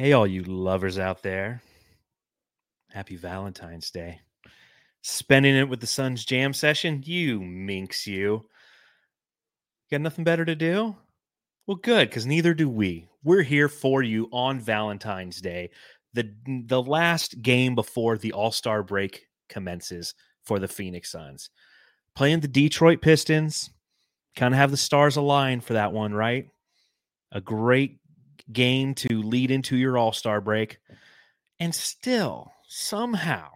Hey, 0.00 0.14
all 0.14 0.26
you 0.26 0.44
lovers 0.44 0.98
out 0.98 1.22
there. 1.22 1.60
Happy 2.88 3.16
Valentine's 3.16 3.90
Day. 3.90 4.20
Spending 5.02 5.54
it 5.54 5.68
with 5.68 5.80
the 5.80 5.86
Suns 5.86 6.24
jam 6.24 6.54
session? 6.54 7.02
You 7.04 7.38
minx, 7.38 8.06
you. 8.06 8.46
Got 9.90 10.00
nothing 10.00 10.24
better 10.24 10.46
to 10.46 10.56
do? 10.56 10.96
Well, 11.66 11.76
good, 11.76 12.08
because 12.08 12.24
neither 12.24 12.54
do 12.54 12.66
we. 12.66 13.08
We're 13.22 13.42
here 13.42 13.68
for 13.68 14.02
you 14.02 14.30
on 14.32 14.58
Valentine's 14.58 15.38
Day, 15.42 15.68
the 16.14 16.32
the 16.46 16.80
last 16.80 17.42
game 17.42 17.74
before 17.74 18.16
the 18.16 18.32
All 18.32 18.52
Star 18.52 18.82
break 18.82 19.26
commences 19.50 20.14
for 20.44 20.58
the 20.58 20.66
Phoenix 20.66 21.12
Suns. 21.12 21.50
Playing 22.16 22.40
the 22.40 22.48
Detroit 22.48 23.02
Pistons, 23.02 23.68
kind 24.34 24.54
of 24.54 24.58
have 24.58 24.70
the 24.70 24.78
stars 24.78 25.16
aligned 25.16 25.62
for 25.62 25.74
that 25.74 25.92
one, 25.92 26.14
right? 26.14 26.46
A 27.32 27.42
great 27.42 27.98
game 28.52 28.94
to 28.94 29.22
lead 29.22 29.50
into 29.50 29.76
your 29.76 29.98
All 29.98 30.12
Star 30.12 30.40
break, 30.40 30.78
and 31.58 31.74
still 31.74 32.52
somehow, 32.68 33.48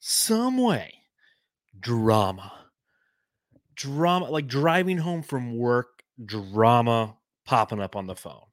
some 0.00 0.58
way, 0.58 0.94
drama 1.78 2.52
drama, 3.82 4.30
like 4.30 4.46
driving 4.46 4.98
home 4.98 5.22
from 5.22 5.56
work, 5.56 6.02
drama 6.24 7.16
popping 7.44 7.80
up 7.80 7.96
on 7.96 8.06
the 8.06 8.14
phone. 8.14 8.44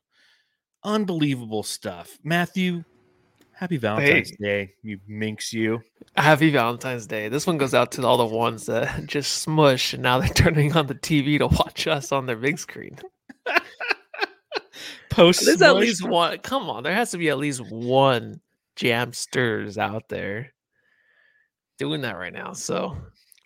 Unbelievable 0.84 1.64
stuff. 1.64 2.18
Matthew, 2.24 2.84
happy 3.54 3.78
Valentine's 3.78 4.32
Hey. 4.32 4.36
Day, 4.40 4.74
you 4.82 5.00
minx 5.08 5.54
you. 5.54 5.82
Happy 6.16 6.50
Valentine's 6.50 7.06
Day. 7.06 7.30
This 7.30 7.46
one 7.46 7.58
goes 7.58 7.74
out 7.74 7.92
to 7.94 8.06
all 8.06 8.18
the 8.18 8.26
ones 8.26 8.66
that 8.66 9.06
just 9.06 9.42
smush 9.42 9.94
and 9.94 10.02
now 10.02 10.20
they're 10.20 10.30
turning 10.34 10.76
on 10.76 10.88
the 10.88 10.96
TV 10.96 11.38
to 11.38 11.48
watch 11.48 11.88
us 11.88 12.12
on 12.12 12.26
their 12.26 12.38
big 12.38 12.58
screen. 12.58 12.98
Post 15.10 15.46
There's 15.46 15.62
at 15.62 15.76
least 15.76 16.08
one. 16.08 16.38
Come 16.40 16.70
on, 16.70 16.84
there 16.84 16.94
has 16.94 17.12
to 17.12 17.18
be 17.18 17.30
at 17.30 17.38
least 17.38 17.62
one 17.70 18.40
jamsters 18.76 19.78
out 19.78 20.08
there 20.10 20.54
doing 21.78 22.02
that 22.02 22.18
right 22.18 22.34
now. 22.34 22.54
So 22.54 22.96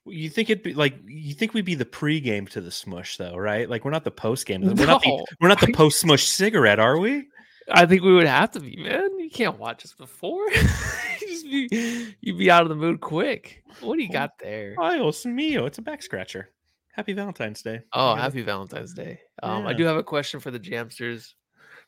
You 0.06 0.30
think 0.30 0.50
it'd 0.50 0.64
be 0.64 0.74
like 0.74 0.96
you 1.06 1.34
think 1.34 1.54
we'd 1.54 1.66
be 1.66 1.76
the 1.76 1.86
pregame 1.86 2.48
to 2.50 2.62
the 2.62 2.72
smush 2.72 3.18
though, 3.18 3.36
right? 3.36 3.70
Like 3.70 3.86
we're 3.86 3.92
not 3.92 4.04
the 4.04 4.12
post 4.12 4.46
game. 4.46 4.62
We're 4.62 4.86
not 4.86 5.02
the 5.02 5.10
No. 5.10 5.26
we're 5.40 5.48
not 5.48 5.62
the 5.62 5.72
post 5.74 6.00
smush 6.00 6.24
cigarette, 6.26 6.80
are 6.80 6.98
we? 7.00 7.28
I 7.72 7.86
think 7.86 8.04
we 8.04 8.14
would 8.14 8.28
have 8.28 8.52
to 8.52 8.60
be, 8.60 8.76
man. 8.76 9.20
You 9.20 9.30
can't 9.30 9.58
watch 9.58 9.86
us 9.86 9.94
before. 9.94 10.46
you 11.22 11.70
be, 11.70 12.16
you'd 12.20 12.38
be 12.38 12.52
out 12.52 12.64
of 12.64 12.70
the 12.70 12.76
mood 12.76 13.00
quick. 13.00 13.64
What 13.80 13.96
do 13.96 14.04
you 14.04 14.12
got 14.12 14.32
there? 14.40 14.76
Oh, 14.78 15.08
it's 15.08 15.26
mio. 15.26 15.66
It's 15.66 15.78
a 15.78 15.82
back 15.82 16.04
scratcher. 16.04 16.50
Happy 16.92 17.14
Valentine's 17.14 17.62
Day. 17.62 17.82
Oh, 17.94 18.16
happy 18.16 18.42
Valentine's 18.42 18.94
Day. 18.94 19.22
Um, 19.42 19.66
I 19.66 19.74
do 19.74 19.86
have 19.86 19.96
a 19.96 20.04
question 20.04 20.40
for 20.42 20.52
the 20.52 20.60
Jamsters. 20.60 21.34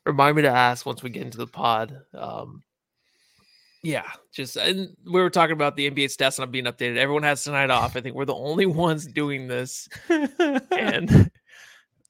Remind 0.06 0.36
me 0.36 0.42
to 0.42 0.50
ask 0.50 0.86
once 0.86 1.02
we 1.02 1.10
get 1.10 1.22
into 1.22 1.38
the 1.38 1.46
pod. 1.46 2.00
Um, 2.14 2.62
yeah, 3.82 4.06
just 4.32 4.56
and 4.56 4.96
we 5.04 5.20
were 5.20 5.30
talking 5.30 5.52
about 5.52 5.76
the 5.76 5.90
NBA 5.90 6.06
stats 6.06 6.38
not 6.38 6.50
being 6.50 6.64
updated. 6.64 6.96
Everyone 6.96 7.22
has 7.24 7.44
tonight 7.44 7.70
off. 7.70 7.96
I 7.96 8.00
think 8.00 8.16
we're 8.16 8.24
the 8.24 8.34
only 8.34 8.66
ones 8.66 9.06
doing 9.06 9.48
this, 9.48 9.88
and 10.08 11.30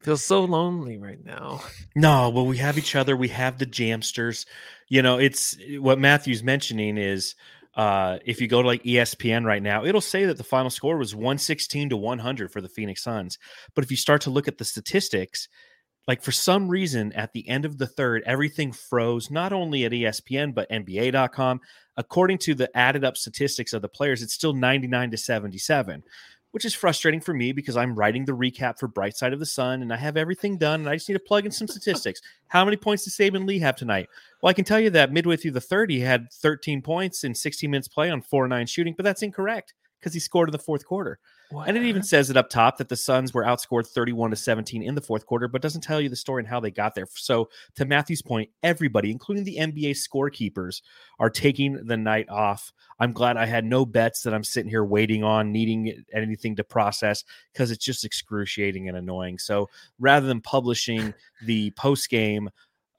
feels 0.01 0.25
so 0.25 0.45
lonely 0.45 0.99
right 0.99 1.23
now. 1.25 1.61
No, 1.95 2.31
well, 2.31 2.47
we 2.47 2.59
have 2.59 2.79
each 2.79 2.95
other. 2.95 3.17
We 3.17 3.29
have 3.29 3.59
the 3.59 3.67
Jamsters. 3.67 4.47
You 4.89 5.03
know, 5.03 5.19
it's 5.19 5.57
what 5.79 5.99
Matthew's 5.99 6.43
mentioning 6.43 6.97
is 6.97 7.35
uh, 7.77 8.19
if 8.25 8.41
you 8.41 8.49
go 8.49 8.63
to 8.63 8.69
like 8.69 8.83
ESPN 8.83 9.45
right 9.45 9.63
now, 9.63 9.85
it'll 9.85 10.01
say 10.01 10.25
that 10.25 10.39
the 10.39 10.45
final 10.45 10.71
score 10.71 10.97
was 10.97 11.15
116 11.15 11.91
to 11.91 11.97
100 11.97 12.51
for 12.51 12.61
the 12.61 12.69
Phoenix 12.69 13.03
Suns. 13.03 13.39
But 13.75 13.85
if 13.85 13.91
you 13.91 13.97
start 13.97 14.23
to 14.23 14.31
look 14.31 14.49
at 14.49 14.59
the 14.59 14.65
statistics, 14.65 15.49
like 16.07 16.23
for 16.23 16.33
some 16.33 16.69
reason 16.69 17.13
at 17.13 17.33
the 17.33 17.49
end 17.49 17.65
of 17.65 17.79
the 17.79 17.87
third, 17.87 18.23
everything 18.27 18.73
froze, 18.73 19.31
not 19.31 19.53
only 19.53 19.85
at 19.85 19.93
ESPN, 19.93 20.55
but 20.55 20.71
NBA.com. 20.71 21.61
According 21.97 22.39
to 22.39 22.55
the 22.55 22.75
added 22.77 23.05
up 23.05 23.17
statistics 23.17 23.73
of 23.73 23.83
the 23.83 23.89
players, 23.89 24.23
it's 24.23 24.35
still 24.35 24.53
99 24.53 25.11
to 25.11 25.17
77 25.17 26.03
which 26.57 26.65
is 26.65 26.75
frustrating 26.75 27.21
for 27.21 27.35
me 27.35 27.53
because 27.53 27.77
I'm 27.77 27.95
writing 27.95 28.25
the 28.25 28.33
recap 28.33 28.79
for 28.79 28.89
Bright 28.89 29.15
Side 29.15 29.35
of 29.35 29.39
the 29.39 29.45
Sun 29.45 29.83
and 29.83 29.93
I 29.93 29.97
have 29.99 30.17
everything 30.17 30.57
done 30.57 30.81
and 30.81 30.89
I 30.89 30.95
just 30.95 31.07
need 31.07 31.13
to 31.13 31.21
plug 31.21 31.45
in 31.45 31.53
some 31.53 31.69
statistics. 31.69 32.23
How 32.49 32.65
many 32.65 32.79
points 32.79 33.05
did 33.05 33.13
Saben 33.13 33.47
Lee 33.47 33.59
have 33.59 33.77
tonight? 33.77 34.09
Well, 34.41 34.49
I 34.49 34.55
can 34.55 34.65
tell 34.65 34.81
you 34.81 34.89
that 34.89 35.13
midway 35.13 35.37
through 35.37 35.51
the 35.51 35.61
third, 35.61 35.91
he 35.91 36.01
had 36.01 36.33
13 36.33 36.81
points 36.81 37.25
in 37.25 37.35
16 37.35 37.71
minutes 37.71 37.89
play 37.89 38.11
on 38.11 38.23
4 38.23 38.49
9 38.49 38.67
shooting, 38.67 38.95
but 38.97 39.03
that's 39.03 39.23
incorrect 39.23 39.75
because 40.01 40.15
he 40.15 40.19
scored 40.19 40.49
in 40.49 40.53
the 40.53 40.59
fourth 40.59 40.87
quarter. 40.87 41.19
And 41.53 41.77
it 41.77 41.85
even 41.85 42.03
says 42.03 42.29
it 42.29 42.37
up 42.37 42.51
top 42.51 42.79
that 42.79 42.89
the 42.89 42.97
Suns 42.97 43.33
were 43.33 43.45
outscored 43.45 43.87
31 43.87 44.31
to 44.31 44.37
17 44.37 44.83
in 44.83 44.95
the 44.95 45.01
fourth 45.01 45.27
quarter, 45.27 45.47
but 45.47 45.63
doesn't 45.63 45.83
tell 45.83 46.01
you 46.01 46.09
the 46.09 46.17
story 46.17 46.41
and 46.41 46.49
how 46.49 46.59
they 46.59 46.71
got 46.71 46.95
there. 46.95 47.07
So, 47.15 47.49
to 47.77 47.85
Matthew's 47.85 48.23
point, 48.23 48.51
everybody, 48.63 49.11
including 49.11 49.45
the 49.45 49.57
NBA 49.57 49.93
scorekeepers, 49.93 50.83
are 51.19 51.31
taking 51.31 51.87
the 51.87 51.97
night 51.97 52.29
off. 52.29 52.73
I'm 52.99 53.13
glad 53.13 53.37
I 53.37 53.47
had 53.47 53.65
no 53.65 53.87
bets 53.87 54.23
that 54.23 54.35
I'm 54.35 54.45
sitting 54.45 54.71
here 54.71 54.85
waiting 54.85 55.23
on, 55.23 55.53
needing 55.53 56.05
anything 56.13 56.57
to 56.57 56.65
process 56.65 57.23
because 57.53 57.71
it's 57.71 57.85
just 57.85 58.05
excruciating 58.05 58.89
and 58.89 58.97
annoying. 58.97 59.39
So, 59.39 59.69
rather 60.01 60.27
than 60.27 60.41
publishing 60.41 61.15
the 61.45 61.71
post 61.73 62.11
game 62.11 62.51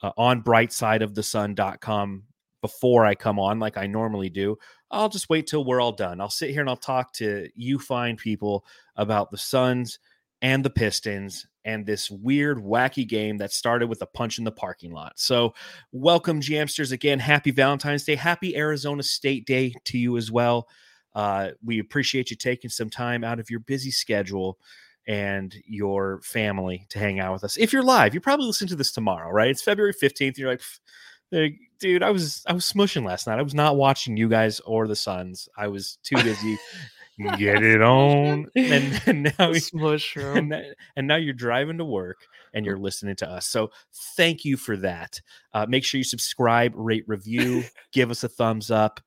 uh, 0.01 0.11
on 0.17 0.41
brightsideofthesun.com 0.41 2.23
before 2.61 3.05
I 3.05 3.15
come 3.15 3.39
on 3.39 3.59
like 3.59 3.77
I 3.77 3.87
normally 3.87 4.29
do, 4.29 4.57
I'll 4.91 5.09
just 5.09 5.29
wait 5.29 5.47
till 5.47 5.65
we're 5.65 5.81
all 5.81 5.91
done. 5.91 6.21
I'll 6.21 6.29
sit 6.29 6.49
here 6.51 6.61
and 6.61 6.69
I'll 6.69 6.75
talk 6.77 7.13
to 7.13 7.49
you 7.55 7.79
fine 7.79 8.15
people 8.15 8.65
about 8.95 9.31
the 9.31 9.37
Suns 9.37 9.99
and 10.41 10.63
the 10.63 10.69
Pistons 10.69 11.47
and 11.65 11.85
this 11.85 12.09
weird, 12.09 12.57
wacky 12.59 13.05
game 13.07 13.37
that 13.37 13.51
started 13.51 13.87
with 13.87 14.01
a 14.01 14.05
punch 14.05 14.37
in 14.37 14.45
the 14.45 14.51
parking 14.51 14.91
lot. 14.91 15.13
So, 15.17 15.53
welcome, 15.91 16.39
Jamsters, 16.39 16.93
again. 16.93 17.19
Happy 17.19 17.51
Valentine's 17.51 18.05
Day. 18.05 18.15
Happy 18.15 18.55
Arizona 18.55 19.03
State 19.03 19.45
Day 19.45 19.73
to 19.85 19.97
you 19.97 20.15
as 20.15 20.31
well. 20.31 20.67
Uh, 21.13 21.49
we 21.65 21.79
appreciate 21.79 22.29
you 22.29 22.37
taking 22.37 22.69
some 22.69 22.89
time 22.89 23.23
out 23.23 23.39
of 23.39 23.49
your 23.49 23.59
busy 23.59 23.91
schedule 23.91 24.57
and 25.07 25.55
your 25.65 26.21
family 26.21 26.85
to 26.89 26.99
hang 26.99 27.19
out 27.19 27.33
with 27.33 27.43
us. 27.43 27.57
If 27.57 27.73
you're 27.73 27.83
live, 27.83 28.13
you're 28.13 28.21
probably 28.21 28.45
listening 28.45 28.69
to 28.69 28.75
this 28.75 28.91
tomorrow, 28.91 29.29
right? 29.31 29.49
It's 29.49 29.61
February 29.63 29.93
15th. 29.93 30.37
You're 30.37 30.49
like, 30.49 30.59
"Pff, 30.59 30.79
there- 31.31 31.49
dude, 31.79 32.03
I 32.03 32.11
was 32.11 32.43
I 32.47 32.53
was 32.53 32.65
smushing 32.65 33.05
last 33.05 33.27
night. 33.27 33.39
I 33.39 33.43
was 33.43 33.53
not 33.53 33.75
watching 33.75 34.17
you 34.17 34.29
guys 34.29 34.59
or 34.61 34.87
the 34.87 34.95
Suns. 34.95 35.49
I 35.57 35.67
was 35.67 35.97
too 36.03 36.15
busy. 36.15 36.57
Get 37.37 37.63
it 37.63 37.81
on. 37.81 38.47
And, 38.55 39.01
and 39.07 39.33
now 39.37 39.53
smush 39.53 40.15
and, 40.17 40.53
and 40.95 41.07
now 41.07 41.15
you're 41.15 41.33
driving 41.33 41.77
to 41.79 41.85
work 41.85 42.17
and 42.53 42.65
you're 42.65 42.77
listening 42.77 43.15
to 43.17 43.29
us. 43.29 43.47
So 43.47 43.71
thank 44.15 44.45
you 44.45 44.57
for 44.57 44.77
that. 44.77 45.21
Uh, 45.53 45.65
make 45.67 45.83
sure 45.83 45.97
you 45.97 46.03
subscribe, 46.03 46.73
rate, 46.75 47.05
review, 47.07 47.63
give 47.91 48.11
us 48.11 48.23
a 48.23 48.29
thumbs 48.29 48.71
up, 48.71 49.01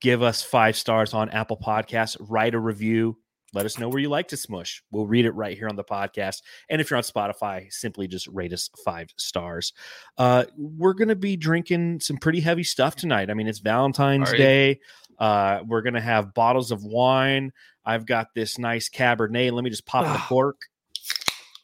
give 0.00 0.22
us 0.22 0.42
five 0.42 0.76
stars 0.76 1.14
on 1.14 1.30
Apple 1.30 1.58
Podcasts, 1.58 2.16
write 2.20 2.54
a 2.54 2.60
review. 2.60 3.18
Let 3.54 3.64
us 3.64 3.78
know 3.78 3.88
where 3.88 4.00
you 4.00 4.08
like 4.08 4.28
to 4.28 4.36
smush. 4.36 4.82
We'll 4.90 5.06
read 5.06 5.24
it 5.24 5.30
right 5.32 5.56
here 5.56 5.68
on 5.68 5.76
the 5.76 5.84
podcast. 5.84 6.42
And 6.68 6.80
if 6.80 6.90
you're 6.90 6.96
on 6.96 7.02
Spotify, 7.02 7.72
simply 7.72 8.08
just 8.08 8.26
rate 8.28 8.52
us 8.52 8.68
five 8.84 9.08
stars. 9.16 9.72
Uh, 10.18 10.44
we're 10.56 10.94
going 10.94 11.08
to 11.08 11.16
be 11.16 11.36
drinking 11.36 12.00
some 12.00 12.16
pretty 12.16 12.40
heavy 12.40 12.64
stuff 12.64 12.96
tonight. 12.96 13.30
I 13.30 13.34
mean, 13.34 13.46
it's 13.46 13.60
Valentine's 13.60 14.32
you? 14.32 14.38
Day. 14.38 14.80
Uh, 15.18 15.60
we're 15.66 15.82
going 15.82 15.94
to 15.94 16.00
have 16.00 16.34
bottles 16.34 16.70
of 16.70 16.84
wine. 16.84 17.52
I've 17.84 18.04
got 18.04 18.34
this 18.34 18.58
nice 18.58 18.88
Cabernet. 18.88 19.52
Let 19.52 19.64
me 19.64 19.70
just 19.70 19.86
pop 19.86 20.04
the 20.04 20.22
cork. 20.24 20.60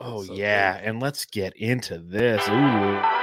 Oh, 0.01 0.23
So 0.25 0.35
yeah. 0.35 0.81
And 0.83 1.03
let's 1.03 1.27
get 1.27 1.57
into 1.57 1.99
this. 1.99 2.49
Ooh. 2.49 3.22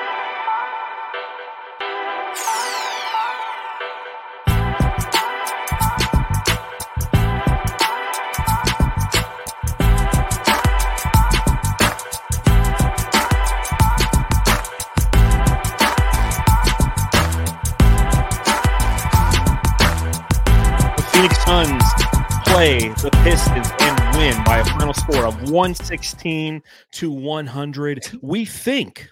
The 23.02 23.12
Pistons 23.24 23.70
and 23.80 24.18
win 24.18 24.44
by 24.44 24.58
a 24.58 24.66
final 24.66 24.94
score 24.94 25.26
of 25.26 25.36
116 25.50 26.62
to 26.92 27.10
100. 27.10 28.20
We 28.22 28.44
think 28.44 29.10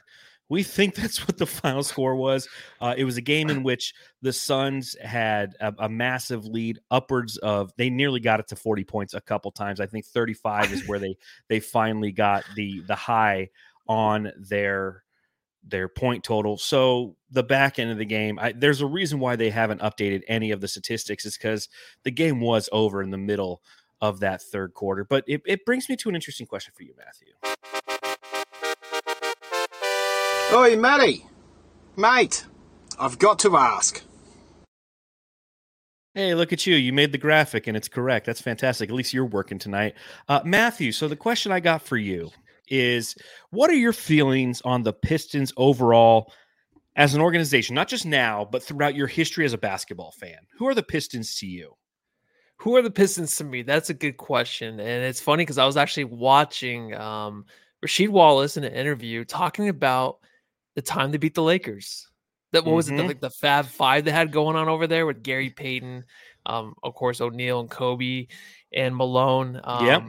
We 0.50 0.64
think 0.64 0.96
that's 0.96 1.26
what 1.26 1.38
the 1.38 1.46
final 1.46 1.84
score 1.84 2.18
was. 2.18 2.50
Uh, 2.82 2.96
it 2.98 3.06
was 3.06 3.16
a 3.16 3.22
game 3.22 3.50
in 3.50 3.64
which 3.64 3.94
the 4.22 4.34
Suns 4.34 4.98
had 5.02 5.56
a, 5.62 5.74
a, 5.80 5.90
massive 5.90 6.46
lead, 6.46 6.80
upwards 6.92 7.38
of 7.38 7.72
they 7.78 7.90
nearly 7.90 8.20
got 8.20 8.42
it 8.42 8.50
to 8.50 8.58
40 8.58 8.84
points 8.84 9.14
a 9.14 9.22
couple 9.22 9.52
times. 9.52 9.80
I 9.80 9.86
think 9.86 10.06
35 10.06 10.74
is 10.74 10.86
where 10.86 11.00
they 11.00 11.16
they 11.48 11.62
finally 11.62 12.12
got 12.12 12.44
the 12.56 12.82
the 12.88 12.96
high 12.96 13.50
on 13.88 14.34
their 14.38 15.04
their 15.70 15.88
point 15.88 16.24
total. 16.24 16.58
So 16.58 17.16
the 17.32 17.44
back 17.44 17.80
end 17.80 17.92
of 17.92 17.98
the 17.98 18.06
game, 18.06 18.40
I, 18.40 18.54
there's 18.54 18.82
a 18.82 18.86
reason 18.86 19.20
why 19.20 19.36
they 19.36 19.50
haven't 19.50 19.82
updated 19.82 20.24
any 20.28 20.52
of 20.52 20.62
the 20.62 20.68
statistics. 20.68 21.26
Is 21.26 21.38
because 21.38 21.70
the 22.04 22.12
game 22.12 22.40
was 22.40 22.70
over 22.72 23.02
in 23.02 23.12
the 23.12 23.18
middle 23.18 23.62
of 24.02 24.20
that 24.20 24.42
third 24.42 24.74
quarter. 24.74 25.04
But 25.04 25.24
it, 25.28 25.42
it 25.46 25.66
brings 25.66 25.90
me 25.90 25.96
to 25.98 26.10
an 26.10 26.16
interesting 26.16 26.48
question 26.48 26.74
for 26.76 26.84
you, 26.84 26.94
Matthew. 26.98 27.34
Oi, 30.54 30.78
Matty. 30.78 31.26
Mate, 31.96 32.46
I've 33.00 33.20
got 33.20 33.40
to 33.40 33.58
ask. 33.58 34.04
Hey, 36.14 36.34
look 36.34 36.52
at 36.52 36.66
you. 36.66 36.76
You 36.76 36.94
made 36.94 37.12
the 37.12 37.18
graphic 37.18 37.68
and 37.68 37.78
it's 37.78 37.88
correct. 37.88 38.26
That's 38.26 38.42
fantastic. 38.42 38.90
At 38.90 38.96
least 38.96 39.14
you're 39.14 39.26
working 39.26 39.60
tonight. 39.60 39.94
Uh, 40.28 40.42
Matthew, 40.44 40.92
so 40.92 41.08
the 41.08 41.16
question 41.16 41.52
I 41.52 41.60
got 41.60 41.84
for 41.84 41.98
you 41.98 42.32
is 42.70 43.16
what 43.52 43.70
are 43.70 43.76
your 43.76 43.94
feelings 43.94 44.62
on 44.66 44.84
the 44.84 44.94
Pistons 44.94 45.54
overall 45.58 46.32
as 46.96 47.14
an 47.14 47.22
organization, 47.22 47.76
not 47.76 47.88
just 47.88 48.06
now, 48.06 48.48
but 48.52 48.64
throughout 48.64 48.96
your 48.96 49.08
history 49.08 49.46
as 49.46 49.54
a 49.54 49.60
basketball 49.60 50.12
fan? 50.12 50.40
Who 50.58 50.68
are 50.68 50.74
the 50.74 50.82
Pistons 50.82 51.38
to 51.38 51.46
you? 51.46 51.74
Who 52.58 52.76
are 52.76 52.82
the 52.82 52.92
Pistons 52.92 53.36
to 53.38 53.44
me? 53.44 53.62
That's 53.62 53.90
a 53.90 53.94
good 53.94 54.18
question. 54.18 54.80
And 54.80 55.06
it's 55.06 55.22
funny 55.22 55.44
because 55.44 55.58
I 55.58 55.66
was 55.66 55.78
actually 55.78 56.06
watching 56.06 56.96
um, 56.96 57.46
Rasheed 57.86 58.10
Wallace 58.10 58.58
in 58.58 58.64
an 58.64 58.74
interview 58.74 59.24
talking 59.24 59.70
about 59.70 60.20
the 60.76 60.82
time 60.82 61.12
they 61.12 61.18
beat 61.18 61.36
the 61.36 61.44
Lakers. 61.44 62.08
That 62.54 62.66
what 62.66 62.76
was 62.76 62.88
mm-hmm. 62.88 62.96
it? 62.96 63.02
The, 63.02 63.08
like 63.08 63.20
the 63.20 63.30
Fab 63.30 63.66
Five 63.66 64.06
they 64.06 64.12
had 64.12 64.32
going 64.32 64.56
on 64.56 64.70
over 64.70 64.88
there 64.88 65.06
with 65.06 65.22
Gary 65.22 65.50
Payton, 65.50 66.06
um, 66.46 66.74
of 66.82 66.96
course 66.96 67.20
O'Neal 67.20 67.60
and 67.60 67.70
Kobe 67.70 68.28
and 68.74 68.96
Malone. 68.96 69.60
Um, 69.64 69.86
yep. 69.86 70.04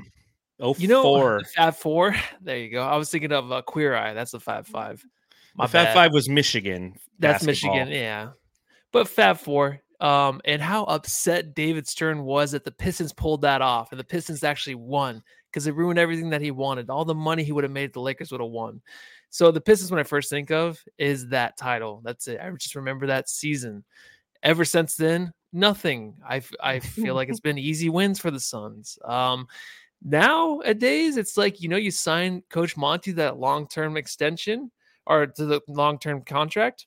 Oh, 0.60 0.74
you 0.78 0.88
know, 0.88 1.02
four. 1.02 1.42
Fab 1.56 1.74
Four. 1.74 2.14
There 2.40 2.56
you 2.56 2.70
go. 2.70 2.82
I 2.82 2.96
was 2.96 3.10
thinking 3.10 3.32
of 3.32 3.50
uh, 3.50 3.62
Queer 3.62 3.94
Eye. 3.94 4.14
That's 4.14 4.30
the 4.30 4.40
Fab 4.40 4.66
Five. 4.66 5.04
My 5.56 5.66
the 5.66 5.72
Fab. 5.72 5.94
Five 5.94 6.12
was 6.12 6.28
Michigan. 6.28 6.94
That's 7.18 7.44
basketball. 7.44 7.74
Michigan. 7.74 8.00
Yeah, 8.00 8.30
but 8.92 9.08
Fab 9.08 9.38
Four. 9.38 9.80
Um, 10.00 10.40
and 10.44 10.62
how 10.62 10.84
upset 10.84 11.54
David 11.54 11.88
Stern 11.88 12.22
was 12.22 12.52
that 12.52 12.64
the 12.64 12.70
Pistons 12.70 13.12
pulled 13.12 13.42
that 13.42 13.62
off, 13.62 13.90
and 13.90 13.98
the 13.98 14.04
Pistons 14.04 14.44
actually 14.44 14.76
won 14.76 15.22
because 15.50 15.66
it 15.66 15.74
ruined 15.74 15.98
everything 15.98 16.30
that 16.30 16.40
he 16.40 16.50
wanted. 16.50 16.88
All 16.88 17.04
the 17.04 17.14
money 17.14 17.42
he 17.42 17.52
would 17.52 17.64
have 17.64 17.72
made, 17.72 17.92
the 17.92 18.00
Lakers 18.00 18.30
would 18.30 18.40
have 18.40 18.50
won. 18.50 18.80
So 19.30 19.50
the 19.50 19.60
Pistons, 19.60 19.90
when 19.90 20.00
I 20.00 20.04
first 20.04 20.30
think 20.30 20.50
of, 20.50 20.82
is 20.98 21.28
that 21.28 21.56
title. 21.56 22.00
That's 22.04 22.28
it. 22.28 22.40
I 22.40 22.50
just 22.50 22.76
remember 22.76 23.06
that 23.08 23.28
season. 23.28 23.84
Ever 24.42 24.64
since 24.64 24.94
then, 24.94 25.32
nothing. 25.52 26.14
I 26.26 26.42
I 26.62 26.80
feel 26.80 27.14
like 27.14 27.28
it's 27.28 27.40
been 27.48 27.58
easy 27.58 27.88
wins 27.88 28.20
for 28.20 28.30
the 28.30 28.40
Suns. 28.40 28.98
Um, 29.04 29.48
nowadays, 30.02 31.16
it's 31.16 31.36
like 31.36 31.60
you 31.60 31.68
know, 31.68 31.76
you 31.76 31.90
sign 31.90 32.42
Coach 32.50 32.76
Monty 32.76 33.12
that 33.12 33.38
long 33.38 33.66
term 33.66 33.96
extension 33.96 34.70
or 35.06 35.26
to 35.26 35.44
the 35.44 35.60
long 35.66 35.98
term 35.98 36.22
contract. 36.22 36.86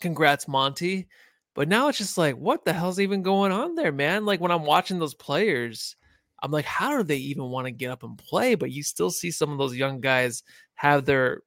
Congrats, 0.00 0.48
Monty. 0.48 1.06
But 1.54 1.68
now 1.68 1.88
it's 1.88 1.98
just 1.98 2.18
like, 2.18 2.36
what 2.36 2.64
the 2.64 2.72
hell's 2.72 3.00
even 3.00 3.22
going 3.22 3.52
on 3.52 3.74
there, 3.74 3.92
man? 3.92 4.26
Like 4.26 4.40
when 4.40 4.50
I'm 4.50 4.64
watching 4.64 4.98
those 4.98 5.14
players, 5.14 5.96
I'm 6.42 6.50
like, 6.50 6.64
how 6.64 6.96
do 6.96 7.04
they 7.04 7.16
even 7.16 7.44
want 7.44 7.66
to 7.66 7.70
get 7.70 7.90
up 7.90 8.02
and 8.02 8.18
play? 8.18 8.54
But 8.54 8.72
you 8.72 8.82
still 8.82 9.10
see 9.10 9.30
some 9.30 9.50
of 9.50 9.58
those 9.58 9.76
young 9.76 10.00
guys 10.00 10.42
have 10.74 11.04
their 11.04 11.42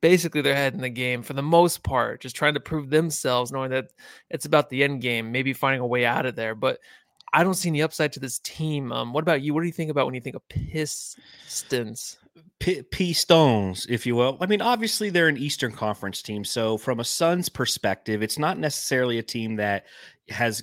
basically 0.00 0.40
their 0.40 0.54
head 0.54 0.74
in 0.74 0.80
the 0.80 0.90
game 0.90 1.22
for 1.22 1.32
the 1.32 1.42
most 1.42 1.82
part, 1.82 2.20
just 2.20 2.36
trying 2.36 2.54
to 2.54 2.60
prove 2.60 2.90
themselves, 2.90 3.52
knowing 3.52 3.70
that 3.70 3.86
it's 4.30 4.46
about 4.46 4.70
the 4.70 4.82
end 4.84 5.00
game, 5.00 5.32
maybe 5.32 5.52
finding 5.52 5.80
a 5.80 5.86
way 5.86 6.04
out 6.04 6.26
of 6.26 6.36
there. 6.36 6.54
But 6.54 6.78
I 7.32 7.44
don't 7.44 7.54
see 7.54 7.68
any 7.68 7.82
upside 7.82 8.12
to 8.14 8.20
this 8.20 8.38
team. 8.40 8.92
Um, 8.92 9.12
what 9.12 9.22
about 9.22 9.42
you? 9.42 9.54
What 9.54 9.60
do 9.60 9.66
you 9.66 9.72
think 9.72 9.90
about 9.90 10.06
when 10.06 10.14
you 10.14 10.20
think 10.20 10.36
of 10.36 10.48
Pistons? 10.48 12.18
P, 12.58 12.82
P 12.82 13.12
Stones, 13.12 13.86
if 13.88 14.06
you 14.06 14.14
will. 14.14 14.38
I 14.40 14.46
mean, 14.46 14.62
obviously 14.62 15.10
they're 15.10 15.28
an 15.28 15.36
Eastern 15.36 15.72
Conference 15.72 16.22
team, 16.22 16.44
so 16.44 16.76
from 16.78 17.00
a 17.00 17.04
Suns 17.04 17.48
perspective, 17.48 18.22
it's 18.22 18.38
not 18.38 18.58
necessarily 18.58 19.18
a 19.18 19.22
team 19.22 19.56
that 19.56 19.86
has 20.28 20.62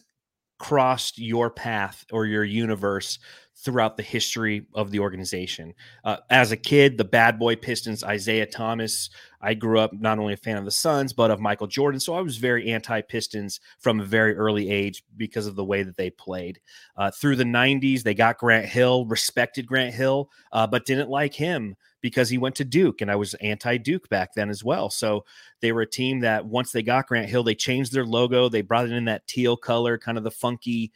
crossed 0.59 1.19
your 1.19 1.50
path 1.50 2.06
or 2.12 2.25
your 2.25 2.44
universe 2.44 3.19
throughout 3.57 3.98
the 3.98 4.04
history 4.04 4.68
of 4.75 4.92
the 4.92 5.00
organization. 5.00 5.74
Uh, 6.04 6.18
as 6.30 6.51
a 6.51 6.57
kid, 6.57 6.98
the 6.98 7.04
bad 7.04 7.39
boy 7.39 7.56
Pistons, 7.56 8.04
Isiah 8.04 8.45
Thomas. 8.45 9.09
I 9.42 9.56
grew 9.56 9.80
up 9.80 9.94
not 9.94 10.19
only 10.19 10.33
a 10.33 10.38
fan 10.38 10.57
of 10.57 10.65
the 10.65 10.71
Suns, 10.71 11.12
but 11.12 11.31
of 11.31 11.39
Michael 11.39 11.68
Jordan. 11.68 12.00
So 12.00 12.13
I 12.13 12.21
was 12.21 12.38
very 12.38 12.71
anti 12.71 13.01
Pistons 13.01 13.59
from 13.80 14.00
a 14.00 14.06
very 14.06 14.36
early 14.36 14.69
age 14.69 15.04
because 15.15 15.48
of 15.48 15.56
the 15.56 15.65
way 15.65 15.83
that 15.83 15.98
they 15.98 16.09
played. 16.12 16.59
Uh, 16.95 17.12
through 17.12 17.36
the 17.36 17.44
90s, 17.44 18.04
they 18.04 18.13
got 18.13 18.38
Grant 18.38 18.65
Hill, 18.65 19.06
respected 19.06 19.65
Grant 19.65 19.94
Hill, 19.94 20.30
uh, 20.51 20.68
but 20.68 20.86
didn't 20.86 21.10
like 21.10 21.33
him 21.33 21.75
because 22.01 22.30
he 22.30 22.38
went 22.38 22.56
to 22.56 22.65
Duke. 22.65 23.01
And 23.01 23.10
I 23.10 23.15
was 23.15 23.33
anti 23.36 23.77
Duke 23.77 24.07
back 24.10 24.33
then 24.36 24.50
as 24.50 24.63
well. 24.63 24.89
So 24.89 25.25
they 25.62 25.71
were 25.71 25.81
a 25.81 25.89
team 25.89 26.19
that 26.19 26.45
once 26.45 26.71
they 26.71 26.83
got 26.83 27.07
Grant 27.07 27.30
Hill, 27.30 27.44
they 27.44 27.56
changed 27.56 27.92
their 27.92 28.06
logo. 28.06 28.50
They 28.50 28.62
brought 28.62 28.86
it 28.86 28.92
in 28.92 29.06
that 29.06 29.27
teal 29.27 29.57
color, 29.57 29.98
kind 29.98 30.18
of 30.18 30.24
the 30.24 30.31
funky 30.31 30.92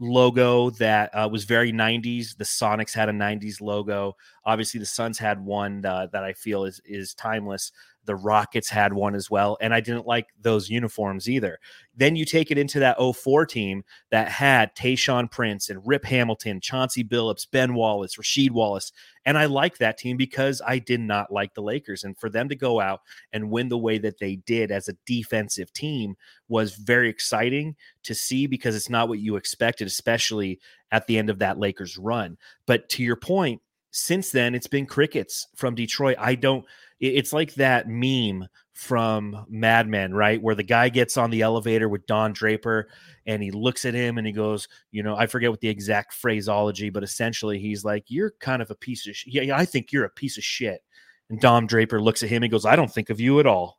logo 0.00 0.70
that 0.70 1.10
uh, 1.14 1.28
was 1.30 1.44
very 1.44 1.72
90s. 1.72 2.36
The 2.36 2.44
Sonics 2.44 2.94
had 2.94 3.08
a 3.08 3.12
90s 3.12 3.60
logo. 3.60 4.16
Obviously, 4.44 4.80
the 4.80 4.86
Suns 4.86 5.18
had 5.18 5.44
one 5.44 5.84
uh, 5.84 6.08
that 6.12 6.24
I 6.24 6.32
feel 6.32 6.64
is 6.64 6.80
is 6.84 7.14
timeless. 7.14 7.70
The 8.10 8.16
Rockets 8.16 8.68
had 8.68 8.92
one 8.92 9.14
as 9.14 9.30
well, 9.30 9.56
and 9.60 9.72
I 9.72 9.78
didn't 9.78 10.04
like 10.04 10.30
those 10.40 10.68
uniforms 10.68 11.30
either. 11.30 11.60
Then 11.94 12.16
you 12.16 12.24
take 12.24 12.50
it 12.50 12.58
into 12.58 12.80
that 12.80 12.98
04 12.98 13.46
team 13.46 13.84
that 14.10 14.28
had 14.28 14.74
Tayshaun 14.74 15.30
Prince 15.30 15.70
and 15.70 15.80
Rip 15.86 16.04
Hamilton, 16.04 16.60
Chauncey 16.60 17.04
Billups, 17.04 17.46
Ben 17.48 17.72
Wallace, 17.72 18.16
Rasheed 18.16 18.50
Wallace, 18.50 18.90
and 19.24 19.38
I 19.38 19.44
like 19.44 19.78
that 19.78 19.96
team 19.96 20.16
because 20.16 20.60
I 20.66 20.80
did 20.80 20.98
not 20.98 21.32
like 21.32 21.54
the 21.54 21.62
Lakers. 21.62 22.02
And 22.02 22.18
for 22.18 22.28
them 22.28 22.48
to 22.48 22.56
go 22.56 22.80
out 22.80 23.02
and 23.32 23.48
win 23.48 23.68
the 23.68 23.78
way 23.78 23.96
that 23.98 24.18
they 24.18 24.34
did 24.34 24.72
as 24.72 24.88
a 24.88 24.96
defensive 25.06 25.72
team 25.72 26.16
was 26.48 26.74
very 26.74 27.08
exciting 27.08 27.76
to 28.02 28.12
see 28.12 28.48
because 28.48 28.74
it's 28.74 28.90
not 28.90 29.08
what 29.08 29.20
you 29.20 29.36
expected, 29.36 29.86
especially 29.86 30.58
at 30.90 31.06
the 31.06 31.16
end 31.16 31.30
of 31.30 31.38
that 31.38 31.60
Lakers 31.60 31.96
run. 31.96 32.38
But 32.66 32.88
to 32.88 33.04
your 33.04 33.14
point, 33.14 33.62
since 33.92 34.32
then, 34.32 34.56
it's 34.56 34.66
been 34.66 34.86
crickets 34.86 35.46
from 35.54 35.76
Detroit. 35.76 36.16
I 36.18 36.34
don't 36.34 36.64
it's 37.00 37.32
like 37.32 37.54
that 37.54 37.88
meme 37.88 38.46
from 38.74 39.46
Mad 39.48 39.88
Men, 39.88 40.14
right? 40.14 40.40
Where 40.40 40.54
the 40.54 40.62
guy 40.62 40.88
gets 40.90 41.16
on 41.16 41.30
the 41.30 41.42
elevator 41.42 41.88
with 41.88 42.06
Don 42.06 42.32
Draper 42.32 42.88
and 43.26 43.42
he 43.42 43.50
looks 43.50 43.84
at 43.84 43.94
him 43.94 44.18
and 44.18 44.26
he 44.26 44.32
goes, 44.32 44.68
you 44.90 45.02
know, 45.02 45.16
I 45.16 45.26
forget 45.26 45.50
what 45.50 45.60
the 45.60 45.68
exact 45.68 46.12
phraseology, 46.12 46.90
but 46.90 47.02
essentially 47.02 47.58
he's 47.58 47.84
like, 47.84 48.04
You're 48.08 48.32
kind 48.40 48.62
of 48.62 48.70
a 48.70 48.74
piece 48.74 49.06
of 49.06 49.16
shit. 49.16 49.32
Yeah, 49.32 49.56
I 49.56 49.64
think 49.64 49.92
you're 49.92 50.04
a 50.04 50.10
piece 50.10 50.36
of 50.36 50.44
shit. 50.44 50.82
And 51.30 51.40
Don 51.40 51.66
Draper 51.66 52.00
looks 52.00 52.22
at 52.22 52.28
him 52.28 52.42
and 52.42 52.52
goes, 52.52 52.66
I 52.66 52.76
don't 52.76 52.92
think 52.92 53.08
of 53.08 53.20
you 53.20 53.40
at 53.40 53.46
all. 53.46 53.78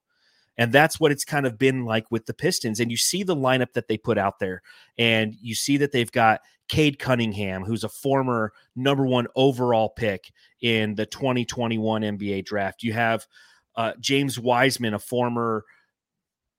And 0.57 0.71
that's 0.71 0.99
what 0.99 1.11
it's 1.11 1.25
kind 1.25 1.45
of 1.45 1.57
been 1.57 1.85
like 1.85 2.05
with 2.11 2.25
the 2.25 2.33
Pistons. 2.33 2.79
And 2.79 2.91
you 2.91 2.97
see 2.97 3.23
the 3.23 3.35
lineup 3.35 3.73
that 3.73 3.87
they 3.87 3.97
put 3.97 4.17
out 4.17 4.39
there, 4.39 4.61
and 4.97 5.35
you 5.41 5.55
see 5.55 5.77
that 5.77 5.91
they've 5.91 6.11
got 6.11 6.41
Cade 6.71 6.99
Cunningham, 6.99 7.65
who's 7.65 7.83
a 7.83 7.89
former 7.89 8.53
number 8.77 9.05
one 9.05 9.27
overall 9.35 9.89
pick 9.89 10.31
in 10.61 10.95
the 10.95 11.05
2021 11.05 12.01
NBA 12.01 12.45
draft. 12.45 12.81
You 12.81 12.93
have 12.93 13.27
uh, 13.75 13.91
James 13.99 14.39
Wiseman, 14.39 14.93
a 14.93 14.99
former 14.99 15.65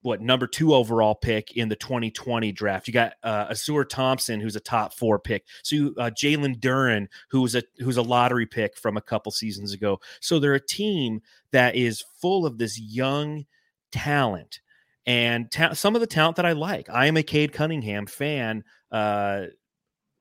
what 0.03 0.21
number 0.21 0.47
two 0.47 0.75
overall 0.75 1.15
pick 1.15 1.57
in 1.57 1.71
the 1.71 1.77
2020 1.77 2.53
draft. 2.53 2.89
You 2.89 2.93
got 2.93 3.15
uh, 3.23 3.49
Ausar 3.49 3.89
Thompson, 3.89 4.39
who's 4.39 4.55
a 4.55 4.61
top 4.61 4.93
four 4.93 5.19
pick. 5.19 5.47
So 5.63 5.95
uh, 5.97 6.11
Jalen 6.11 6.61
Duren, 6.61 7.07
who's 7.31 7.55
a 7.55 7.63
who's 7.79 7.97
a 7.97 8.03
lottery 8.03 8.45
pick 8.45 8.77
from 8.77 8.99
a 8.99 9.03
couple 9.03 9.33
seasons 9.33 9.73
ago. 9.73 9.99
So 10.21 10.39
they're 10.39 10.53
a 10.53 10.61
team 10.61 11.23
that 11.53 11.75
is 11.75 12.05
full 12.21 12.45
of 12.45 12.59
this 12.59 12.79
young 12.79 13.47
talent 13.93 14.61
and 15.07 15.51
ta- 15.51 15.73
some 15.73 15.95
of 15.95 16.03
the 16.03 16.07
talent 16.07 16.37
that 16.37 16.45
I 16.45 16.53
like. 16.53 16.91
I 16.91 17.07
am 17.07 17.17
a 17.17 17.23
Cade 17.23 17.55
Cunningham 17.55 18.05
fan. 18.05 18.65
Uh, 18.91 19.45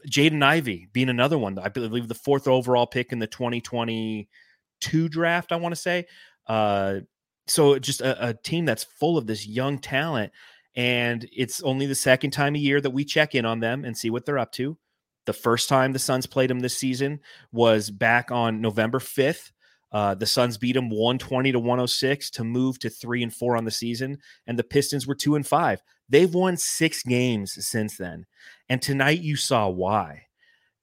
Jaden 0.08 0.44
Ivey 0.44 0.88
being 0.92 1.10
another 1.10 1.38
one. 1.38 1.58
I 1.60 1.70
believe 1.70 2.08
the 2.08 2.16
fourth 2.16 2.48
overall 2.48 2.88
pick 2.88 3.12
in 3.12 3.20
the 3.20 3.28
2022 3.28 5.10
draft, 5.10 5.52
I 5.52 5.56
want 5.58 5.74
to 5.74 5.82
say. 5.82 6.06
Uh, 6.48 7.02
so 7.48 7.78
just 7.80 8.02
a, 8.02 8.30
a, 8.30 8.34
team 8.34 8.66
that's 8.66 8.84
full 8.84 9.18
of 9.18 9.28
this 9.28 9.48
young 9.48 9.80
talent. 9.80 10.32
And 10.76 11.28
it's 11.36 11.62
only 11.62 11.86
the 11.86 11.96
second 11.96 12.32
time 12.32 12.56
a 12.56 12.60
year 12.60 12.80
that 12.80 12.92
we 12.92 13.04
check 13.04 13.36
in 13.36 13.46
on 13.46 13.60
them 13.60 13.84
and 13.84 13.98
see 13.98 14.10
what 14.10 14.26
they're 14.26 14.40
up 14.40 14.52
to. 14.54 14.78
The 15.26 15.34
first 15.34 15.70
time 15.70 15.92
the 15.92 16.00
Suns 16.00 16.26
played 16.26 16.50
them 16.50 16.62
this 16.62 16.78
season 16.78 17.20
was 17.52 17.92
back 17.92 18.32
on 18.32 18.62
November 18.62 19.00
5th. 19.00 19.52
Uh, 19.92 20.16
the 20.16 20.26
Suns 20.26 20.58
beat 20.58 20.74
them 20.74 20.90
120 20.90 21.52
to 21.52 21.60
106 21.60 22.30
to 22.32 22.44
move 22.44 22.80
to 22.80 22.90
three 22.90 23.24
and 23.24 23.34
four 23.34 23.58
on 23.58 23.66
the 23.66 23.72
season, 23.72 24.18
and 24.48 24.58
the 24.58 24.64
Pistons 24.64 25.06
were 25.08 25.16
two 25.16 25.36
and 25.36 25.46
five. 25.46 25.82
They've 26.10 26.34
won 26.34 26.58
six 26.58 27.04
games 27.04 27.66
since 27.66 27.98
then. 27.98 28.26
And 28.70 28.82
tonight 28.82 29.20
you 29.22 29.36
saw 29.36 29.70
why. 29.70 30.28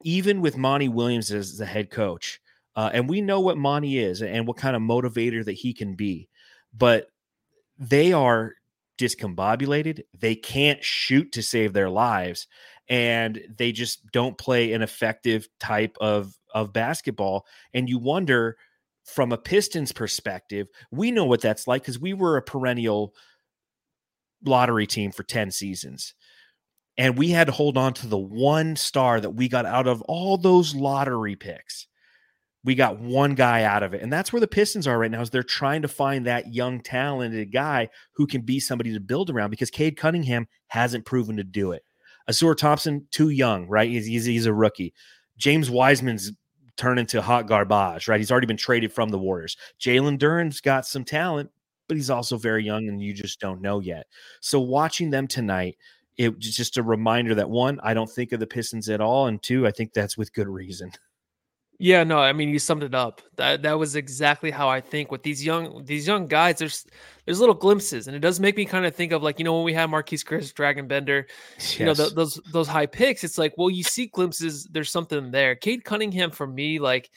Even 0.05 0.41
with 0.41 0.57
Monty 0.57 0.89
Williams 0.89 1.33
as 1.33 1.57
the 1.59 1.67
head 1.67 1.91
coach, 1.91 2.41
uh, 2.77 2.91
and 2.93 3.09
we 3.09 3.21
know 3.21 3.41
what 3.41 3.59
Monty 3.59 3.99
is 3.99 4.23
and 4.23 4.47
what 4.47 4.57
kind 4.57 4.77
of 4.77 4.83
motivator 4.83 5.45
that 5.45 5.53
he 5.53 5.73
can 5.75 5.95
be. 5.95 6.29
but 6.77 7.09
they 7.79 8.13
are 8.13 8.55
discombobulated. 8.99 10.03
They 10.19 10.35
can't 10.35 10.83
shoot 10.83 11.33
to 11.33 11.43
save 11.43 11.73
their 11.73 11.91
lives, 11.91 12.47
and 12.89 13.41
they 13.57 13.73
just 13.73 14.11
don't 14.13 14.37
play 14.39 14.73
an 14.73 14.83
effective 14.83 15.49
type 15.61 15.97
of 16.01 16.35
of 16.55 16.73
basketball. 16.73 17.47
And 17.75 17.89
you 17.89 17.99
wonder, 17.99 18.57
from 19.15 19.33
a 19.33 19.39
Pistons 19.39 19.93
perspective, 19.93 20.69
we 20.91 21.11
know 21.11 21.25
what 21.25 21.41
that's 21.41 21.67
like 21.67 21.83
because 21.83 21.99
we 21.99 22.15
were 22.15 22.37
a 22.37 22.43
perennial 22.43 23.15
lottery 24.45 24.87
team 24.87 25.11
for 25.13 25.23
ten 25.23 25.51
seasons. 25.51 26.15
And 26.97 27.17
we 27.17 27.31
had 27.31 27.47
to 27.47 27.53
hold 27.53 27.79
on 27.79 27.95
to 27.95 28.09
the 28.09 28.19
one 28.19 28.75
star 28.75 29.21
that 29.21 29.31
we 29.31 29.49
got 29.49 29.67
out 29.67 29.87
of 29.87 30.03
all 30.03 30.37
those 30.37 30.75
lottery 30.75 31.37
picks 31.37 31.87
we 32.65 32.75
got 32.75 32.99
one 32.99 33.35
guy 33.35 33.63
out 33.63 33.83
of 33.83 33.95
it. 33.95 34.03
And 34.03 34.13
that's 34.13 34.33
where 34.33 34.41
the 34.41 34.47
Pistons 34.49 34.87
are 34.87 34.99
right 34.99 35.11
now 35.11 35.21
is 35.21 35.31
they're 35.31 35.43
trying 35.43 35.83
to 35.83 35.89
find 35.89 36.27
that 36.27 36.53
young 36.53 36.81
talented 36.81 37.53
guy 37.53 37.89
who 38.13 38.27
can 38.27 38.43
be 38.43 38.61
somebody 38.61 38.93
to 38.93 39.01
build 39.01 39.31
around 39.31 39.51
because 39.51 39.71
Cade 39.71 39.97
Cunningham 39.97 40.47
hasn't 40.67 41.07
proven 41.07 41.37
to 41.37 41.45
do 41.45 41.73
it. 41.73 41.83
Ausar 42.29 42.57
Thompson, 42.57 43.07
too 43.11 43.31
young, 43.31 43.67
right? 43.69 43.89
He's, 43.89 44.07
he's, 44.07 44.25
he's 44.27 44.47
a 44.47 44.53
rookie. 44.53 44.93
James 45.39 45.71
Wiseman's 45.71 46.33
turned 46.79 46.99
into 46.99 47.21
hot 47.21 47.47
garbage, 47.47 48.09
right? 48.09 48.19
He's 48.19 48.31
already 48.31 48.47
been 48.47 48.57
traded 48.57 48.93
from 48.93 49.11
the 49.11 49.19
Warriors. 49.19 49.57
Jalen 49.81 50.19
Duren's 50.19 50.61
got 50.61 50.87
some 50.87 51.05
talent, 51.05 51.51
but 51.89 51.97
he's 51.97 52.09
also 52.09 52.39
very 52.39 52.65
young 52.65 52.89
and 52.89 53.03
you 53.03 53.13
just 53.13 53.41
don't 53.41 53.61
know 53.61 53.81
yet. 53.81 54.07
So 54.41 54.61
watching 54.61 55.11
them 55.11 55.27
tonight, 55.27 55.77
it 56.17 56.35
was 56.35 56.57
just 56.57 56.79
a 56.79 56.83
reminder 56.83 57.35
that 57.35 57.51
one, 57.51 57.79
I 57.83 57.95
don't 57.95 58.11
think 58.11 58.33
of 58.33 58.41
the 58.41 58.47
Pistons 58.47 58.89
at 58.89 59.01
all. 59.01 59.27
And 59.27 59.43
two, 59.43 59.67
I 59.67 59.71
think 59.71 59.93
that's 59.93 60.17
with 60.17 60.33
good 60.33 60.49
reason. 60.49 60.93
Yeah, 61.81 62.03
no, 62.03 62.19
I 62.19 62.33
mean 62.33 62.49
you 62.49 62.59
summed 62.59 62.83
it 62.83 62.95
up. 62.95 63.23
That 63.37 63.63
that 63.63 63.79
was 63.79 63.95
exactly 63.95 64.51
how 64.51 64.69
I 64.69 64.81
think 64.81 65.13
with 65.13 65.23
these 65.23 65.45
young 65.45 65.85
these 65.85 66.09
young 66.09 66.27
guys. 66.27 66.59
There's 66.59 66.85
there's 67.25 67.39
little 67.39 67.55
glimpses, 67.55 68.09
and 68.09 68.17
it 68.17 68.21
does 68.21 68.41
make 68.41 68.57
me 68.57 68.65
kind 68.65 68.85
of 68.85 68.97
think 68.97 69.13
of 69.13 69.23
like 69.23 69.39
you 69.39 69.45
know 69.45 69.55
when 69.55 69.65
we 69.65 69.73
had 69.73 69.89
Marquese 69.89 70.25
Chriss, 70.25 70.53
Dragan 70.53 70.89
Bender, 70.89 71.29
yes. 71.57 71.79
you 71.79 71.87
know 71.87 71.95
those 71.95 72.41
those 72.53 72.67
high 72.67 72.87
picks. 72.87 73.23
It's 73.23 73.39
like 73.39 73.55
well 73.57 73.71
you 73.71 73.85
see 73.85 74.07
glimpses. 74.07 74.65
There's 74.73 74.91
something 74.91 75.31
there. 75.31 75.55
Cade 75.55 75.85
Cunningham 75.85 76.33
for 76.33 76.49
me 76.49 76.81
like 76.81 77.11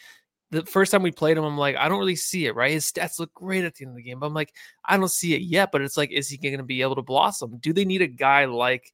the 0.52 0.64
first 0.66 0.92
time 0.92 1.02
we 1.02 1.12
played 1.12 1.38
him, 1.38 1.46
I'm 1.46 1.58
like, 1.58 1.78
I 1.78 1.88
don't 1.88 2.00
really 2.00 2.18
see 2.18 2.46
it, 2.46 2.56
right? 2.56 2.72
His 2.72 2.86
stats 2.86 3.20
look 3.20 3.34
great 3.34 3.64
at 3.64 3.76
the 3.76 3.86
end 3.86 3.92
of 3.92 3.96
the 3.96 4.04
game, 4.04 4.20
but 4.20 4.28
I'm 4.28 4.34
like, 4.34 4.54
I 4.84 4.98
don't 4.98 5.10
see 5.10 5.34
it 5.34 5.42
yet. 5.42 5.72
But 5.72 5.82
it's 5.82 5.96
like, 5.96 6.12
is 6.12 6.28
he 6.28 6.38
going 6.38 6.58
to 6.58 6.64
be 6.64 6.82
able 6.82 6.96
to 6.96 7.02
blossom? 7.02 7.58
Do 7.60 7.72
they 7.72 7.86
need 7.86 8.02
a 8.02 8.08
guy 8.08 8.46
like 8.46 8.92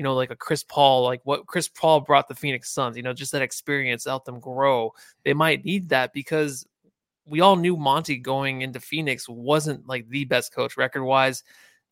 you 0.00 0.04
know, 0.04 0.14
like 0.14 0.30
a 0.30 0.36
Chris 0.36 0.64
Paul, 0.64 1.04
like 1.04 1.20
what 1.24 1.46
Chris 1.46 1.68
Paul 1.68 2.00
brought 2.00 2.26
the 2.26 2.34
Phoenix 2.34 2.70
Suns, 2.70 2.96
you 2.96 3.02
know, 3.02 3.12
just 3.12 3.32
that 3.32 3.42
experience 3.42 4.06
helped 4.06 4.24
them 4.24 4.40
grow. 4.40 4.94
They 5.26 5.34
might 5.34 5.62
need 5.62 5.90
that 5.90 6.14
because 6.14 6.66
we 7.26 7.42
all 7.42 7.54
knew 7.54 7.76
Monty 7.76 8.16
going 8.16 8.62
into 8.62 8.80
Phoenix 8.80 9.28
wasn't 9.28 9.86
like 9.86 10.08
the 10.08 10.24
best 10.24 10.54
coach 10.54 10.78
record 10.78 11.04
wise, 11.04 11.44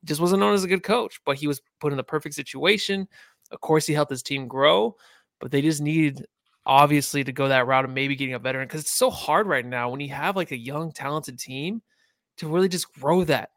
just 0.04 0.22
wasn't 0.22 0.40
known 0.40 0.54
as 0.54 0.64
a 0.64 0.68
good 0.68 0.82
coach, 0.82 1.20
but 1.26 1.36
he 1.36 1.46
was 1.46 1.60
put 1.80 1.92
in 1.92 1.98
the 1.98 2.02
perfect 2.02 2.34
situation. 2.34 3.06
Of 3.50 3.60
course, 3.60 3.86
he 3.86 3.92
helped 3.92 4.10
his 4.10 4.22
team 4.22 4.48
grow, 4.48 4.96
but 5.38 5.50
they 5.50 5.60
just 5.60 5.82
needed 5.82 6.26
obviously 6.64 7.22
to 7.24 7.32
go 7.32 7.48
that 7.48 7.66
route 7.66 7.84
of 7.84 7.90
maybe 7.90 8.16
getting 8.16 8.32
a 8.32 8.38
veteran 8.38 8.68
because 8.68 8.80
it's 8.80 8.96
so 8.96 9.10
hard 9.10 9.46
right 9.46 9.66
now 9.66 9.90
when 9.90 10.00
you 10.00 10.14
have 10.14 10.34
like 10.34 10.52
a 10.52 10.56
young, 10.56 10.92
talented 10.92 11.38
team 11.38 11.82
to 12.38 12.48
really 12.48 12.70
just 12.70 12.90
grow 12.94 13.22
that 13.24 13.50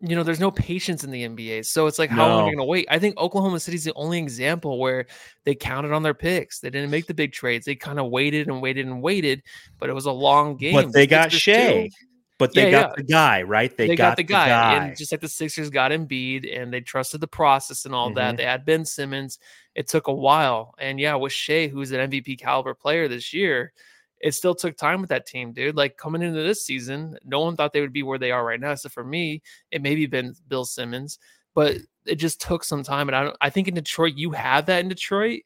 you 0.00 0.16
know, 0.16 0.22
there's 0.22 0.40
no 0.40 0.50
patience 0.50 1.04
in 1.04 1.10
the 1.10 1.28
NBA. 1.28 1.66
So 1.66 1.86
it's 1.86 1.98
like, 1.98 2.08
how 2.08 2.26
no. 2.26 2.28
long 2.28 2.40
are 2.40 2.50
you 2.50 2.56
going 2.56 2.66
to 2.66 2.70
wait? 2.70 2.86
I 2.90 2.98
think 2.98 3.18
Oklahoma 3.18 3.60
City's 3.60 3.84
the 3.84 3.92
only 3.94 4.18
example 4.18 4.78
where 4.78 5.06
they 5.44 5.54
counted 5.54 5.92
on 5.92 6.02
their 6.02 6.14
picks. 6.14 6.60
They 6.60 6.70
didn't 6.70 6.90
make 6.90 7.06
the 7.06 7.14
big 7.14 7.32
trades. 7.32 7.66
They 7.66 7.74
kind 7.74 8.00
of 8.00 8.10
waited 8.10 8.48
and 8.48 8.62
waited 8.62 8.86
and 8.86 9.02
waited, 9.02 9.42
but 9.78 9.90
it 9.90 9.92
was 9.92 10.06
a 10.06 10.12
long 10.12 10.56
game. 10.56 10.72
But 10.72 10.92
they 10.92 11.06
got 11.06 11.30
Shai. 11.30 11.90
But 12.38 12.54
they 12.54 12.70
yeah, 12.70 12.70
got 12.70 12.90
yeah. 12.90 12.94
the 12.96 13.02
guy, 13.02 13.42
right? 13.42 13.76
They, 13.76 13.88
they 13.88 13.96
got, 13.96 14.12
got, 14.12 14.16
the, 14.16 14.22
guy. 14.22 14.48
guy. 14.48 14.86
And 14.86 14.96
just 14.96 15.12
like 15.12 15.20
the 15.20 15.28
Sixers 15.28 15.68
got 15.68 15.90
Embiid 15.90 16.58
and 16.58 16.72
they 16.72 16.80
trusted 16.80 17.20
the 17.20 17.28
process 17.28 17.84
and 17.84 17.94
all 17.94 18.08
mm-hmm. 18.08 18.14
that. 18.14 18.38
They 18.38 18.44
had 18.44 18.64
Ben 18.64 18.86
Simmons. 18.86 19.38
It 19.74 19.88
took 19.88 20.08
a 20.08 20.14
while. 20.14 20.74
And 20.78 20.98
yeah, 20.98 21.16
with 21.16 21.34
Shai, 21.34 21.68
who's 21.68 21.92
an 21.92 22.10
MVP 22.10 22.38
caliber 22.38 22.72
player 22.72 23.08
this 23.08 23.34
year, 23.34 23.74
it 24.20 24.34
still 24.34 24.54
took 24.54 24.76
time 24.76 25.00
with 25.00 25.10
that 25.10 25.26
team, 25.26 25.52
dude. 25.52 25.76
Like 25.76 25.96
coming 25.96 26.22
into 26.22 26.42
this 26.42 26.64
season, 26.64 27.16
no 27.24 27.40
one 27.40 27.56
thought 27.56 27.72
they 27.72 27.80
would 27.80 27.92
be 27.92 28.02
where 28.02 28.18
they 28.18 28.30
are 28.30 28.44
right 28.44 28.60
now. 28.60 28.74
So 28.74 28.88
for 28.88 29.04
me, 29.04 29.42
it 29.70 29.82
maybe 29.82 30.06
been 30.06 30.34
Bill 30.48 30.64
Simmons, 30.64 31.18
but 31.54 31.76
it 32.06 32.16
just 32.16 32.40
took 32.40 32.64
some 32.64 32.82
time. 32.82 33.08
And 33.08 33.16
I 33.16 33.24
don't, 33.24 33.36
I 33.40 33.50
think 33.50 33.68
in 33.68 33.74
Detroit, 33.74 34.14
you 34.14 34.32
have 34.32 34.66
that 34.66 34.80
in 34.80 34.88
Detroit, 34.88 35.42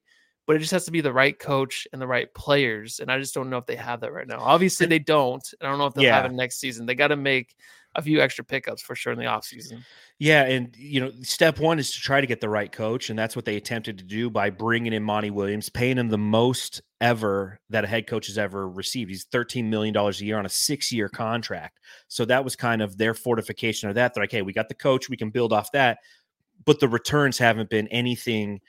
but 0.46 0.56
it 0.56 0.58
just 0.58 0.72
has 0.72 0.84
to 0.86 0.90
be 0.90 1.00
the 1.00 1.12
right 1.12 1.38
coach 1.38 1.86
and 1.92 2.02
the 2.02 2.06
right 2.06 2.32
players. 2.34 3.00
And 3.00 3.10
I 3.10 3.18
just 3.18 3.34
don't 3.34 3.48
know 3.48 3.58
if 3.58 3.66
they 3.66 3.76
have 3.76 4.00
that 4.00 4.12
right 4.12 4.26
now. 4.26 4.40
Obviously, 4.40 4.86
they 4.86 4.98
don't. 4.98 5.46
I 5.60 5.66
don't 5.66 5.78
know 5.78 5.86
if 5.86 5.94
they'll 5.94 6.04
yeah. 6.04 6.16
have 6.16 6.30
it 6.30 6.34
next 6.34 6.58
season. 6.58 6.84
They 6.84 6.94
got 6.94 7.08
to 7.08 7.16
make 7.16 7.54
a 7.94 8.02
few 8.02 8.20
extra 8.20 8.44
pickups 8.44 8.82
for 8.82 8.94
sure 8.94 9.12
in 9.12 9.18
the 9.18 9.24
offseason. 9.24 9.84
Yeah, 10.18 10.44
and 10.44 10.74
you 10.76 11.00
know, 11.00 11.12
step 11.22 11.58
one 11.58 11.78
is 11.78 11.92
to 11.92 12.00
try 12.00 12.20
to 12.20 12.26
get 12.26 12.40
the 12.40 12.48
right 12.48 12.70
coach, 12.70 13.10
and 13.10 13.18
that's 13.18 13.36
what 13.36 13.44
they 13.44 13.56
attempted 13.56 13.98
to 13.98 14.04
do 14.04 14.30
by 14.30 14.50
bringing 14.50 14.92
in 14.92 15.02
Monty 15.02 15.30
Williams, 15.30 15.68
paying 15.68 15.98
him 15.98 16.08
the 16.08 16.18
most 16.18 16.82
ever 17.00 17.60
that 17.70 17.84
a 17.84 17.86
head 17.86 18.06
coach 18.06 18.26
has 18.28 18.38
ever 18.38 18.68
received. 18.68 19.10
He's 19.10 19.24
thirteen 19.24 19.70
million 19.70 19.92
dollars 19.94 20.20
a 20.20 20.24
year 20.24 20.38
on 20.38 20.46
a 20.46 20.50
six-year 20.50 21.08
contract. 21.08 21.80
So 22.08 22.24
that 22.24 22.44
was 22.44 22.56
kind 22.56 22.82
of 22.82 22.96
their 22.98 23.14
fortification 23.14 23.88
of 23.88 23.94
that. 23.96 24.14
They're 24.14 24.22
like, 24.22 24.32
hey, 24.32 24.42
we 24.42 24.52
got 24.52 24.68
the 24.68 24.74
coach, 24.74 25.08
we 25.08 25.16
can 25.16 25.30
build 25.30 25.52
off 25.52 25.72
that, 25.72 25.98
but 26.64 26.80
the 26.80 26.88
returns 26.88 27.38
haven't 27.38 27.70
been 27.70 27.88
anything 27.88 28.60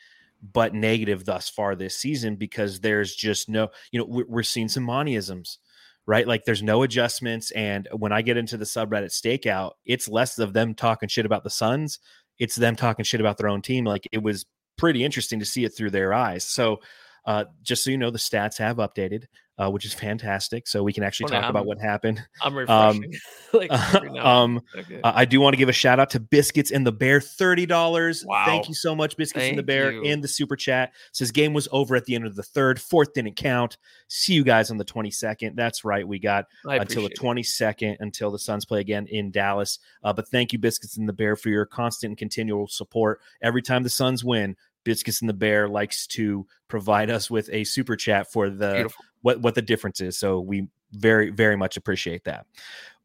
but 0.53 0.75
negative 0.75 1.25
thus 1.25 1.49
far 1.49 1.75
this 1.75 1.97
season 1.97 2.35
because 2.35 2.81
there's 2.81 3.15
just 3.15 3.49
no, 3.49 3.69
you 3.91 3.99
know, 3.99 4.05
we're, 4.27 4.43
seeing 4.43 4.67
some 4.67 4.85
Montyisms 4.85 5.57
right? 6.07 6.27
Like 6.27 6.45
there's 6.45 6.63
no 6.63 6.83
adjustments. 6.83 7.51
And 7.51 7.87
when 7.91 8.11
I 8.11 8.21
get 8.21 8.37
into 8.37 8.57
the 8.57 8.65
subreddit 8.65 9.11
stakeout, 9.11 9.71
it's 9.85 10.07
less 10.07 10.37
of 10.37 10.53
them 10.53 10.75
talking 10.75 11.09
shit 11.09 11.25
about 11.25 11.43
the 11.43 11.49
Suns. 11.49 11.99
It's 12.37 12.55
them 12.55 12.75
talking 12.75 13.05
shit 13.05 13.21
about 13.21 13.37
their 13.37 13.49
own 13.49 13.61
team. 13.61 13.85
Like 13.85 14.07
it 14.11 14.21
was 14.21 14.45
pretty 14.77 15.03
interesting 15.03 15.39
to 15.39 15.45
see 15.45 15.63
it 15.63 15.69
through 15.69 15.91
their 15.91 16.13
eyes. 16.13 16.43
So 16.43 16.81
uh, 17.25 17.45
just 17.63 17.83
so 17.83 17.91
you 17.91 17.97
know, 17.97 18.11
the 18.11 18.19
stats 18.19 18.57
have 18.57 18.77
updated 18.77 19.25
uh, 19.57 19.69
which 19.69 19.85
is 19.85 19.93
fantastic. 19.93 20.67
So 20.67 20.83
we 20.83 20.91
can 20.91 21.03
actually 21.03 21.29
talk 21.31 21.49
about 21.49 21.65
what 21.65 21.79
happened. 21.79 22.21
I'm 22.41 22.57
um, 22.69 22.99
refreshing. 22.99 23.13
Um, 23.55 23.61
like 23.61 24.25
um, 24.25 24.61
okay. 24.77 24.99
uh, 25.01 25.13
I 25.15 25.23
do 25.23 25.39
want 25.39 25.53
to 25.53 25.57
give 25.57 25.69
a 25.69 25.73
shout 25.73 25.99
out 25.99 26.09
to 26.11 26.19
Biscuits 26.19 26.71
and 26.71 26.85
the 26.85 26.91
Bear, 26.91 27.21
thirty 27.21 27.65
dollars. 27.65 28.25
Wow. 28.25 28.43
Thank 28.45 28.67
you 28.67 28.73
so 28.73 28.93
much, 28.93 29.15
Biscuits 29.15 29.43
Thank 29.43 29.51
and 29.51 29.59
the 29.59 29.63
Bear, 29.63 29.91
you. 29.93 30.01
in 30.01 30.19
the 30.19 30.27
super 30.27 30.57
chat. 30.57 30.91
Says 31.13 31.31
game 31.31 31.53
was 31.53 31.69
over 31.71 31.95
at 31.95 32.05
the 32.05 32.15
end 32.15 32.25
of 32.25 32.35
the 32.35 32.43
third. 32.43 32.81
Fourth 32.81 33.13
didn't 33.13 33.35
count. 33.35 33.77
See 34.09 34.33
you 34.33 34.43
guys 34.43 34.71
on 34.71 34.77
the 34.77 34.83
twenty 34.83 35.11
second. 35.11 35.55
That's 35.55 35.85
right. 35.85 36.05
We 36.05 36.19
got 36.19 36.45
until 36.65 37.03
the 37.03 37.09
twenty 37.09 37.43
second 37.43 37.97
until 38.01 38.31
the 38.31 38.39
Suns 38.39 38.65
play 38.65 38.81
again 38.81 39.07
in 39.07 39.31
Dallas. 39.31 39.79
Uh, 40.03 40.11
but 40.11 40.27
thank 40.27 40.51
you, 40.51 40.59
Biscuits 40.59 40.97
and 40.97 41.07
the 41.07 41.13
Bear, 41.13 41.35
for 41.35 41.49
your 41.49 41.65
constant 41.65 42.11
and 42.11 42.17
continual 42.17 42.67
support. 42.67 43.21
Every 43.41 43.61
time 43.61 43.83
the 43.83 43.89
Suns 43.89 44.23
win, 44.23 44.57
Biscuits 44.85 45.19
and 45.19 45.29
the 45.29 45.33
Bear 45.33 45.67
likes 45.67 46.07
to 46.07 46.47
provide 46.69 47.09
us 47.09 47.29
with 47.29 47.49
a 47.51 47.65
super 47.65 47.97
chat 47.97 48.31
for 48.31 48.49
the 48.49 48.73
Beautiful 48.73 49.05
what 49.25 49.41
what 49.41 49.55
the 49.55 49.61
difference 49.61 50.01
is. 50.01 50.17
So 50.17 50.39
we 50.39 50.67
very 50.91 51.31
very 51.31 51.57
much 51.57 51.77
appreciate 51.77 52.23
that. 52.25 52.45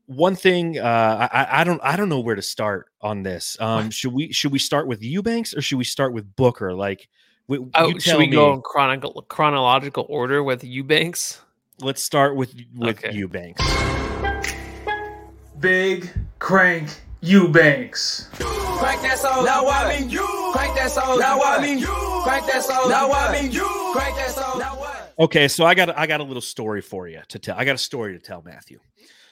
One 0.05 0.37
thing 0.37 0.79
uh, 0.79 1.29
I, 1.33 1.61
I 1.61 1.65
don't 1.65 1.81
I 1.83 1.97
don't 1.97 2.11
know 2.11 2.21
where 2.21 2.35
to 2.35 2.43
start 2.43 2.91
on 3.01 3.23
this. 3.23 3.57
Um, 3.59 3.91
should 3.91 4.13
we 4.13 4.31
should 4.31 4.53
we 4.53 4.59
start 4.59 4.87
with 4.87 5.03
Eubanks 5.03 5.55
or 5.55 5.63
should 5.63 5.79
we 5.79 5.85
start 5.85 6.13
with 6.13 6.37
Booker? 6.37 6.75
Like, 6.75 7.09
we, 7.49 7.59
oh, 7.75 7.99
should 7.99 8.19
we 8.19 8.27
me. 8.27 8.33
go 8.33 8.53
in 8.53 8.61
chronological 8.61 9.23
chronological 9.23 10.07
order 10.11 10.45
with 10.45 10.63
Eubanks? 10.63 11.41
Let's 11.81 12.03
start 12.03 12.37
with 12.37 12.55
with 12.77 12.99
okay. 13.03 13.17
Eubanks. 13.17 13.63
Big 15.59 16.11
crank 16.39 16.91
Eubanks. 17.23 18.29
Crank 18.33 19.01
that 19.03 19.19
soul. 19.19 19.45
Now 19.45 19.67
I 19.67 20.01
mean 20.01 20.11
you. 20.11 20.40
Crank 20.53 20.75
that 20.77 20.91
soul. 20.91 21.19
Now 21.19 21.41
I 21.43 21.61
mean 21.61 21.79
you. 21.79 22.21
Crank 22.25 22.47
that 22.47 22.63
soul. 22.65 22.89
Now 22.89 23.11
I 23.13 23.41
mean 23.41 23.53
you. 23.53 23.91
Crank 23.95 24.17
that 24.17 24.31
soul. 24.31 24.59
Now 24.59 24.79
what? 24.79 25.15
Okay, 25.19 25.49
so 25.49 25.65
I 25.65 25.75
got 25.75 25.97
I 25.99 26.07
got 26.07 26.21
a 26.21 26.25
little 26.25 26.43
story 26.43 26.81
for 26.81 27.09
you 27.09 27.21
to 27.29 27.39
tell. 27.39 27.57
I 27.59 27.65
got 27.65 27.75
a 27.75 27.79
story 27.79 28.15
to 28.15 28.19
tell, 28.19 28.43
Matthew. 28.43 28.81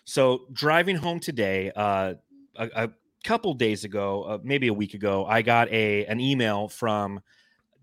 So 0.04 0.46
driving 0.52 0.96
home 0.96 1.20
today, 1.20 1.72
uh, 1.75 2.14
a, 2.56 2.68
a 2.75 2.90
couple 3.25 3.54
days 3.54 3.84
ago, 3.84 4.22
uh, 4.22 4.38
maybe 4.42 4.68
a 4.68 4.75
week 4.75 4.94
ago, 4.94 5.25
I 5.26 5.42
got 5.42 5.68
a 5.70 6.04
an 6.06 6.20
email 6.20 6.68
from 6.68 7.20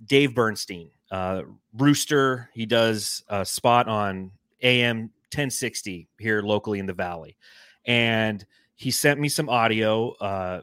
Dave 0.06 0.36
Bernstein, 0.36 0.92
uh, 1.12 1.44
Rooster. 1.74 2.50
He 2.54 2.66
does 2.66 3.24
a 3.28 3.46
spot 3.46 3.88
on 3.88 4.32
AM 4.62 5.12
1060 5.32 6.08
here 6.20 6.42
locally 6.42 6.80
in 6.80 6.86
the 6.86 6.94
Valley, 6.94 7.38
and 7.86 8.46
he 8.76 8.92
sent 8.92 9.20
me 9.20 9.30
some 9.30 9.50
audio 9.50 10.12
uh, 10.14 10.62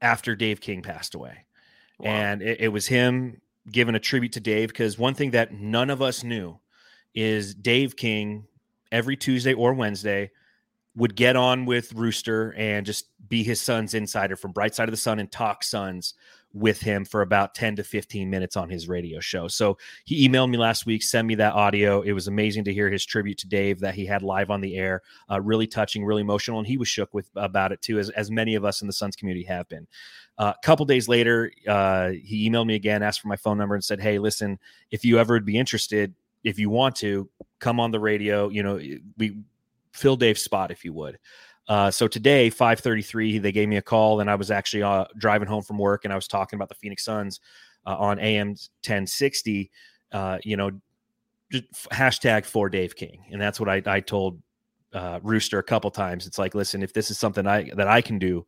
after 0.00 0.36
Dave 0.36 0.60
King 0.60 0.82
passed 0.82 1.14
away, 1.14 1.44
wow. 1.98 2.10
and 2.10 2.42
it, 2.42 2.60
it 2.60 2.68
was 2.68 2.86
him 2.86 3.40
giving 3.70 3.94
a 3.94 4.00
tribute 4.00 4.32
to 4.32 4.40
Dave 4.40 4.68
because 4.68 4.98
one 4.98 5.14
thing 5.14 5.32
that 5.32 5.52
none 5.52 5.90
of 5.90 6.00
us 6.00 6.24
knew 6.24 6.58
is 7.14 7.54
Dave 7.54 7.96
King 7.96 8.46
every 8.90 9.16
Tuesday 9.16 9.54
or 9.54 9.74
Wednesday 9.74 10.30
would 10.96 11.14
get 11.14 11.36
on 11.36 11.64
with 11.64 11.92
Rooster 11.92 12.54
and 12.56 12.84
just 12.84 13.06
be 13.28 13.42
his 13.42 13.60
Suns 13.60 13.94
insider 13.94 14.36
from 14.36 14.52
Bright 14.52 14.74
Side 14.74 14.88
of 14.88 14.92
the 14.92 14.96
Sun 14.96 15.18
and 15.18 15.30
talk 15.30 15.62
Suns 15.62 16.14
with 16.54 16.80
him 16.80 17.04
for 17.04 17.22
about 17.22 17.54
10 17.54 17.76
to 17.76 17.84
15 17.84 18.28
minutes 18.28 18.56
on 18.56 18.70
his 18.70 18.88
radio 18.88 19.20
show. 19.20 19.48
So 19.48 19.76
he 20.04 20.26
emailed 20.26 20.50
me 20.50 20.56
last 20.56 20.86
week, 20.86 21.02
sent 21.02 21.28
me 21.28 21.34
that 21.36 21.54
audio. 21.54 22.00
It 22.00 22.12
was 22.12 22.26
amazing 22.26 22.64
to 22.64 22.72
hear 22.72 22.90
his 22.90 23.04
tribute 23.04 23.38
to 23.38 23.48
Dave 23.48 23.80
that 23.80 23.94
he 23.94 24.06
had 24.06 24.22
live 24.22 24.50
on 24.50 24.60
the 24.60 24.76
air. 24.76 25.02
Uh, 25.30 25.40
really 25.40 25.66
touching, 25.66 26.04
really 26.04 26.22
emotional, 26.22 26.58
and 26.58 26.66
he 26.66 26.78
was 26.78 26.88
shook 26.88 27.12
with 27.12 27.28
about 27.36 27.72
it 27.72 27.82
too, 27.82 27.98
as 27.98 28.10
as 28.10 28.30
many 28.30 28.54
of 28.54 28.64
us 28.64 28.80
in 28.80 28.86
the 28.86 28.92
Suns 28.92 29.16
community 29.16 29.44
have 29.44 29.68
been. 29.68 29.86
A 30.38 30.42
uh, 30.42 30.52
couple 30.62 30.86
days 30.86 31.08
later, 31.08 31.50
uh, 31.66 32.10
he 32.10 32.48
emailed 32.48 32.66
me 32.66 32.76
again, 32.76 33.02
asked 33.02 33.20
for 33.20 33.28
my 33.28 33.36
phone 33.36 33.58
number, 33.58 33.74
and 33.74 33.84
said, 33.84 34.00
"Hey, 34.00 34.18
listen, 34.18 34.58
if 34.90 35.04
you 35.04 35.18
ever 35.18 35.34
would 35.34 35.44
be 35.44 35.58
interested, 35.58 36.14
if 36.44 36.58
you 36.58 36.70
want 36.70 36.96
to, 36.96 37.28
come 37.58 37.80
on 37.80 37.90
the 37.90 38.00
radio. 38.00 38.48
You 38.48 38.62
know, 38.62 38.80
we 39.16 39.38
fill 39.92 40.16
Dave's 40.16 40.42
spot 40.42 40.70
if 40.70 40.84
you 40.84 40.92
would." 40.94 41.18
Uh, 41.68 41.90
so 41.90 42.08
today, 42.08 42.50
5:33, 42.50 43.38
they 43.38 43.52
gave 43.52 43.68
me 43.68 43.76
a 43.76 43.82
call, 43.82 44.20
and 44.20 44.30
I 44.30 44.34
was 44.34 44.50
actually 44.50 44.82
uh, 44.82 45.04
driving 45.18 45.48
home 45.48 45.62
from 45.62 45.78
work, 45.78 46.04
and 46.04 46.12
I 46.12 46.16
was 46.16 46.26
talking 46.26 46.56
about 46.56 46.68
the 46.68 46.74
Phoenix 46.74 47.04
Suns 47.04 47.40
uh, 47.86 47.96
on 47.96 48.18
AM 48.18 48.48
1060. 48.48 49.70
Uh, 50.10 50.38
you 50.44 50.56
know, 50.56 50.70
hashtag 51.92 52.46
for 52.46 52.70
Dave 52.70 52.96
King, 52.96 53.24
and 53.30 53.40
that's 53.40 53.60
what 53.60 53.68
I, 53.68 53.82
I 53.84 54.00
told 54.00 54.40
uh, 54.94 55.20
Rooster 55.22 55.58
a 55.58 55.62
couple 55.62 55.90
times. 55.90 56.26
It's 56.26 56.38
like, 56.38 56.54
listen, 56.54 56.82
if 56.82 56.94
this 56.94 57.10
is 57.10 57.18
something 57.18 57.46
I 57.46 57.70
that 57.76 57.86
I 57.88 58.00
can 58.00 58.18
do 58.18 58.46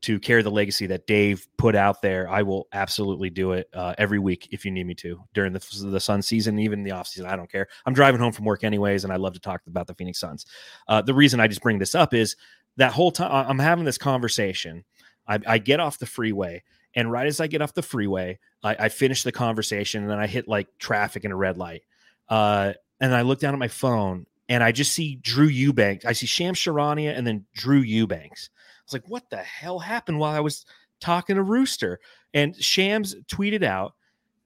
to 0.00 0.18
carry 0.18 0.42
the 0.42 0.50
legacy 0.50 0.86
that 0.86 1.06
Dave 1.06 1.46
put 1.58 1.76
out 1.76 2.00
there, 2.00 2.28
I 2.28 2.42
will 2.42 2.66
absolutely 2.72 3.30
do 3.30 3.52
it 3.52 3.68
uh, 3.74 3.94
every 3.98 4.18
week 4.18 4.48
if 4.50 4.64
you 4.64 4.70
need 4.70 4.86
me 4.86 4.94
to 4.94 5.22
during 5.34 5.52
the 5.52 5.88
the 5.90 6.00
Sun 6.00 6.22
season, 6.22 6.58
even 6.58 6.82
the 6.82 6.92
off 6.92 7.06
season. 7.06 7.28
I 7.28 7.36
don't 7.36 7.52
care. 7.52 7.68
I'm 7.84 7.92
driving 7.92 8.18
home 8.18 8.32
from 8.32 8.46
work 8.46 8.64
anyways, 8.64 9.04
and 9.04 9.12
I 9.12 9.16
love 9.16 9.34
to 9.34 9.40
talk 9.40 9.60
about 9.66 9.86
the 9.86 9.94
Phoenix 9.94 10.18
Suns. 10.18 10.46
The 10.88 11.12
reason 11.12 11.38
I 11.38 11.48
just 11.48 11.60
bring 11.60 11.78
this 11.78 11.94
up 11.94 12.14
is 12.14 12.34
that 12.76 12.92
whole 12.92 13.10
time 13.10 13.30
I'm 13.48 13.58
having 13.58 13.84
this 13.84 13.98
conversation. 13.98 14.84
I, 15.26 15.38
I, 15.46 15.58
get 15.58 15.78
off 15.78 15.98
the 15.98 16.06
freeway, 16.06 16.64
and 16.94 17.10
right 17.10 17.26
as 17.26 17.40
I 17.40 17.46
get 17.46 17.62
off 17.62 17.74
the 17.74 17.82
freeway, 17.82 18.38
I, 18.62 18.76
I 18.78 18.88
finish 18.88 19.22
the 19.22 19.32
conversation, 19.32 20.02
and 20.02 20.10
then 20.10 20.18
I 20.18 20.26
hit 20.26 20.48
like 20.48 20.66
traffic 20.78 21.24
and 21.24 21.32
a 21.32 21.36
red 21.36 21.56
light. 21.58 21.82
Uh, 22.28 22.72
and 23.00 23.14
I 23.14 23.22
look 23.22 23.38
down 23.38 23.54
at 23.54 23.58
my 23.58 23.68
phone, 23.68 24.26
and 24.48 24.64
I 24.64 24.72
just 24.72 24.92
see 24.92 25.16
Drew 25.16 25.46
Eubanks. 25.46 26.04
I 26.04 26.12
see 26.12 26.26
Shams 26.26 26.58
Charania 26.58 27.16
and 27.16 27.26
then 27.26 27.46
Drew 27.54 27.80
Eubanks 27.80 28.50
I 28.82 28.84
was 28.84 28.92
like, 28.94 29.08
what 29.08 29.30
the 29.30 29.36
hell 29.36 29.78
happened 29.78 30.18
while 30.18 30.34
I 30.34 30.40
was 30.40 30.66
talking 31.00 31.36
to 31.36 31.42
Rooster? 31.42 32.00
And 32.34 32.56
Shams 32.56 33.14
tweeted 33.32 33.62
out, 33.62 33.94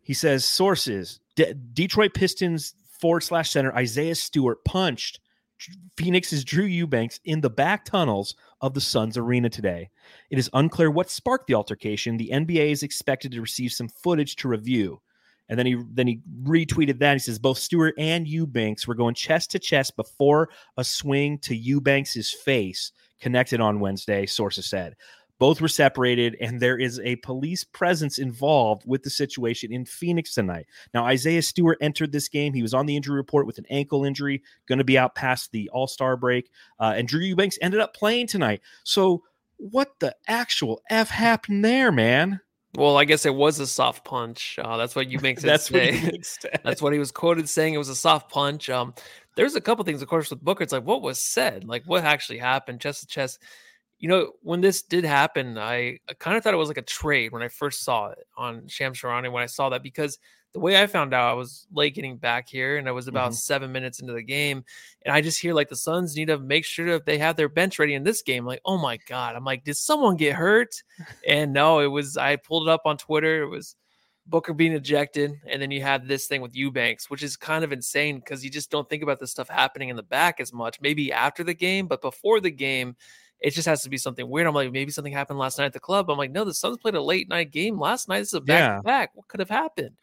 he 0.02 0.12
says, 0.12 0.44
sources, 0.44 1.20
De- 1.36 1.54
Detroit 1.54 2.12
Pistons 2.12 2.74
forward 3.00 3.22
slash 3.22 3.50
center 3.50 3.74
Isaiah 3.74 4.14
Stewart 4.14 4.62
punched 4.64 5.20
Phoenix's 5.96 6.44
Drew 6.44 6.64
Eubanks 6.64 7.20
in 7.24 7.40
the 7.40 7.50
back 7.50 7.84
tunnels 7.84 8.34
of 8.60 8.74
the 8.74 8.80
Suns 8.80 9.16
arena 9.16 9.48
today. 9.48 9.90
It 10.30 10.38
is 10.38 10.50
unclear 10.52 10.90
what 10.90 11.10
sparked 11.10 11.46
the 11.46 11.54
altercation. 11.54 12.16
The 12.16 12.30
NBA 12.32 12.70
is 12.70 12.82
expected 12.82 13.32
to 13.32 13.40
receive 13.40 13.72
some 13.72 13.88
footage 13.88 14.36
to 14.36 14.48
review. 14.48 15.00
And 15.48 15.58
then 15.58 15.66
he 15.66 15.76
then 15.92 16.08
he 16.08 16.20
retweeted 16.42 16.98
that. 16.98 17.14
He 17.14 17.18
says 17.20 17.38
both 17.38 17.58
Stewart 17.58 17.94
and 17.98 18.26
Eubanks 18.26 18.86
were 18.86 18.96
going 18.96 19.14
chest 19.14 19.52
to 19.52 19.58
chest 19.58 19.94
before 19.96 20.48
a 20.76 20.82
swing 20.82 21.38
to 21.40 21.56
Eubanks's 21.56 22.32
face 22.32 22.90
connected 23.20 23.60
on 23.60 23.80
Wednesday, 23.80 24.26
sources 24.26 24.66
said. 24.66 24.96
Both 25.38 25.60
were 25.60 25.68
separated, 25.68 26.36
and 26.40 26.60
there 26.60 26.78
is 26.78 26.98
a 27.00 27.16
police 27.16 27.62
presence 27.62 28.18
involved 28.18 28.84
with 28.86 29.02
the 29.02 29.10
situation 29.10 29.72
in 29.72 29.84
Phoenix 29.84 30.32
tonight. 30.34 30.66
Now, 30.94 31.04
Isaiah 31.04 31.42
Stewart 31.42 31.78
entered 31.80 32.12
this 32.12 32.28
game. 32.28 32.54
He 32.54 32.62
was 32.62 32.74
on 32.74 32.86
the 32.86 32.96
injury 32.96 33.16
report 33.16 33.46
with 33.46 33.58
an 33.58 33.66
ankle 33.68 34.04
injury, 34.04 34.42
going 34.66 34.78
to 34.78 34.84
be 34.84 34.96
out 34.96 35.14
past 35.14 35.52
the 35.52 35.68
All 35.70 35.86
Star 35.86 36.16
break. 36.16 36.50
Uh, 36.80 36.94
and 36.96 37.06
Drew 37.06 37.20
Eubanks 37.20 37.58
ended 37.60 37.80
up 37.80 37.94
playing 37.94 38.28
tonight. 38.28 38.62
So, 38.84 39.22
what 39.58 39.98
the 40.00 40.14
actual 40.28 40.80
F 40.90 41.10
happened 41.10 41.64
there, 41.64 41.92
man? 41.92 42.40
Well, 42.76 42.98
I 42.98 43.06
guess 43.06 43.24
it 43.24 43.34
was 43.34 43.58
a 43.58 43.66
soft 43.66 44.04
punch. 44.04 44.58
Uh, 44.62 44.76
that's 44.76 44.94
what 44.94 45.08
Eubanks 45.08 45.42
said. 45.42 45.50
that's, 45.50 45.70
what 45.70 45.82
he 45.82 46.22
that's 46.64 46.82
what 46.82 46.92
he 46.92 46.98
was 46.98 47.10
quoted 47.10 47.48
saying. 47.48 47.74
It 47.74 47.78
was 47.78 47.88
a 47.88 47.96
soft 47.96 48.30
punch. 48.30 48.68
Um, 48.68 48.94
there's 49.34 49.54
a 49.54 49.60
couple 49.60 49.84
things, 49.84 50.02
of 50.02 50.08
course, 50.08 50.30
with 50.30 50.42
Booker. 50.42 50.62
It's 50.62 50.72
like 50.72 50.84
what 50.84 51.02
was 51.02 51.18
said, 51.18 51.64
like 51.64 51.84
what 51.84 52.04
actually 52.04 52.38
happened, 52.38 52.80
chest 52.80 53.00
to 53.00 53.06
chest. 53.06 53.38
You 53.98 54.08
know, 54.08 54.32
when 54.42 54.60
this 54.60 54.82
did 54.82 55.04
happen, 55.04 55.56
I, 55.56 55.98
I 56.08 56.14
kind 56.18 56.36
of 56.36 56.44
thought 56.44 56.54
it 56.54 56.58
was 56.58 56.68
like 56.68 56.76
a 56.76 56.82
trade 56.82 57.32
when 57.32 57.42
I 57.42 57.48
first 57.48 57.82
saw 57.82 58.08
it 58.08 58.26
on 58.36 58.68
Shams 58.68 59.00
Charania. 59.00 59.32
When 59.32 59.42
I 59.42 59.46
saw 59.46 59.70
that, 59.70 59.82
because 59.82 60.18
the 60.56 60.60
way 60.60 60.80
I 60.80 60.86
found 60.86 61.12
out, 61.12 61.30
I 61.30 61.34
was 61.34 61.66
late 61.70 61.94
getting 61.94 62.16
back 62.16 62.48
here, 62.48 62.78
and 62.78 62.88
I 62.88 62.92
was 62.92 63.08
about 63.08 63.32
mm-hmm. 63.32 63.34
seven 63.34 63.72
minutes 63.72 64.00
into 64.00 64.14
the 64.14 64.22
game, 64.22 64.64
and 65.04 65.14
I 65.14 65.20
just 65.20 65.38
hear 65.38 65.52
like 65.52 65.68
the 65.68 65.76
Suns 65.76 66.16
need 66.16 66.28
to 66.28 66.38
make 66.38 66.64
sure 66.64 66.92
that 66.92 67.04
they 67.04 67.18
have 67.18 67.36
their 67.36 67.50
bench 67.50 67.78
ready 67.78 67.92
in 67.92 68.04
this 68.04 68.22
game. 68.22 68.46
Like, 68.46 68.62
oh 68.64 68.78
my 68.78 68.98
god, 69.06 69.36
I'm 69.36 69.44
like, 69.44 69.64
did 69.64 69.76
someone 69.76 70.16
get 70.16 70.34
hurt? 70.34 70.82
and 71.28 71.52
no, 71.52 71.80
it 71.80 71.88
was. 71.88 72.16
I 72.16 72.36
pulled 72.36 72.68
it 72.68 72.72
up 72.72 72.82
on 72.86 72.96
Twitter. 72.96 73.42
It 73.42 73.48
was 73.48 73.76
Booker 74.26 74.54
being 74.54 74.72
ejected, 74.72 75.34
and 75.46 75.60
then 75.60 75.70
you 75.70 75.82
have 75.82 76.08
this 76.08 76.26
thing 76.26 76.40
with 76.40 76.56
Eubanks, 76.56 77.10
which 77.10 77.22
is 77.22 77.36
kind 77.36 77.62
of 77.62 77.70
insane 77.70 78.16
because 78.16 78.42
you 78.42 78.50
just 78.50 78.70
don't 78.70 78.88
think 78.88 79.02
about 79.02 79.20
this 79.20 79.30
stuff 79.30 79.48
happening 79.50 79.90
in 79.90 79.96
the 79.96 80.02
back 80.02 80.40
as 80.40 80.54
much. 80.54 80.80
Maybe 80.80 81.12
after 81.12 81.44
the 81.44 81.54
game, 81.54 81.86
but 81.86 82.00
before 82.00 82.40
the 82.40 82.50
game, 82.50 82.96
it 83.40 83.50
just 83.50 83.66
has 83.66 83.82
to 83.82 83.90
be 83.90 83.98
something 83.98 84.28
weird. 84.28 84.46
I'm 84.46 84.54
like, 84.54 84.72
maybe 84.72 84.90
something 84.90 85.12
happened 85.12 85.38
last 85.38 85.58
night 85.58 85.66
at 85.66 85.72
the 85.72 85.80
club. 85.80 86.10
I'm 86.10 86.18
like, 86.18 86.30
no, 86.30 86.44
the 86.44 86.54
Suns 86.54 86.78
played 86.78 86.94
a 86.94 87.02
late 87.02 87.28
night 87.28 87.50
game 87.50 87.78
last 87.78 88.08
night. 88.08 88.20
This 88.20 88.28
is 88.28 88.34
a 88.34 88.40
back 88.40 88.78
to 88.78 88.82
back. 88.82 89.10
What 89.14 89.28
could 89.28 89.40
have 89.40 89.50
happened? 89.50 89.96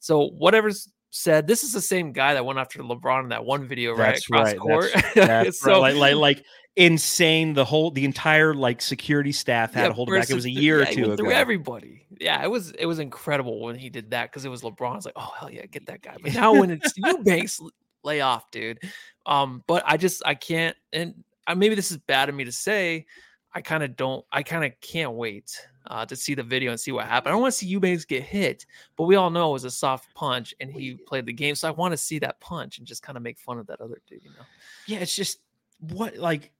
So 0.00 0.28
whatever's 0.28 0.88
said, 1.10 1.46
this 1.46 1.62
is 1.62 1.72
the 1.72 1.80
same 1.80 2.12
guy 2.12 2.34
that 2.34 2.44
went 2.44 2.58
after 2.58 2.80
LeBron 2.82 3.24
in 3.24 3.28
that 3.28 3.44
one 3.44 3.66
video, 3.68 3.92
right? 3.92 4.14
That's 4.14 4.26
Across 4.26 4.46
right. 4.46 4.58
court. 4.58 4.90
That's, 4.94 5.14
that's 5.14 5.60
so 5.60 5.82
right. 5.82 5.94
like, 5.94 6.14
like, 6.14 6.16
like 6.16 6.44
insane. 6.76 7.52
The 7.54 7.64
whole, 7.64 7.90
the 7.90 8.04
entire 8.04 8.54
like 8.54 8.80
security 8.80 9.32
staff 9.32 9.74
had 9.74 9.82
yeah, 9.82 9.88
to 9.88 9.94
hold 9.94 10.08
it 10.08 10.18
back. 10.18 10.30
It 10.30 10.34
was 10.34 10.46
a 10.46 10.50
year 10.50 10.80
yeah, 10.82 10.90
or 10.90 10.92
two 10.92 11.12
ago. 11.12 11.28
everybody. 11.28 12.06
Yeah, 12.20 12.42
it 12.42 12.50
was 12.50 12.72
it 12.72 12.86
was 12.86 12.98
incredible 12.98 13.60
when 13.60 13.76
he 13.76 13.88
did 13.88 14.10
that 14.10 14.30
because 14.30 14.44
it 14.44 14.50
was 14.50 14.62
LeBron. 14.62 14.92
I 14.92 14.96
was 14.96 15.04
like, 15.04 15.14
oh 15.16 15.32
hell 15.38 15.50
yeah, 15.50 15.66
get 15.66 15.86
that 15.86 16.02
guy. 16.02 16.16
But 16.22 16.34
now 16.34 16.52
when 16.52 16.70
it's 16.70 16.92
Eubanks, 16.96 17.60
lay 18.04 18.20
off, 18.20 18.50
dude. 18.50 18.78
Um, 19.26 19.62
but 19.66 19.82
I 19.86 19.96
just 19.96 20.22
I 20.24 20.34
can't, 20.34 20.76
and 20.92 21.24
maybe 21.56 21.74
this 21.74 21.90
is 21.90 21.98
bad 21.98 22.28
of 22.28 22.34
me 22.34 22.44
to 22.44 22.52
say. 22.52 23.06
I 23.52 23.60
kind 23.60 23.82
of 23.82 23.96
don't. 23.96 24.24
I 24.30 24.42
kind 24.42 24.64
of 24.64 24.72
can't 24.80 25.12
wait 25.12 25.50
uh, 25.86 26.06
to 26.06 26.14
see 26.14 26.34
the 26.34 26.42
video 26.42 26.70
and 26.70 26.78
see 26.78 26.92
what 26.92 27.06
happened. 27.06 27.30
I 27.30 27.32
don't 27.32 27.42
want 27.42 27.52
to 27.52 27.58
see 27.58 27.66
Eubanks 27.66 28.04
get 28.04 28.22
hit, 28.22 28.64
but 28.96 29.04
we 29.04 29.16
all 29.16 29.30
know 29.30 29.50
it 29.50 29.54
was 29.54 29.64
a 29.64 29.70
soft 29.70 30.14
punch 30.14 30.54
and 30.60 30.70
he 30.70 30.94
played 30.94 31.26
the 31.26 31.32
game. 31.32 31.56
So 31.56 31.66
I 31.66 31.72
want 31.72 31.92
to 31.92 31.96
see 31.96 32.20
that 32.20 32.38
punch 32.40 32.78
and 32.78 32.86
just 32.86 33.02
kind 33.02 33.16
of 33.16 33.24
make 33.24 33.38
fun 33.38 33.58
of 33.58 33.66
that 33.66 33.80
other 33.80 34.00
dude. 34.06 34.22
You 34.22 34.30
know? 34.30 34.44
Yeah, 34.86 34.98
it's 34.98 35.16
just 35.16 35.40
what 35.80 36.16
like 36.16 36.52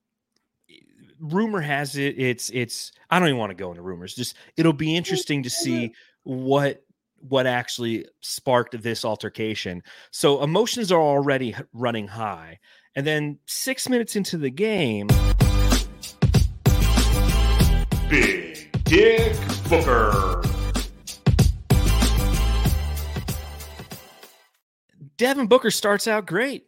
rumor 1.20 1.60
has 1.60 1.96
it 1.96 2.18
it's 2.18 2.48
it's 2.50 2.92
i 3.10 3.18
don't 3.18 3.28
even 3.28 3.38
want 3.38 3.50
to 3.50 3.54
go 3.54 3.70
into 3.70 3.82
rumors 3.82 4.14
just 4.14 4.36
it'll 4.56 4.72
be 4.72 4.96
interesting 4.96 5.42
to 5.42 5.50
see 5.50 5.92
what 6.22 6.82
what 7.28 7.46
actually 7.46 8.06
sparked 8.20 8.80
this 8.82 9.04
altercation 9.04 9.82
so 10.10 10.42
emotions 10.42 10.90
are 10.90 11.00
already 11.00 11.54
running 11.74 12.08
high 12.08 12.58
and 12.96 13.07
then 13.07 13.38
six 13.46 13.88
minutes 13.88 14.16
into 14.16 14.37
the 14.37 14.50
game 14.50 15.07
big 18.09 18.70
dick 18.85 19.37
booker 19.68 20.42
devin 25.16 25.46
booker 25.46 25.70
starts 25.70 26.09
out 26.09 26.26
great 26.26 26.66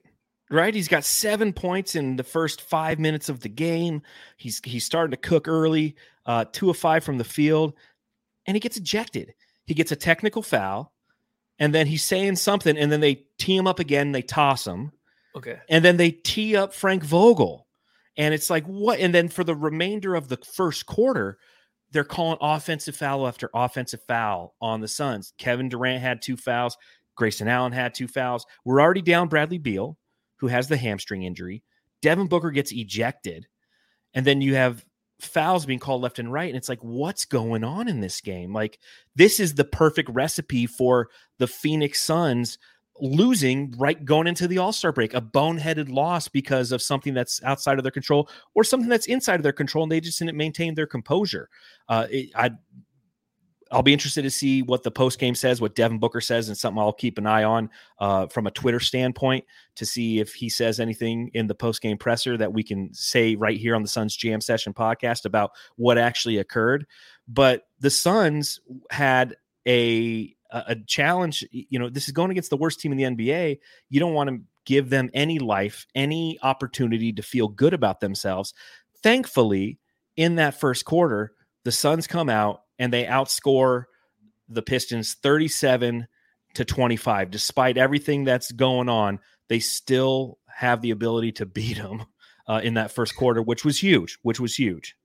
right? 0.52 0.74
He's 0.74 0.88
got 0.88 1.04
seven 1.04 1.52
points 1.52 1.96
in 1.96 2.16
the 2.16 2.22
first 2.22 2.60
five 2.60 2.98
minutes 2.98 3.28
of 3.28 3.40
the 3.40 3.48
game. 3.48 4.02
He's 4.36 4.60
he's 4.62 4.84
starting 4.84 5.10
to 5.10 5.16
cook 5.16 5.48
early, 5.48 5.96
uh, 6.26 6.44
two 6.52 6.70
of 6.70 6.76
five 6.76 7.02
from 7.02 7.18
the 7.18 7.24
field, 7.24 7.74
and 8.46 8.54
he 8.54 8.60
gets 8.60 8.76
ejected. 8.76 9.34
He 9.66 9.74
gets 9.74 9.90
a 9.90 9.96
technical 9.96 10.42
foul, 10.42 10.92
and 11.58 11.74
then 11.74 11.86
he's 11.86 12.04
saying 12.04 12.36
something, 12.36 12.76
and 12.76 12.92
then 12.92 13.00
they 13.00 13.24
tee 13.38 13.56
him 13.56 13.66
up 13.66 13.80
again. 13.80 14.12
They 14.12 14.22
toss 14.22 14.66
him. 14.66 14.92
Okay. 15.36 15.58
And 15.68 15.84
then 15.84 15.96
they 15.96 16.10
tee 16.10 16.56
up 16.56 16.74
Frank 16.74 17.02
Vogel. 17.02 17.66
And 18.16 18.34
it's 18.34 18.50
like, 18.50 18.64
what? 18.66 19.00
And 19.00 19.14
then 19.14 19.28
for 19.28 19.44
the 19.44 19.54
remainder 19.54 20.14
of 20.14 20.28
the 20.28 20.36
first 20.36 20.86
quarter, 20.86 21.38
they're 21.90 22.04
calling 22.04 22.38
offensive 22.40 22.96
foul 22.96 23.26
after 23.26 23.50
offensive 23.54 24.02
foul 24.06 24.54
on 24.60 24.80
the 24.80 24.88
Suns. 24.88 25.32
Kevin 25.38 25.68
Durant 25.68 26.02
had 26.02 26.20
two 26.20 26.36
fouls. 26.36 26.76
Grayson 27.14 27.48
Allen 27.48 27.72
had 27.72 27.94
two 27.94 28.08
fouls. 28.08 28.46
We're 28.64 28.80
already 28.80 29.02
down 29.02 29.28
Bradley 29.28 29.58
Beal 29.58 29.98
who 30.42 30.48
has 30.48 30.66
the 30.66 30.76
hamstring 30.76 31.22
injury. 31.22 31.62
Devin 32.02 32.26
Booker 32.26 32.50
gets 32.50 32.72
ejected. 32.72 33.46
And 34.12 34.26
then 34.26 34.40
you 34.40 34.56
have 34.56 34.84
fouls 35.20 35.64
being 35.64 35.78
called 35.78 36.02
left 36.02 36.18
and 36.18 36.32
right. 36.32 36.48
And 36.48 36.56
it's 36.56 36.68
like, 36.68 36.82
what's 36.82 37.24
going 37.24 37.62
on 37.62 37.86
in 37.86 38.00
this 38.00 38.20
game? 38.20 38.52
Like, 38.52 38.80
this 39.14 39.38
is 39.38 39.54
the 39.54 39.64
perfect 39.64 40.10
recipe 40.10 40.66
for 40.66 41.08
the 41.38 41.46
Phoenix 41.46 42.02
Suns 42.02 42.58
losing 43.00 43.74
right 43.78 44.04
going 44.04 44.26
into 44.26 44.46
the 44.46 44.58
All 44.58 44.72
Star 44.72 44.92
break, 44.92 45.14
a 45.14 45.20
boneheaded 45.20 45.90
loss 45.90 46.28
because 46.28 46.72
of 46.72 46.82
something 46.82 47.14
that's 47.14 47.42
outside 47.42 47.78
of 47.78 47.84
their 47.84 47.92
control 47.92 48.28
or 48.54 48.64
something 48.64 48.88
that's 48.88 49.06
inside 49.06 49.36
of 49.36 49.42
their 49.42 49.52
control, 49.52 49.84
and 49.84 49.92
they 49.92 50.00
just 50.00 50.18
didn't 50.18 50.36
maintain 50.36 50.74
their 50.74 50.86
composure. 50.86 51.48
Uh, 51.88 52.06
it, 52.10 52.30
I 52.34 52.50
I'll 53.72 53.82
be 53.82 53.92
interested 53.92 54.22
to 54.22 54.30
see 54.30 54.62
what 54.62 54.82
the 54.82 54.90
post 54.90 55.18
game 55.18 55.34
says, 55.34 55.60
what 55.60 55.74
Devin 55.74 55.98
Booker 55.98 56.20
says, 56.20 56.48
and 56.48 56.56
something 56.56 56.78
I'll 56.78 56.92
keep 56.92 57.16
an 57.16 57.26
eye 57.26 57.44
on 57.44 57.70
uh, 57.98 58.26
from 58.26 58.46
a 58.46 58.50
Twitter 58.50 58.80
standpoint 58.80 59.44
to 59.76 59.86
see 59.86 60.20
if 60.20 60.34
he 60.34 60.50
says 60.50 60.78
anything 60.78 61.30
in 61.32 61.46
the 61.46 61.54
post 61.54 61.80
game 61.80 61.96
presser 61.96 62.36
that 62.36 62.52
we 62.52 62.62
can 62.62 62.92
say 62.92 63.34
right 63.34 63.58
here 63.58 63.74
on 63.74 63.82
the 63.82 63.88
Suns 63.88 64.14
Jam 64.14 64.40
Session 64.40 64.74
podcast 64.74 65.24
about 65.24 65.52
what 65.76 65.96
actually 65.96 66.38
occurred. 66.38 66.86
But 67.26 67.62
the 67.80 67.90
Suns 67.90 68.60
had 68.90 69.36
a 69.66 70.34
a 70.50 70.76
challenge. 70.86 71.44
You 71.50 71.78
know, 71.78 71.88
this 71.88 72.06
is 72.06 72.12
going 72.12 72.30
against 72.30 72.50
the 72.50 72.56
worst 72.56 72.80
team 72.80 72.92
in 72.92 72.98
the 72.98 73.04
NBA. 73.04 73.58
You 73.88 74.00
don't 74.00 74.14
want 74.14 74.30
to 74.30 74.40
give 74.66 74.90
them 74.90 75.10
any 75.14 75.38
life, 75.38 75.86
any 75.94 76.38
opportunity 76.42 77.12
to 77.14 77.22
feel 77.22 77.48
good 77.48 77.74
about 77.74 78.00
themselves. 78.00 78.54
Thankfully, 79.02 79.78
in 80.16 80.36
that 80.36 80.60
first 80.60 80.84
quarter, 80.84 81.32
the 81.64 81.72
Suns 81.72 82.06
come 82.06 82.28
out 82.28 82.60
and 82.78 82.92
they 82.92 83.04
outscore 83.04 83.84
the 84.48 84.62
Pistons 84.62 85.14
37 85.22 86.06
to 86.54 86.64
25. 86.64 87.30
Despite 87.30 87.78
everything 87.78 88.24
that's 88.24 88.52
going 88.52 88.88
on, 88.88 89.18
they 89.48 89.58
still 89.58 90.38
have 90.46 90.82
the 90.82 90.90
ability 90.90 91.32
to 91.32 91.46
beat 91.46 91.78
them 91.78 92.04
uh, 92.46 92.60
in 92.62 92.74
that 92.74 92.92
first 92.92 93.16
quarter, 93.16 93.42
which 93.42 93.64
was 93.64 93.82
huge, 93.82 94.18
which 94.22 94.40
was 94.40 94.54
huge. 94.54 94.96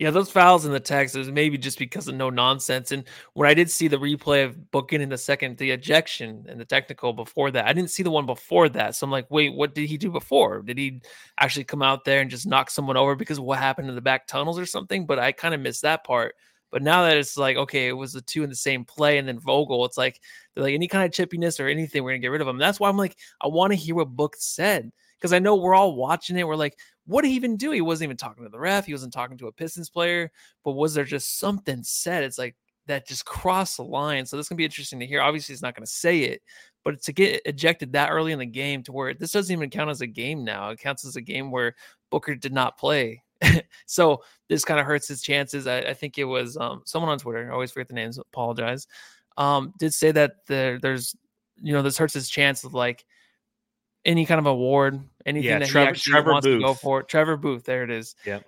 Yeah, 0.00 0.10
those 0.10 0.30
fouls 0.30 0.66
in 0.66 0.72
the 0.72 0.80
text 0.80 1.14
is 1.14 1.30
maybe 1.30 1.56
just 1.56 1.78
because 1.78 2.08
of 2.08 2.16
no 2.16 2.28
nonsense. 2.28 2.90
And 2.90 3.04
when 3.34 3.48
I 3.48 3.54
did 3.54 3.70
see 3.70 3.86
the 3.86 3.96
replay 3.96 4.44
of 4.44 4.72
booking 4.72 5.00
in 5.00 5.08
the 5.08 5.16
second, 5.16 5.56
the 5.56 5.70
ejection 5.70 6.44
and 6.48 6.60
the 6.60 6.64
technical 6.64 7.12
before 7.12 7.52
that, 7.52 7.66
I 7.66 7.72
didn't 7.72 7.90
see 7.90 8.02
the 8.02 8.10
one 8.10 8.26
before 8.26 8.68
that. 8.70 8.96
So 8.96 9.04
I'm 9.04 9.12
like, 9.12 9.30
wait, 9.30 9.54
what 9.54 9.72
did 9.72 9.88
he 9.88 9.96
do 9.96 10.10
before? 10.10 10.62
Did 10.62 10.78
he 10.78 11.00
actually 11.38 11.64
come 11.64 11.80
out 11.80 12.04
there 12.04 12.20
and 12.20 12.30
just 12.30 12.44
knock 12.44 12.70
someone 12.70 12.96
over 12.96 13.14
because 13.14 13.38
what 13.38 13.60
happened 13.60 13.88
in 13.88 13.94
the 13.94 14.00
back 14.00 14.26
tunnels 14.26 14.58
or 14.58 14.66
something? 14.66 15.06
But 15.06 15.20
I 15.20 15.30
kind 15.30 15.54
of 15.54 15.60
missed 15.60 15.82
that 15.82 16.02
part. 16.02 16.34
But 16.72 16.82
now 16.82 17.04
that 17.04 17.16
it's 17.16 17.36
like, 17.36 17.56
okay, 17.56 17.86
it 17.86 17.92
was 17.92 18.12
the 18.12 18.20
two 18.20 18.42
in 18.42 18.50
the 18.50 18.56
same 18.56 18.84
play, 18.84 19.18
and 19.18 19.28
then 19.28 19.38
Vogel, 19.38 19.84
it's 19.84 19.96
like 19.96 20.20
they're 20.54 20.64
like 20.64 20.74
any 20.74 20.88
kind 20.88 21.04
of 21.04 21.12
chippiness 21.12 21.60
or 21.60 21.68
anything, 21.68 22.02
we're 22.02 22.10
gonna 22.10 22.18
get 22.18 22.32
rid 22.32 22.40
of 22.40 22.48
him. 22.48 22.58
That's 22.58 22.80
why 22.80 22.88
I'm 22.88 22.96
like, 22.96 23.16
I 23.40 23.46
want 23.46 23.72
to 23.72 23.76
hear 23.76 23.94
what 23.94 24.08
Book 24.08 24.34
said 24.36 24.90
because 25.24 25.32
I 25.32 25.38
know 25.38 25.54
we're 25.54 25.74
all 25.74 25.94
watching 25.94 26.36
it. 26.36 26.46
We're 26.46 26.56
like, 26.56 26.76
what 27.06 27.22
did 27.22 27.28
he 27.28 27.34
even 27.34 27.56
do? 27.56 27.70
He 27.70 27.80
wasn't 27.80 28.08
even 28.08 28.16
talking 28.16 28.44
to 28.44 28.50
the 28.50 28.58
ref. 28.58 28.86
He 28.86 28.92
wasn't 28.92 29.12
talking 29.12 29.36
to 29.38 29.46
a 29.46 29.52
Pistons 29.52 29.90
player. 29.90 30.30
But 30.64 30.72
was 30.72 30.94
there 30.94 31.04
just 31.04 31.38
something 31.38 31.82
said? 31.82 32.24
It's 32.24 32.38
like 32.38 32.56
that 32.86 33.06
just 33.06 33.24
crossed 33.24 33.76
the 33.76 33.84
line. 33.84 34.26
So 34.26 34.36
this 34.36 34.48
can 34.48 34.56
be 34.56 34.64
interesting 34.64 35.00
to 35.00 35.06
hear. 35.06 35.20
Obviously, 35.20 35.52
he's 35.52 35.62
not 35.62 35.74
going 35.74 35.86
to 35.86 35.90
say 35.90 36.20
it, 36.20 36.42
but 36.82 37.02
to 37.02 37.12
get 37.12 37.42
ejected 37.44 37.92
that 37.92 38.10
early 38.10 38.32
in 38.32 38.38
the 38.38 38.46
game 38.46 38.82
to 38.84 38.92
where 38.92 39.14
this 39.14 39.32
doesn't 39.32 39.52
even 39.52 39.70
count 39.70 39.90
as 39.90 40.00
a 40.00 40.06
game 40.06 40.44
now. 40.44 40.70
It 40.70 40.78
counts 40.78 41.04
as 41.04 41.16
a 41.16 41.20
game 41.20 41.50
where 41.50 41.74
Booker 42.10 42.34
did 42.34 42.52
not 42.52 42.78
play. 42.78 43.22
so 43.86 44.22
this 44.48 44.64
kind 44.64 44.80
of 44.80 44.86
hurts 44.86 45.08
his 45.08 45.22
chances. 45.22 45.66
I, 45.66 45.78
I 45.78 45.94
think 45.94 46.18
it 46.18 46.24
was 46.24 46.56
um, 46.56 46.82
someone 46.84 47.10
on 47.10 47.18
Twitter. 47.18 47.50
I 47.50 47.52
always 47.52 47.70
forget 47.70 47.88
the 47.88 47.94
names. 47.94 48.18
Apologize. 48.18 48.86
Um, 49.36 49.72
did 49.78 49.92
say 49.92 50.12
that 50.12 50.46
there, 50.46 50.78
there's, 50.78 51.16
you 51.56 51.72
know, 51.72 51.82
this 51.82 51.98
hurts 51.98 52.14
his 52.14 52.28
chance 52.28 52.64
of 52.64 52.74
like 52.74 53.04
any 54.04 54.26
kind 54.26 54.38
of 54.38 54.46
award, 54.46 55.00
anything 55.24 55.50
yeah, 55.50 55.58
that 55.58 55.68
Trevor, 55.68 55.86
he 55.86 55.90
actually 55.90 56.10
Trevor 56.12 56.32
wants 56.32 56.46
Booth. 56.46 56.60
to 56.60 56.66
go 56.66 56.74
for. 56.74 57.02
Trevor 57.02 57.36
Booth, 57.36 57.64
there 57.64 57.84
it 57.84 57.90
is. 57.90 58.14
Yeah. 58.24 58.40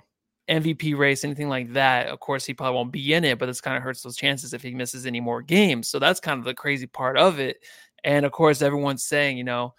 MVP 0.49 0.97
race, 0.97 1.25
anything 1.25 1.49
like 1.49 1.73
that. 1.73 2.07
Of 2.09 2.21
course, 2.21 2.45
he 2.45 2.55
probably 2.55 2.77
won't 2.77 2.93
be 2.93 3.15
in 3.15 3.25
it, 3.25 3.39
but 3.39 3.47
this 3.47 3.61
kind 3.61 3.77
of 3.77 3.83
hurts 3.83 4.03
those 4.03 4.17
chances 4.17 4.55
if 4.55 4.63
he 4.63 4.75
misses 4.75 5.07
any 5.07 5.21
more 5.21 5.43
games. 5.43 5.89
So 5.89 5.99
that's 5.99 6.21
kind 6.21 6.39
of 6.39 6.45
the 6.45 6.55
crazy 6.55 6.87
part 6.87 7.19
of 7.19 7.41
it. 7.41 7.59
And 8.05 8.25
of 8.25 8.33
course, 8.33 8.63
everyone's 8.63 9.05
saying, 9.05 9.39
you 9.39 9.45
know, 9.45 9.75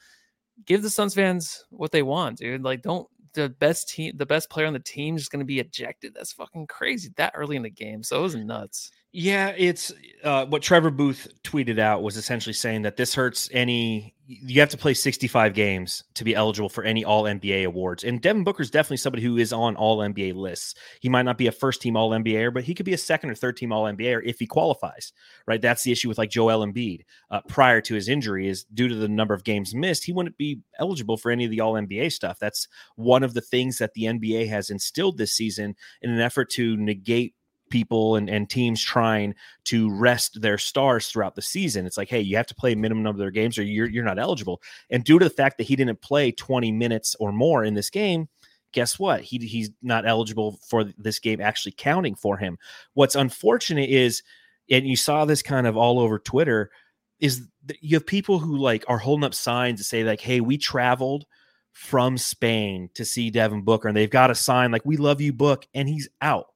give 0.65 0.81
the 0.81 0.89
Suns 0.89 1.13
fans 1.13 1.65
what 1.69 1.91
they 1.91 2.03
want, 2.03 2.39
dude. 2.39 2.63
Like, 2.63 2.81
don't 2.81 3.07
the 3.33 3.49
best 3.49 3.89
team, 3.89 4.13
the 4.17 4.25
best 4.25 4.49
player 4.49 4.67
on 4.67 4.73
the 4.73 4.79
team 4.79 5.15
is 5.15 5.29
going 5.29 5.39
to 5.39 5.45
be 5.45 5.59
ejected. 5.59 6.13
That's 6.13 6.33
fucking 6.33 6.67
crazy 6.67 7.11
that 7.15 7.33
early 7.35 7.55
in 7.55 7.61
the 7.61 7.69
game. 7.69 8.03
So 8.03 8.19
it 8.19 8.23
was 8.23 8.35
nuts. 8.35 8.91
Yeah, 9.19 9.51
it's 9.57 9.91
uh, 10.23 10.45
what 10.45 10.61
Trevor 10.61 10.91
Booth 10.91 11.27
tweeted 11.43 11.79
out 11.79 12.03
was 12.03 12.17
essentially 12.17 12.53
saying 12.53 12.83
that 12.83 12.97
this 12.97 13.15
hurts 13.15 13.49
any. 13.51 14.13
You 14.27 14.59
have 14.59 14.69
to 14.69 14.77
play 14.77 14.93
65 14.93 15.55
games 15.55 16.03
to 16.13 16.23
be 16.23 16.35
eligible 16.35 16.69
for 16.69 16.83
any 16.83 17.03
All 17.03 17.23
NBA 17.23 17.65
awards. 17.65 18.03
And 18.03 18.21
Devin 18.21 18.43
Booker 18.43 18.61
is 18.61 18.69
definitely 18.69 18.97
somebody 18.97 19.23
who 19.23 19.37
is 19.37 19.51
on 19.51 19.75
All 19.75 19.99
NBA 19.99 20.35
lists. 20.35 20.75
He 20.99 21.09
might 21.09 21.23
not 21.23 21.39
be 21.39 21.47
a 21.47 21.51
first 21.51 21.81
team 21.81 21.97
All 21.97 22.11
NBA, 22.11 22.53
but 22.53 22.63
he 22.63 22.75
could 22.75 22.85
be 22.85 22.93
a 22.93 22.97
second 22.97 23.31
or 23.31 23.35
third 23.35 23.57
team 23.57 23.71
All 23.71 23.85
NBA 23.85 24.21
if 24.23 24.37
he 24.37 24.45
qualifies. 24.45 25.13
Right, 25.47 25.63
that's 25.63 25.81
the 25.81 25.91
issue 25.91 26.09
with 26.09 26.19
like 26.19 26.29
Joel 26.29 26.63
Embiid 26.63 27.01
uh, 27.31 27.41
prior 27.47 27.81
to 27.81 27.95
his 27.95 28.09
injury 28.09 28.47
is 28.47 28.65
due 28.65 28.87
to 28.87 28.95
the 28.95 29.09
number 29.09 29.33
of 29.33 29.43
games 29.43 29.73
missed. 29.73 30.03
He 30.03 30.13
wouldn't 30.13 30.37
be 30.37 30.59
eligible 30.77 31.17
for 31.17 31.31
any 31.31 31.45
of 31.45 31.49
the 31.49 31.61
All 31.61 31.73
NBA 31.73 32.11
stuff. 32.11 32.37
That's 32.37 32.67
one 32.97 33.23
of 33.23 33.33
the 33.33 33.41
things 33.41 33.79
that 33.79 33.95
the 33.95 34.03
NBA 34.03 34.47
has 34.49 34.69
instilled 34.69 35.17
this 35.17 35.33
season 35.33 35.75
in 36.03 36.11
an 36.11 36.21
effort 36.21 36.51
to 36.51 36.77
negate 36.77 37.33
people 37.69 38.15
and, 38.15 38.29
and 38.29 38.49
teams 38.49 38.81
trying 38.81 39.35
to 39.65 39.89
rest 39.89 40.41
their 40.41 40.57
stars 40.57 41.07
throughout 41.07 41.35
the 41.35 41.41
season. 41.41 41.85
It's 41.85 41.97
like, 41.97 42.09
hey, 42.09 42.21
you 42.21 42.37
have 42.37 42.47
to 42.47 42.55
play 42.55 42.73
a 42.73 42.77
minimum 42.77 43.03
number 43.03 43.17
of 43.17 43.23
their 43.23 43.31
games 43.31 43.57
or 43.57 43.63
you're 43.63 43.89
you're 43.89 44.03
not 44.03 44.19
eligible. 44.19 44.61
And 44.89 45.03
due 45.03 45.19
to 45.19 45.25
the 45.25 45.29
fact 45.29 45.57
that 45.57 45.65
he 45.65 45.75
didn't 45.75 46.01
play 46.01 46.31
20 46.31 46.71
minutes 46.71 47.15
or 47.19 47.31
more 47.31 47.63
in 47.63 47.73
this 47.73 47.89
game, 47.89 48.27
guess 48.71 48.99
what? 48.99 49.21
He 49.21 49.37
he's 49.39 49.71
not 49.81 50.07
eligible 50.07 50.59
for 50.67 50.83
this 50.83 51.19
game 51.19 51.41
actually 51.41 51.73
counting 51.77 52.15
for 52.15 52.37
him. 52.37 52.57
What's 52.93 53.15
unfortunate 53.15 53.89
is, 53.89 54.23
and 54.69 54.87
you 54.87 54.95
saw 54.95 55.25
this 55.25 55.41
kind 55.41 55.67
of 55.67 55.77
all 55.77 55.99
over 55.99 56.19
Twitter, 56.19 56.71
is 57.19 57.47
you 57.81 57.95
have 57.95 58.05
people 58.05 58.39
who 58.39 58.57
like 58.57 58.85
are 58.87 58.97
holding 58.97 59.23
up 59.23 59.33
signs 59.33 59.79
to 59.79 59.83
say 59.83 60.03
like, 60.03 60.21
hey, 60.21 60.41
we 60.41 60.57
traveled 60.57 61.25
from 61.71 62.17
Spain 62.17 62.89
to 62.95 63.05
see 63.05 63.29
Devin 63.29 63.61
Booker, 63.63 63.87
and 63.87 63.97
they've 63.97 64.09
got 64.09 64.31
a 64.31 64.35
sign 64.35 64.71
like, 64.71 64.85
we 64.85 64.97
love 64.97 65.21
you, 65.21 65.33
Book, 65.33 65.67
and 65.73 65.87
he's 65.87 66.09
out 66.21 66.47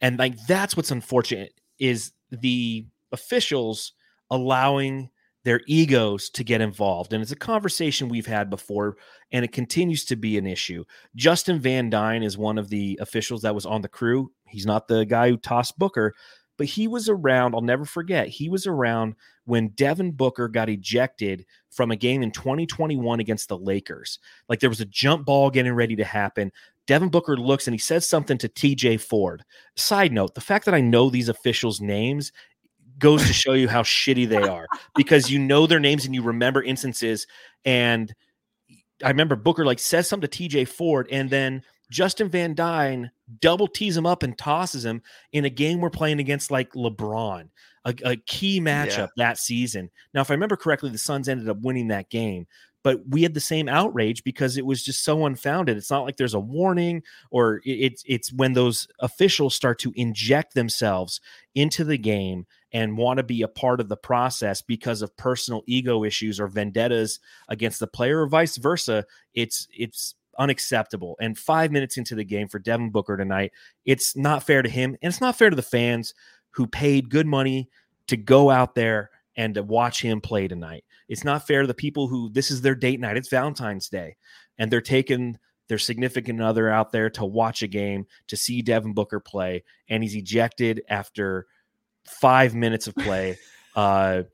and 0.00 0.18
like 0.18 0.36
that's 0.46 0.76
what's 0.76 0.90
unfortunate 0.90 1.52
is 1.78 2.12
the 2.30 2.86
officials 3.12 3.92
allowing 4.30 5.10
their 5.44 5.60
egos 5.66 6.28
to 6.30 6.44
get 6.44 6.60
involved. 6.60 7.12
And 7.12 7.22
it's 7.22 7.32
a 7.32 7.36
conversation 7.36 8.08
we've 8.08 8.26
had 8.26 8.50
before, 8.50 8.96
and 9.32 9.44
it 9.44 9.52
continues 9.52 10.04
to 10.06 10.16
be 10.16 10.36
an 10.36 10.46
issue. 10.46 10.84
Justin 11.16 11.58
Van 11.58 11.88
Duyne 11.88 12.22
is 12.22 12.36
one 12.36 12.58
of 12.58 12.68
the 12.68 12.98
officials 13.00 13.42
that 13.42 13.54
was 13.54 13.64
on 13.64 13.80
the 13.80 13.88
crew. 13.88 14.30
He's 14.46 14.66
not 14.66 14.86
the 14.86 15.04
guy 15.06 15.30
who 15.30 15.38
tossed 15.38 15.78
Booker, 15.78 16.14
but 16.60 16.66
he 16.66 16.86
was 16.86 17.08
around. 17.08 17.54
I'll 17.54 17.62
never 17.62 17.86
forget. 17.86 18.28
He 18.28 18.50
was 18.50 18.66
around 18.66 19.14
when 19.46 19.68
Devin 19.68 20.10
Booker 20.10 20.46
got 20.46 20.68
ejected 20.68 21.46
from 21.70 21.90
a 21.90 21.96
game 21.96 22.22
in 22.22 22.32
2021 22.32 23.18
against 23.18 23.48
the 23.48 23.56
Lakers. 23.56 24.18
Like 24.46 24.60
there 24.60 24.68
was 24.68 24.82
a 24.82 24.84
jump 24.84 25.24
ball 25.24 25.48
getting 25.48 25.72
ready 25.72 25.96
to 25.96 26.04
happen. 26.04 26.52
Devin 26.86 27.08
Booker 27.08 27.38
looks 27.38 27.66
and 27.66 27.72
he 27.72 27.78
says 27.78 28.06
something 28.06 28.36
to 28.36 28.48
TJ 28.50 29.00
Ford. 29.00 29.42
Side 29.74 30.12
note, 30.12 30.34
the 30.34 30.42
fact 30.42 30.66
that 30.66 30.74
I 30.74 30.82
know 30.82 31.08
these 31.08 31.30
officials' 31.30 31.80
names 31.80 32.30
goes 32.98 33.26
to 33.26 33.32
show 33.32 33.54
you 33.54 33.66
how 33.66 33.82
shitty 33.82 34.28
they 34.28 34.46
are 34.46 34.66
because 34.94 35.30
you 35.30 35.38
know 35.38 35.66
their 35.66 35.80
names 35.80 36.04
and 36.04 36.14
you 36.14 36.20
remember 36.20 36.62
instances. 36.62 37.26
And 37.64 38.14
I 39.02 39.08
remember 39.08 39.34
Booker 39.34 39.64
like 39.64 39.78
says 39.78 40.06
something 40.06 40.28
to 40.28 40.48
TJ 40.48 40.68
Ford 40.68 41.08
and 41.10 41.30
then 41.30 41.62
Justin 41.90 42.28
Van 42.28 42.52
Duyne 42.52 43.10
double 43.38 43.68
tees 43.68 43.96
him 43.96 44.06
up 44.06 44.22
and 44.22 44.36
tosses 44.36 44.84
him 44.84 45.02
in 45.32 45.44
a 45.44 45.50
game 45.50 45.80
we're 45.80 45.90
playing 45.90 46.20
against 46.20 46.50
like 46.50 46.72
LeBron, 46.72 47.48
a, 47.84 47.94
a 48.04 48.16
key 48.16 48.60
matchup 48.60 48.96
yeah. 48.98 49.06
that 49.16 49.38
season. 49.38 49.90
Now, 50.14 50.22
if 50.22 50.30
I 50.30 50.34
remember 50.34 50.56
correctly, 50.56 50.90
the 50.90 50.98
Suns 50.98 51.28
ended 51.28 51.48
up 51.48 51.60
winning 51.60 51.88
that 51.88 52.10
game, 52.10 52.46
but 52.82 53.00
we 53.08 53.22
had 53.22 53.34
the 53.34 53.40
same 53.40 53.68
outrage 53.68 54.24
because 54.24 54.56
it 54.56 54.64
was 54.64 54.82
just 54.82 55.04
so 55.04 55.26
unfounded. 55.26 55.76
It's 55.76 55.90
not 55.90 56.04
like 56.04 56.16
there's 56.16 56.34
a 56.34 56.40
warning 56.40 57.02
or 57.30 57.60
it's 57.64 58.02
it's 58.06 58.32
when 58.32 58.54
those 58.54 58.88
officials 59.00 59.54
start 59.54 59.78
to 59.80 59.92
inject 59.96 60.54
themselves 60.54 61.20
into 61.54 61.84
the 61.84 61.98
game 61.98 62.46
and 62.72 62.96
want 62.96 63.18
to 63.18 63.22
be 63.22 63.42
a 63.42 63.48
part 63.48 63.80
of 63.80 63.88
the 63.88 63.96
process 63.96 64.62
because 64.62 65.02
of 65.02 65.16
personal 65.16 65.62
ego 65.66 66.04
issues 66.04 66.40
or 66.40 66.46
vendettas 66.46 67.20
against 67.48 67.80
the 67.80 67.86
player 67.86 68.22
or 68.22 68.28
vice 68.28 68.56
versa. 68.56 69.04
It's 69.34 69.68
it's 69.76 70.14
unacceptable. 70.40 71.16
And 71.20 71.38
five 71.38 71.70
minutes 71.70 71.98
into 71.98 72.16
the 72.16 72.24
game 72.24 72.48
for 72.48 72.58
Devin 72.58 72.90
Booker 72.90 73.16
tonight, 73.16 73.52
it's 73.84 74.16
not 74.16 74.42
fair 74.42 74.62
to 74.62 74.68
him 74.68 74.96
and 75.02 75.12
it's 75.12 75.20
not 75.20 75.36
fair 75.36 75.50
to 75.50 75.56
the 75.56 75.62
fans 75.62 76.14
who 76.50 76.66
paid 76.66 77.10
good 77.10 77.26
money 77.26 77.68
to 78.08 78.16
go 78.16 78.50
out 78.50 78.74
there 78.74 79.10
and 79.36 79.54
to 79.54 79.62
watch 79.62 80.02
him 80.02 80.20
play 80.20 80.48
tonight. 80.48 80.82
It's 81.08 81.24
not 81.24 81.46
fair 81.46 81.60
to 81.60 81.66
the 81.66 81.74
people 81.74 82.08
who 82.08 82.30
this 82.30 82.50
is 82.50 82.62
their 82.62 82.74
date 82.74 82.98
night. 82.98 83.18
It's 83.18 83.28
Valentine's 83.28 83.88
Day 83.88 84.16
and 84.58 84.70
they're 84.70 84.80
taking 84.80 85.38
their 85.68 85.78
significant 85.78 86.42
other 86.42 86.70
out 86.70 86.90
there 86.90 87.10
to 87.10 87.24
watch 87.24 87.62
a 87.62 87.68
game 87.68 88.06
to 88.26 88.36
see 88.36 88.62
Devin 88.62 88.94
Booker 88.94 89.20
play 89.20 89.62
and 89.88 90.02
he's 90.02 90.16
ejected 90.16 90.82
after 90.88 91.46
5 92.06 92.54
minutes 92.54 92.88
of 92.88 92.94
play. 92.96 93.38
Uh 93.76 94.24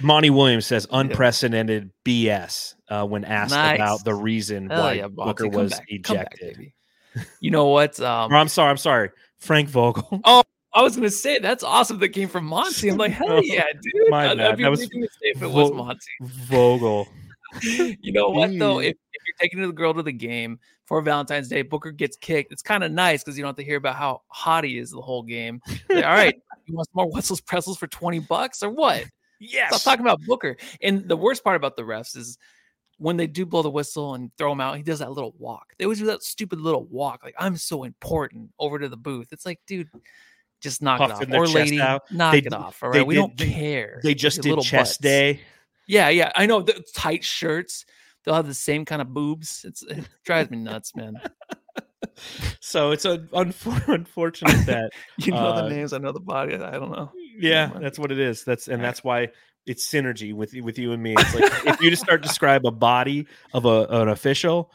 Monty 0.00 0.30
Williams 0.30 0.66
says 0.66 0.86
unprecedented. 0.90 1.90
BS 2.04 2.74
uh, 2.88 3.04
when 3.04 3.24
asked 3.24 3.52
nice. 3.52 3.76
about 3.76 4.04
the 4.04 4.14
reason 4.14 4.70
Hell 4.70 4.82
why 4.82 4.92
yeah, 4.94 5.08
Booker 5.08 5.48
was 5.48 5.72
back. 5.72 5.84
ejected. 5.88 6.72
Back, 7.14 7.26
you 7.40 7.50
know 7.50 7.66
what? 7.66 8.00
Um, 8.00 8.32
I'm 8.32 8.48
sorry. 8.48 8.70
I'm 8.70 8.76
sorry. 8.76 9.10
Frank 9.38 9.68
Vogel. 9.68 10.20
Oh, 10.24 10.42
I 10.74 10.82
was 10.82 10.94
gonna 10.94 11.10
say 11.10 11.38
that's 11.38 11.64
awesome. 11.64 11.98
That 11.98 12.10
came 12.10 12.28
from 12.28 12.44
Monty. 12.44 12.88
I'm 12.90 12.98
like, 12.98 13.12
hell 13.12 13.40
yeah, 13.42 13.64
dude. 13.72 14.10
My 14.10 14.30
I'd, 14.30 14.38
bad. 14.38 14.60
I'd 14.60 14.68
was 14.68 14.82
if 14.82 15.42
it 15.42 15.50
was 15.50 15.72
Monty. 15.72 16.00
Vogel. 16.20 17.08
you 17.62 18.12
know 18.12 18.28
what 18.28 18.56
though? 18.58 18.78
If, 18.78 18.94
if, 19.12 19.22
you're 19.26 19.36
taking 19.40 19.62
the 19.62 19.72
girl 19.72 19.94
to 19.94 20.02
the 20.02 20.12
game 20.12 20.58
for 20.84 21.00
Valentine's 21.00 21.48
Day. 21.48 21.62
Booker 21.62 21.90
gets 21.90 22.16
kicked. 22.16 22.52
It's 22.52 22.62
kind 22.62 22.84
of 22.84 22.92
nice 22.92 23.24
because 23.24 23.38
you 23.38 23.42
don't 23.42 23.50
have 23.50 23.56
to 23.56 23.64
hear 23.64 23.76
about 23.76 23.96
how 23.96 24.22
hot 24.28 24.64
he 24.64 24.78
is 24.78 24.90
the 24.90 25.00
whole 25.00 25.22
game. 25.22 25.60
Like, 25.88 26.04
All 26.04 26.12
right, 26.12 26.38
you 26.66 26.74
want 26.74 26.88
some 26.88 26.92
more 26.94 27.10
Wetzel's 27.10 27.40
pretzels 27.40 27.78
for 27.78 27.86
20 27.86 28.20
bucks 28.20 28.62
or 28.62 28.70
what? 28.70 29.04
Yes. 29.40 29.68
Stop 29.70 29.82
talking 29.92 30.04
about 30.06 30.20
Booker. 30.22 30.56
And 30.82 31.08
the 31.08 31.16
worst 31.16 31.44
part 31.44 31.56
about 31.56 31.76
the 31.76 31.82
refs 31.82 32.16
is 32.16 32.38
when 32.98 33.16
they 33.16 33.26
do 33.28 33.46
blow 33.46 33.62
the 33.62 33.70
whistle 33.70 34.14
and 34.14 34.30
throw 34.36 34.50
him 34.52 34.60
out, 34.60 34.76
he 34.76 34.82
does 34.82 34.98
that 34.98 35.12
little 35.12 35.34
walk. 35.38 35.74
They 35.78 35.84
always 35.84 36.00
do 36.00 36.06
that 36.06 36.22
stupid 36.22 36.60
little 36.60 36.84
walk, 36.86 37.20
like 37.22 37.34
I'm 37.38 37.56
so 37.56 37.84
important 37.84 38.50
over 38.58 38.78
to 38.78 38.88
the 38.88 38.96
booth. 38.96 39.28
It's 39.32 39.46
like, 39.46 39.60
dude, 39.66 39.88
just 40.60 40.82
knock 40.82 41.00
it 41.00 41.12
off. 41.12 41.22
Or 41.32 41.46
lady, 41.46 41.80
out. 41.80 42.02
knock 42.10 42.32
They 42.32 42.38
it 42.38 42.52
off. 42.52 42.82
All 42.82 42.90
right. 42.90 43.06
We 43.06 43.14
did- 43.14 43.20
don't 43.20 43.36
they- 43.36 43.52
care. 43.52 44.00
They 44.02 44.14
just 44.14 44.44
Your 44.44 44.56
did 44.56 44.64
chest 44.64 44.90
butts. 44.94 44.98
day. 44.98 45.40
Yeah, 45.86 46.08
yeah. 46.08 46.32
I 46.34 46.46
know 46.46 46.60
the 46.62 46.84
tight 46.94 47.24
shirts. 47.24 47.86
They'll 48.24 48.34
have 48.34 48.48
the 48.48 48.54
same 48.54 48.84
kind 48.84 49.00
of 49.00 49.14
boobs. 49.14 49.64
It's 49.64 49.82
it 49.84 50.06
drives 50.24 50.50
me 50.50 50.56
nuts, 50.58 50.94
man. 50.96 51.20
So 52.60 52.90
it's 52.90 53.04
a 53.04 53.18
unfor- 53.32 53.86
unfortunate 53.94 54.66
that 54.66 54.90
You 55.18 55.32
know 55.32 55.38
Uh, 55.38 55.62
the 55.62 55.68
names, 55.70 55.92
I 55.92 55.98
know 55.98 56.12
the 56.12 56.20
body. 56.20 56.54
I 56.54 56.72
don't 56.72 56.90
know. 56.90 57.10
Yeah, 57.38 57.70
that's 57.80 57.98
what 57.98 58.12
it 58.12 58.18
is. 58.18 58.44
That's 58.44 58.68
and 58.68 58.82
that's 58.82 59.02
why 59.04 59.28
it's 59.66 59.86
synergy 59.86 60.32
with 60.34 60.54
you- 60.54 60.64
with 60.64 60.78
you 60.78 60.92
and 60.92 61.02
me. 61.02 61.14
It's 61.18 61.34
like 61.34 61.52
if 61.66 61.80
you 61.80 61.90
just 61.90 62.02
start 62.02 62.22
to 62.22 62.28
describe 62.28 62.66
a 62.66 62.70
body 62.70 63.26
of 63.52 63.64
a 63.64 63.86
an 63.90 64.08
official, 64.08 64.72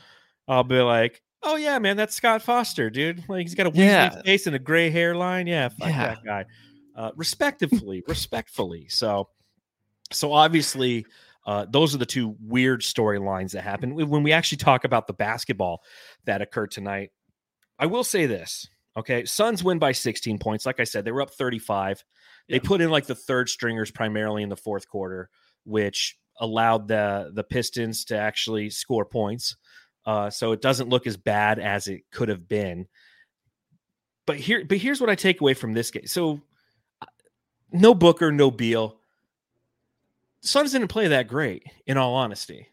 I'll 0.47 0.63
be 0.63 0.79
like, 0.81 1.21
oh 1.43 1.55
yeah, 1.55 1.79
man, 1.79 1.97
that's 1.97 2.15
Scott 2.15 2.41
Foster, 2.41 2.89
dude. 2.89 3.23
Like 3.27 3.41
he's 3.41 3.55
got 3.55 3.67
a 3.67 3.71
Weasley 3.71 3.77
Yeah. 3.85 4.21
face 4.21 4.47
and 4.47 4.55
a 4.55 4.59
gray 4.59 4.89
hairline. 4.89 5.47
Yeah, 5.47 5.69
fuck 5.69 5.89
Yeah. 5.89 6.07
that 6.07 6.23
guy. 6.23 6.45
Uh, 6.95 7.11
respectively, 7.15 8.03
respectfully. 8.07 8.87
So, 8.87 9.29
so 10.11 10.31
obviously, 10.31 11.05
uh, 11.47 11.65
those 11.69 11.95
are 11.95 11.97
the 11.97 12.05
two 12.05 12.35
weird 12.39 12.81
storylines 12.81 13.51
that 13.53 13.63
happen. 13.63 13.95
When 13.95 14.21
we 14.21 14.31
actually 14.31 14.59
talk 14.59 14.83
about 14.85 15.07
the 15.07 15.13
basketball 15.13 15.81
that 16.25 16.41
occurred 16.43 16.69
tonight, 16.71 17.09
I 17.79 17.87
will 17.87 18.03
say 18.03 18.27
this. 18.27 18.67
Okay, 18.95 19.25
Suns 19.25 19.63
win 19.63 19.79
by 19.79 19.91
16 19.91 20.37
points. 20.37 20.67
Like 20.67 20.79
I 20.79 20.83
said, 20.83 21.03
they 21.03 21.11
were 21.11 21.23
up 21.23 21.31
35. 21.31 22.03
They 22.49 22.55
Yeah. 22.55 22.61
put 22.63 22.81
in 22.81 22.89
like 22.89 23.05
the 23.05 23.15
third 23.15 23.49
stringers 23.49 23.91
primarily 23.91 24.43
in 24.43 24.49
the 24.49 24.57
fourth 24.57 24.87
quarter, 24.87 25.29
which 25.65 26.17
allowed 26.39 26.87
the 26.87 27.31
the 27.33 27.43
Pistons 27.43 28.05
to 28.05 28.17
actually 28.17 28.69
score 28.69 29.05
points. 29.05 29.55
Uh, 30.05 30.29
so 30.29 30.51
it 30.51 30.61
doesn't 30.61 30.89
look 30.89 31.07
as 31.07 31.15
bad 31.15 31.59
as 31.59 31.87
it 31.87 32.01
could 32.11 32.27
have 32.29 32.47
been. 32.47 32.87
But 34.25 34.37
here, 34.37 34.65
but 34.65 34.77
here's 34.77 34.99
what 34.99 35.09
I 35.09 35.15
take 35.15 35.39
away 35.41 35.53
from 35.53 35.73
this 35.73 35.91
game. 35.91 36.07
So, 36.07 36.41
uh, 37.01 37.05
no 37.71 37.93
Booker, 37.93 38.31
no 38.31 38.51
Beal. 38.51 38.99
Suns 40.41 40.73
didn't 40.73 40.89
play 40.89 41.07
that 41.07 41.27
great, 41.27 41.63
in 41.85 41.97
all 41.97 42.15
honesty. 42.15 42.67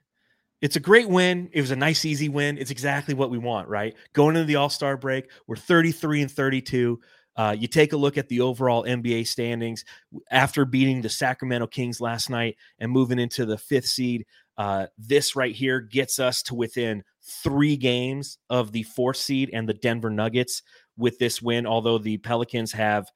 It's 0.60 0.76
a 0.76 0.80
great 0.80 1.08
win. 1.08 1.48
It 1.52 1.60
was 1.60 1.70
a 1.70 1.76
nice, 1.76 2.04
easy 2.04 2.28
win. 2.28 2.58
It's 2.58 2.70
exactly 2.72 3.14
what 3.14 3.30
we 3.30 3.38
want, 3.38 3.68
right? 3.68 3.94
Going 4.12 4.36
into 4.36 4.46
the 4.46 4.56
All 4.56 4.68
Star 4.68 4.96
break, 4.96 5.30
we're 5.46 5.56
33 5.56 6.22
and 6.22 6.30
32. 6.30 7.00
Uh, 7.40 7.52
you 7.52 7.66
take 7.66 7.94
a 7.94 7.96
look 7.96 8.18
at 8.18 8.28
the 8.28 8.42
overall 8.42 8.84
NBA 8.84 9.26
standings 9.26 9.86
after 10.30 10.66
beating 10.66 11.00
the 11.00 11.08
Sacramento 11.08 11.68
Kings 11.68 11.98
last 11.98 12.28
night 12.28 12.58
and 12.78 12.92
moving 12.92 13.18
into 13.18 13.46
the 13.46 13.56
fifth 13.56 13.86
seed. 13.86 14.26
Uh, 14.58 14.88
this 14.98 15.34
right 15.34 15.54
here 15.54 15.80
gets 15.80 16.18
us 16.18 16.42
to 16.42 16.54
within 16.54 17.02
three 17.22 17.78
games 17.78 18.36
of 18.50 18.72
the 18.72 18.82
fourth 18.82 19.16
seed 19.16 19.48
and 19.54 19.66
the 19.66 19.72
Denver 19.72 20.10
Nuggets 20.10 20.62
with 20.98 21.18
this 21.18 21.40
win. 21.40 21.66
Although 21.66 21.96
the 21.96 22.18
Pelicans 22.18 22.72
have 22.72 23.08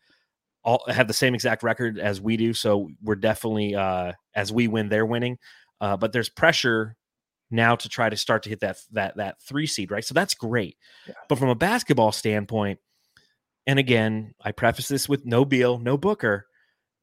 all 0.63 0.83
have 0.89 1.07
the 1.07 1.13
same 1.13 1.35
exact 1.35 1.63
record 1.63 1.99
as 1.99 2.19
we 2.19 2.39
do, 2.39 2.55
so 2.55 2.89
we're 3.03 3.17
definitely 3.17 3.75
uh, 3.75 4.13
as 4.35 4.51
we 4.51 4.69
win, 4.69 4.89
they're 4.89 5.05
winning. 5.05 5.37
Uh, 5.83 5.99
but 5.99 6.13
there's 6.13 6.31
pressure 6.31 6.97
now 7.51 7.77
to 7.77 7.91
try 7.91 8.09
to 8.09 8.17
start 8.17 8.45
to 8.45 8.49
hit 8.49 8.61
that 8.61 8.79
that 8.93 9.19
that 9.19 9.43
three 9.43 9.67
seed, 9.67 9.91
right? 9.91 10.03
So 10.03 10.15
that's 10.15 10.33
great. 10.33 10.79
But 11.29 11.39
from 11.39 11.51
a 11.51 11.55
basketball 11.55 12.13
standpoint, 12.13 12.79
and 13.67 13.79
again, 13.79 14.35
I 14.43 14.53
preface 14.53 14.89
this 14.89 15.09
with 15.09 15.25
no 15.25 15.45
Beal, 15.45 15.79
no 15.79 15.97
Booker. 15.97 16.47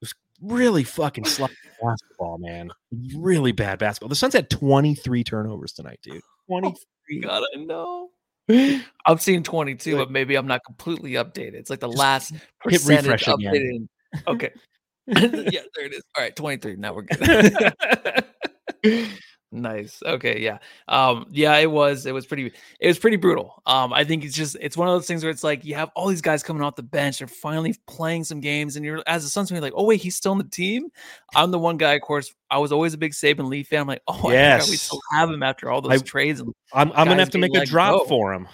It 0.02 0.06
was 0.06 0.13
really 0.41 0.84
fucking 0.84 1.26
sloppy 1.26 1.56
basketball, 1.82 2.38
man. 2.39 2.71
Really 3.15 3.52
bad 3.52 3.80
basketball. 3.80 4.10
The 4.10 4.15
Suns 4.15 4.34
had 4.34 4.50
23 4.50 5.24
turnovers 5.24 5.74
tonight, 5.74 6.00
dude. 6.04 6.21
23. 6.47 7.19
God, 7.21 7.43
I 7.56 7.60
know. 7.60 8.10
I'm 9.06 9.17
seeing 9.17 9.43
22, 9.43 9.97
but 9.97 10.12
maybe 10.12 10.36
I'm 10.36 10.47
not 10.47 10.62
completely 10.65 11.12
updated. 11.13 11.56
It's 11.56 11.69
like 11.69 11.80
the 11.80 11.89
last 11.89 12.32
hit 12.32 12.41
percentage 12.60 13.06
refresh 13.06 13.24
updated. 13.26 13.88
Okay. 14.28 14.52
yeah, 15.08 15.62
there 15.76 15.86
it 15.86 15.93
is. 15.93 16.04
All 16.15 16.24
right, 16.24 16.36
23. 16.36 16.76
Now 16.76 16.93
we're 16.93 17.04
good. 18.84 19.15
Nice. 19.54 20.02
Okay, 20.06 20.40
yeah. 20.40 20.60
Um, 20.88 21.26
yeah, 21.30 21.58
it 21.58 21.70
was 21.70 22.06
it 22.06 22.14
was 22.14 22.26
pretty 22.26 22.54
it 22.80 22.88
was 22.88 22.98
pretty 22.98 23.18
brutal. 23.18 23.62
Um, 23.66 23.92
I 23.92 24.06
think 24.06 24.24
it's 24.24 24.36
just 24.36 24.56
it's 24.62 24.78
one 24.78 24.88
of 24.88 24.94
those 24.94 25.08
things 25.08 25.24
where 25.24 25.30
it's 25.30 25.44
like 25.44 25.66
you 25.66 25.76
have 25.76 25.90
all 25.94 26.08
these 26.08 26.22
guys 26.22 26.42
coming 26.42 26.64
off 26.64 26.78
the 26.78 26.84
bench, 26.84 27.20
they're 27.20 27.28
finally 27.28 27.76
playing 27.86 28.24
some 28.24 28.40
games, 28.40 28.78
and 28.78 28.86
you're 28.86 29.04
as 29.08 29.26
a 29.26 29.30
Suns 29.30 29.50
fan, 29.50 29.62
like, 29.62 29.74
oh 29.76 29.84
wait, 29.84 30.02
he's 30.02 30.16
still 30.16 30.32
on 30.32 30.38
the 30.38 30.46
team. 30.46 30.88
I'm 31.36 31.52
the 31.52 31.60
one 31.60 31.76
guy, 31.76 31.94
of 31.94 32.02
course. 32.02 32.34
I 32.50 32.60
was 32.60 32.72
always 32.72 32.94
a 32.94 32.98
big 32.98 33.12
Saben 33.12 33.50
Lee 33.50 33.64
fan. 33.64 33.82
I'm 33.82 33.88
like, 33.88 34.04
oh, 34.08 34.14
I 34.30 34.58
forgot 34.58 34.70
we 34.70 34.78
still 34.78 35.02
have 35.12 35.30
him 35.30 35.44
after 35.44 35.70
all 35.70 35.86
I- 35.86 35.96
those 35.96 36.04
trades. 36.04 36.40
And 36.40 36.54
I'm, 36.72 36.92
I'm 36.94 37.08
gonna 37.08 37.20
have 37.20 37.32
to 37.32 37.38
make 37.38 37.56
a 37.56 37.66
drop 37.66 38.00
go. 38.00 38.06
for 38.06 38.34
him. 38.34 38.48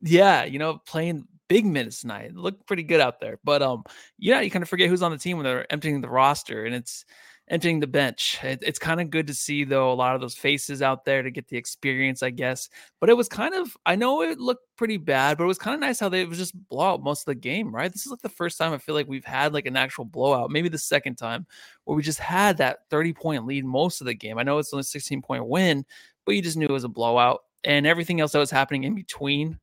yeah, 0.00 0.44
you 0.44 0.58
know, 0.58 0.80
playing 0.86 1.28
big 1.48 1.66
minutes 1.66 2.00
tonight. 2.00 2.34
Looked 2.34 2.66
pretty 2.66 2.84
good 2.84 3.00
out 3.00 3.20
there. 3.20 3.38
But 3.44 3.60
um, 3.60 3.84
yeah, 4.18 4.40
you 4.40 4.50
kind 4.50 4.62
of 4.62 4.68
forget 4.68 4.88
who's 4.88 5.02
on 5.02 5.10
the 5.10 5.18
team 5.18 5.36
when 5.36 5.44
they're 5.44 5.70
emptying 5.70 6.00
the 6.00 6.08
roster 6.08 6.64
and 6.64 6.74
it's 6.74 7.04
emptying 7.50 7.80
the 7.80 7.86
bench. 7.86 8.38
It, 8.42 8.60
it's 8.62 8.78
kind 8.78 9.00
of 9.00 9.10
good 9.10 9.26
to 9.26 9.34
see 9.34 9.64
though 9.64 9.92
a 9.92 9.94
lot 9.94 10.14
of 10.14 10.20
those 10.20 10.34
faces 10.34 10.82
out 10.82 11.04
there 11.04 11.22
to 11.22 11.30
get 11.30 11.48
the 11.48 11.56
experience, 11.56 12.22
I 12.22 12.30
guess. 12.30 12.68
But 13.00 13.10
it 13.10 13.16
was 13.16 13.28
kind 13.28 13.54
of 13.54 13.76
I 13.86 13.96
know 13.96 14.22
it 14.22 14.38
looked 14.38 14.64
pretty 14.76 14.96
bad, 14.96 15.38
but 15.38 15.44
it 15.44 15.48
was 15.48 15.58
kind 15.58 15.74
of 15.74 15.80
nice 15.80 16.00
how 16.00 16.08
they 16.08 16.24
was 16.24 16.38
just 16.38 16.54
blowout 16.68 17.02
most 17.02 17.22
of 17.22 17.26
the 17.26 17.34
game, 17.34 17.74
right? 17.74 17.92
This 17.92 18.04
is 18.06 18.10
like 18.10 18.22
the 18.22 18.28
first 18.28 18.58
time 18.58 18.72
I 18.72 18.78
feel 18.78 18.94
like 18.94 19.08
we've 19.08 19.24
had 19.24 19.52
like 19.52 19.66
an 19.66 19.76
actual 19.76 20.04
blowout, 20.04 20.50
maybe 20.50 20.68
the 20.68 20.78
second 20.78 21.16
time 21.16 21.46
where 21.84 21.96
we 21.96 22.02
just 22.02 22.20
had 22.20 22.58
that 22.58 22.80
30 22.90 23.12
point 23.12 23.46
lead 23.46 23.64
most 23.64 24.00
of 24.00 24.06
the 24.06 24.14
game. 24.14 24.38
I 24.38 24.42
know 24.42 24.58
it's 24.58 24.72
only 24.72 24.80
a 24.80 24.84
16 24.84 25.22
point 25.22 25.46
win, 25.46 25.84
but 26.24 26.34
you 26.34 26.42
just 26.42 26.56
knew 26.56 26.66
it 26.66 26.72
was 26.72 26.84
a 26.84 26.88
blowout. 26.88 27.40
And 27.64 27.86
everything 27.86 28.20
else 28.20 28.32
that 28.32 28.38
was 28.38 28.52
happening 28.52 28.84
in 28.84 28.94
between 28.94 29.58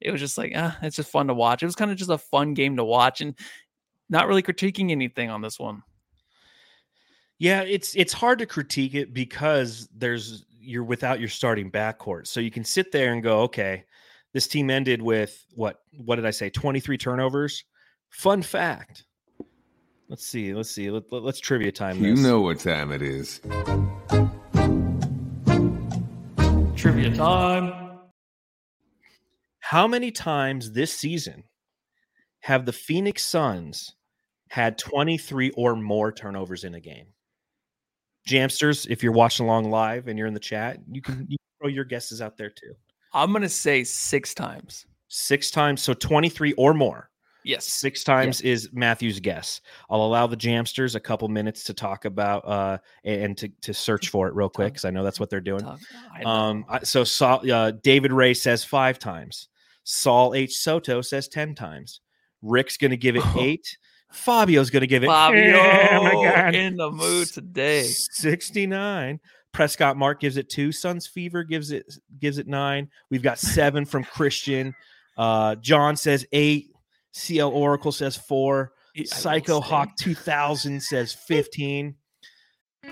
it 0.00 0.10
was 0.10 0.20
just 0.20 0.38
like, 0.38 0.52
ah, 0.54 0.76
it's 0.82 0.96
just 0.96 1.10
fun 1.10 1.26
to 1.26 1.34
watch. 1.34 1.62
It 1.62 1.66
was 1.66 1.74
kind 1.74 1.90
of 1.90 1.96
just 1.96 2.10
a 2.10 2.18
fun 2.18 2.54
game 2.54 2.76
to 2.76 2.84
watch 2.84 3.20
and 3.20 3.34
not 4.08 4.28
really 4.28 4.42
critiquing 4.42 4.90
anything 4.90 5.30
on 5.30 5.42
this 5.42 5.58
one. 5.58 5.82
Yeah, 7.38 7.62
it's 7.62 7.94
it's 7.94 8.12
hard 8.12 8.40
to 8.40 8.46
critique 8.46 8.94
it 8.94 9.14
because 9.14 9.88
there's 9.94 10.44
you're 10.60 10.84
without 10.84 11.20
your 11.20 11.28
starting 11.28 11.70
backcourt. 11.70 12.26
So 12.26 12.40
you 12.40 12.50
can 12.50 12.64
sit 12.64 12.90
there 12.90 13.12
and 13.12 13.22
go, 13.22 13.42
okay, 13.42 13.84
this 14.32 14.48
team 14.48 14.70
ended 14.70 15.00
with 15.00 15.44
what 15.54 15.80
what 16.04 16.16
did 16.16 16.26
I 16.26 16.30
say? 16.30 16.50
23 16.50 16.98
turnovers. 16.98 17.64
Fun 18.10 18.42
fact. 18.42 19.04
Let's 20.08 20.26
see. 20.26 20.54
Let's 20.54 20.70
see. 20.70 20.90
Let, 20.90 21.04
let, 21.12 21.22
us 21.24 21.38
trivia 21.38 21.70
time 21.70 22.02
You 22.02 22.16
know 22.16 22.40
what 22.40 22.60
time 22.60 22.92
it 22.92 23.02
is. 23.02 23.40
Trivia 26.76 27.14
time. 27.14 27.98
How 29.60 29.86
many 29.86 30.10
times 30.10 30.72
this 30.72 30.92
season 30.92 31.44
have 32.40 32.64
the 32.64 32.72
Phoenix 32.72 33.22
Suns 33.22 33.94
had 34.48 34.78
23 34.78 35.50
or 35.50 35.76
more 35.76 36.10
turnovers 36.10 36.64
in 36.64 36.74
a 36.74 36.80
game? 36.80 37.08
Jamsters, 38.26 38.86
if 38.88 39.02
you're 39.02 39.12
watching 39.12 39.46
along 39.46 39.70
live 39.70 40.08
and 40.08 40.18
you're 40.18 40.28
in 40.28 40.34
the 40.34 40.40
chat, 40.40 40.78
you 40.90 41.00
can, 41.02 41.26
you 41.28 41.36
can 41.38 41.60
throw 41.60 41.68
your 41.68 41.84
guesses 41.84 42.20
out 42.22 42.36
there 42.36 42.50
too. 42.50 42.74
I'm 43.12 43.32
gonna 43.32 43.48
say 43.48 43.84
six 43.84 44.34
times. 44.34 44.86
Six 45.08 45.50
times, 45.50 45.82
so 45.82 45.94
23 45.94 46.52
or 46.54 46.74
more. 46.74 47.10
Yes. 47.44 47.64
Six 47.64 48.04
times 48.04 48.42
is 48.42 48.68
Matthew's 48.74 49.20
guess. 49.20 49.62
I'll 49.88 50.02
allow 50.02 50.26
the 50.26 50.36
Jamsters 50.36 50.94
a 50.96 51.00
couple 51.00 51.28
minutes 51.28 51.64
to 51.64 51.72
talk 51.72 52.04
about 52.04 52.46
uh 52.46 52.78
and 53.04 53.38
to, 53.38 53.48
to 53.62 53.72
search 53.72 54.10
for 54.10 54.28
it 54.28 54.34
real 54.34 54.50
quick 54.50 54.74
because 54.74 54.84
I 54.84 54.90
know 54.90 55.02
that's 55.02 55.18
what 55.18 55.30
they're 55.30 55.40
doing. 55.40 55.62
Talk- 55.62 55.80
I 56.14 56.24
know. 56.24 56.28
Um, 56.28 56.64
so 56.82 57.04
Saul, 57.04 57.50
uh, 57.50 57.70
David 57.82 58.12
Ray 58.12 58.34
says 58.34 58.64
five 58.64 58.98
times. 58.98 59.48
Saul 59.84 60.34
H. 60.34 60.58
Soto 60.58 61.00
says 61.00 61.28
ten 61.28 61.54
times. 61.54 62.00
Rick's 62.42 62.76
going 62.76 62.90
to 62.90 62.96
give 62.96 63.16
it 63.16 63.24
eight. 63.38 63.78
Fabio's 64.10 64.70
going 64.70 64.80
to 64.80 64.86
give 64.86 65.02
it. 65.02 65.06
Fabio 65.06 65.58
Oh 65.60 66.48
in 66.48 66.76
the 66.76 66.90
mood 66.90 67.28
today. 67.28 67.84
Sixty-nine. 67.84 69.20
Prescott 69.52 69.96
Mark 69.96 70.20
gives 70.20 70.36
it 70.36 70.48
two. 70.48 70.72
Suns 70.72 71.06
Fever 71.06 71.44
gives 71.44 71.70
it 71.70 71.92
gives 72.18 72.38
it 72.38 72.46
nine. 72.46 72.88
We've 73.10 73.22
got 73.22 73.38
seven 73.38 73.84
from 73.84 74.04
Christian. 74.04 74.74
Uh, 75.16 75.56
John 75.56 75.96
says 75.96 76.26
eight. 76.32 76.70
CL 77.12 77.50
Oracle 77.50 77.92
says 77.92 78.16
four. 78.16 78.72
I 78.96 79.04
Psycho 79.04 79.60
Hawk 79.60 79.96
two 79.96 80.14
thousand 80.14 80.82
says 80.82 81.12
fifteen. 81.12 81.96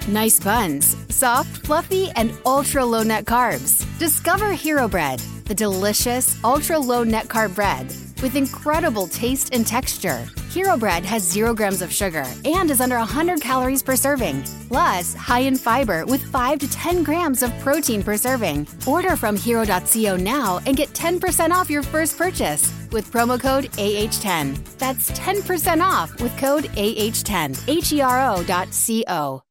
Nice 0.09 0.39
buns, 0.41 0.97
soft, 1.15 1.65
fluffy, 1.67 2.11
and 2.17 2.33
ultra 2.45 2.85
low 2.85 3.03
net 3.03 3.25
carbs. 3.25 3.87
Discover 3.99 4.53
Hero 4.53 4.89
Bread, 4.89 5.21
the 5.47 5.55
delicious 5.55 6.43
ultra 6.45 6.79
low 6.79 7.05
net 7.05 7.29
carb 7.29 7.55
bread 7.55 7.95
with 8.23 8.37
incredible 8.37 9.07
taste 9.07 9.55
and 9.55 9.67
texture. 9.67 10.27
Hero 10.51 10.77
Bread 10.77 11.05
has 11.05 11.23
zero 11.23 11.55
grams 11.55 11.83
of 11.83 11.93
sugar 11.93 12.25
and 12.45 12.71
is 12.71 12.81
under 12.81 12.97
100 12.97 13.41
calories 13.41 13.83
per 13.83 13.97
serving, 13.97 14.43
plus 14.69 15.15
high 15.15 15.41
in 15.41 15.57
fiber 15.57 16.05
with 16.07 16.23
5 16.23 16.59
to 16.61 16.71
10 16.71 17.03
grams 17.03 17.43
of 17.43 17.57
protein 17.59 18.03
per 18.03 18.17
serving. 18.17 18.67
Order 18.87 19.17
from 19.17 19.37
hero.co 19.37 20.17
now 20.17 20.61
and 20.67 20.77
get 20.77 20.89
10% 20.91 21.51
off 21.51 21.71
your 21.71 21.83
first 21.83 22.17
purchase 22.17 22.73
with 22.93 23.11
promo 23.13 23.41
code 23.41 23.65
AH10. 23.73 24.79
That's 24.79 25.11
10% 25.13 25.83
off 25.83 26.21
with 26.21 26.37
code 26.39 26.65
AH10. 26.65 27.69
H 27.69 27.93
E 27.93 28.01
R 28.01 28.31
O 28.31 28.43
dot 28.45 28.73
C 28.73 29.05
O. 29.09 29.43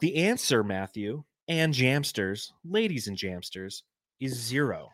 The 0.00 0.16
answer, 0.16 0.64
Matthew 0.64 1.24
and 1.46 1.74
Jamsters, 1.74 2.52
ladies 2.64 3.06
and 3.06 3.16
Jamsters, 3.16 3.82
is 4.18 4.34
zero. 4.34 4.91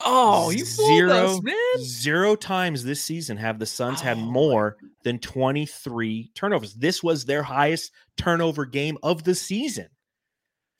Oh, 0.00 0.50
you 0.50 0.64
zero, 0.64 1.12
us, 1.12 1.42
man. 1.42 1.54
zero 1.84 2.34
times 2.34 2.82
this 2.82 3.02
season 3.02 3.36
have 3.36 3.58
the 3.58 3.66
Suns 3.66 4.00
had 4.00 4.16
Oh, 4.16 4.20
my 4.20 4.32
more 4.32 4.76
than 5.04 5.18
23 5.18 6.32
turnovers. 6.34 6.74
This 6.74 7.02
was 7.02 7.24
their 7.24 7.42
highest 7.42 7.92
turnover 8.16 8.64
game 8.66 8.98
of 9.02 9.22
the 9.24 9.34
season. 9.34 9.88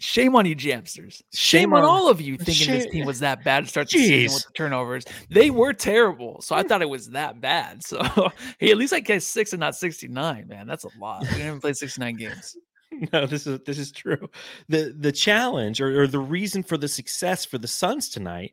Shame 0.00 0.34
on 0.34 0.46
you, 0.46 0.56
Jamsters. 0.56 1.22
Shame, 1.32 1.60
Shame 1.68 1.72
on 1.74 1.84
on- 1.84 1.88
all 1.88 2.08
of 2.10 2.20
you 2.20 2.36
thinking 2.36 2.72
this 2.72 2.86
team 2.86 3.06
was 3.06 3.20
that 3.20 3.44
bad 3.44 3.62
to 3.64 3.70
start 3.70 3.88
the 3.88 3.98
season 3.98 4.34
with 4.34 4.44
the 4.46 4.52
turnovers. 4.54 5.04
They 5.30 5.50
were 5.50 5.72
terrible. 5.72 6.40
So 6.42 6.56
I 6.56 6.64
thought 6.64 6.82
it 6.82 6.88
was 6.90 7.10
that 7.10 7.40
bad. 7.40 7.84
So 7.84 8.02
hey, 8.58 8.72
at 8.72 8.76
least 8.76 8.92
I 8.92 8.98
get 8.98 9.22
six 9.22 9.52
and 9.52 9.60
not 9.60 9.76
69, 9.76 10.48
man. 10.48 10.66
That's 10.66 10.82
a 10.82 10.88
lot. 10.98 11.22
We 11.36 11.40
haven't 11.42 11.60
played 11.60 11.76
69 11.76 12.16
games. 12.16 12.56
No, 13.10 13.24
this 13.24 13.46
is 13.46 13.58
this 13.64 13.78
is 13.78 13.90
true. 13.90 14.28
The 14.68 14.94
the 14.98 15.12
challenge 15.12 15.80
or, 15.80 16.02
or 16.02 16.06
the 16.06 16.18
reason 16.18 16.62
for 16.62 16.76
the 16.76 16.88
success 16.88 17.42
for 17.42 17.56
the 17.56 17.66
Suns 17.66 18.10
tonight 18.10 18.52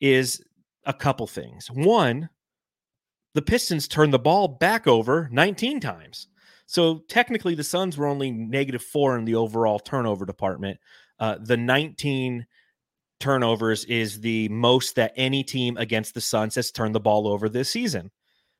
is 0.00 0.42
a 0.84 0.92
couple 0.92 1.26
things. 1.26 1.70
One, 1.70 2.30
the 3.34 3.42
Pistons 3.42 3.88
turned 3.88 4.12
the 4.12 4.18
ball 4.18 4.48
back 4.48 4.86
over 4.86 5.28
19 5.32 5.80
times. 5.80 6.28
So 6.66 7.04
technically 7.08 7.54
the 7.54 7.64
Suns 7.64 7.96
were 7.96 8.06
only 8.06 8.30
negative 8.30 8.82
four 8.82 9.16
in 9.16 9.24
the 9.24 9.36
overall 9.36 9.78
turnover 9.78 10.26
department. 10.26 10.78
Uh, 11.18 11.36
the 11.40 11.56
19 11.56 12.46
turnovers 13.20 13.84
is 13.86 14.20
the 14.20 14.48
most 14.48 14.94
that 14.96 15.12
any 15.16 15.42
team 15.42 15.76
against 15.76 16.14
the 16.14 16.20
Suns 16.20 16.54
has 16.54 16.70
turned 16.70 16.94
the 16.94 17.00
ball 17.00 17.26
over 17.26 17.48
this 17.48 17.70
season. 17.70 18.10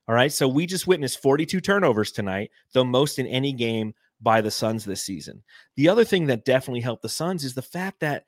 All 0.09 0.14
right. 0.14 0.33
So 0.33 0.48
we 0.48 0.66
just 0.66 0.87
witnessed 0.87 1.20
42 1.20 1.61
turnovers 1.61 2.11
tonight, 2.11 2.51
the 2.72 2.85
most 2.85 3.18
in 3.18 3.27
any 3.27 3.53
game 3.53 3.94
by 4.20 4.40
the 4.40 4.51
Suns 4.51 4.85
this 4.85 5.05
season. 5.05 5.42
The 5.77 5.88
other 5.88 6.05
thing 6.05 6.27
that 6.27 6.44
definitely 6.44 6.81
helped 6.81 7.03
the 7.03 7.09
Suns 7.09 7.44
is 7.44 7.55
the 7.55 7.62
fact 7.62 8.01
that 8.01 8.24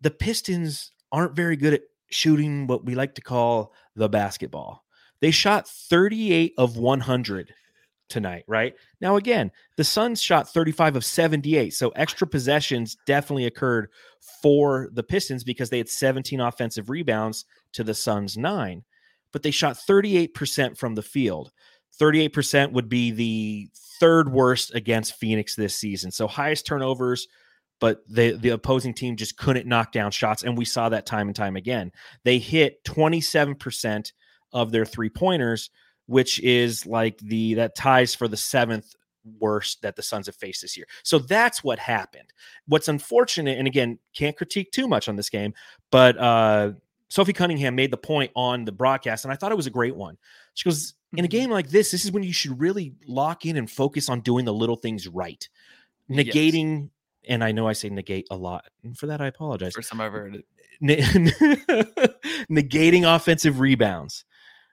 the 0.00 0.10
Pistons 0.10 0.90
aren't 1.12 1.36
very 1.36 1.56
good 1.56 1.74
at 1.74 1.82
shooting 2.12 2.66
what 2.66 2.84
we 2.84 2.94
like 2.94 3.14
to 3.16 3.22
call 3.22 3.72
the 3.96 4.08
basketball. 4.08 4.84
They 5.20 5.30
shot 5.30 5.68
38 5.68 6.54
of 6.58 6.76
100 6.76 7.54
tonight, 8.08 8.44
right? 8.46 8.74
Now, 9.00 9.16
again, 9.16 9.50
the 9.76 9.84
Suns 9.84 10.20
shot 10.20 10.52
35 10.52 10.96
of 10.96 11.04
78. 11.04 11.72
So 11.72 11.90
extra 11.90 12.26
possessions 12.26 12.96
definitely 13.06 13.46
occurred 13.46 13.88
for 14.42 14.90
the 14.92 15.02
Pistons 15.02 15.44
because 15.44 15.70
they 15.70 15.78
had 15.78 15.88
17 15.88 16.40
offensive 16.40 16.90
rebounds 16.90 17.44
to 17.72 17.84
the 17.84 17.94
Suns' 17.94 18.36
nine, 18.36 18.84
but 19.32 19.42
they 19.42 19.50
shot 19.50 19.76
38% 19.76 20.76
from 20.76 20.94
the 20.94 21.02
field. 21.02 21.52
38% 22.00 22.72
would 22.72 22.88
be 22.88 23.10
the 23.10 23.68
third 24.00 24.30
worst 24.30 24.74
against 24.74 25.14
Phoenix 25.14 25.54
this 25.54 25.74
season. 25.74 26.10
So 26.10 26.26
highest 26.26 26.66
turnovers, 26.66 27.28
but 27.82 28.04
the 28.08 28.30
the 28.36 28.50
opposing 28.50 28.94
team 28.94 29.16
just 29.16 29.36
couldn't 29.36 29.66
knock 29.66 29.90
down 29.90 30.12
shots 30.12 30.44
and 30.44 30.56
we 30.56 30.64
saw 30.64 30.88
that 30.88 31.04
time 31.04 31.26
and 31.26 31.34
time 31.34 31.56
again. 31.56 31.90
They 32.22 32.38
hit 32.38 32.84
27% 32.84 34.12
of 34.52 34.70
their 34.70 34.84
three-pointers, 34.84 35.68
which 36.06 36.38
is 36.40 36.86
like 36.86 37.18
the 37.18 37.54
that 37.54 37.74
ties 37.74 38.14
for 38.14 38.28
the 38.28 38.36
seventh 38.36 38.94
worst 39.40 39.82
that 39.82 39.96
the 39.96 40.02
Suns 40.02 40.26
have 40.26 40.36
faced 40.36 40.62
this 40.62 40.76
year. 40.76 40.86
So 41.02 41.18
that's 41.18 41.64
what 41.64 41.80
happened. 41.80 42.32
What's 42.68 42.86
unfortunate 42.86 43.58
and 43.58 43.66
again, 43.66 43.98
can't 44.14 44.36
critique 44.36 44.70
too 44.70 44.86
much 44.86 45.08
on 45.08 45.16
this 45.16 45.28
game, 45.28 45.52
but 45.90 46.16
uh 46.18 46.72
Sophie 47.08 47.32
Cunningham 47.34 47.74
made 47.74 47.90
the 47.90 47.98
point 47.98 48.30
on 48.36 48.64
the 48.64 48.72
broadcast, 48.72 49.24
and 49.24 49.32
I 49.32 49.36
thought 49.36 49.52
it 49.52 49.56
was 49.56 49.66
a 49.66 49.70
great 49.70 49.94
one. 49.96 50.16
She 50.54 50.64
goes, 50.68 50.94
In 51.14 51.24
a 51.24 51.28
Mhm. 51.28 51.30
game 51.30 51.50
like 51.50 51.68
this, 51.68 51.90
this 51.90 52.04
is 52.06 52.12
when 52.12 52.22
you 52.22 52.32
should 52.32 52.58
really 52.58 52.94
lock 53.06 53.44
in 53.44 53.56
and 53.58 53.68
focus 53.70 54.08
on 54.08 54.20
doing 54.20 54.46
the 54.46 54.54
little 54.54 54.76
things 54.76 55.06
right. 55.08 55.46
Yes. 56.26 56.34
And 57.28 57.44
I 57.44 57.52
know 57.52 57.68
I 57.68 57.72
say 57.72 57.88
negate 57.88 58.26
a 58.30 58.36
lot. 58.36 58.64
And 58.82 58.96
for 58.96 59.06
that, 59.06 59.20
I 59.20 59.26
apologize. 59.26 59.74
First 59.74 59.90
time 59.90 60.00
I've 60.00 60.12
heard 60.12 60.36
it. 60.36 60.44
Ne- 60.80 61.00
negating 62.50 63.04
offensive 63.14 63.60
rebounds, 63.60 64.24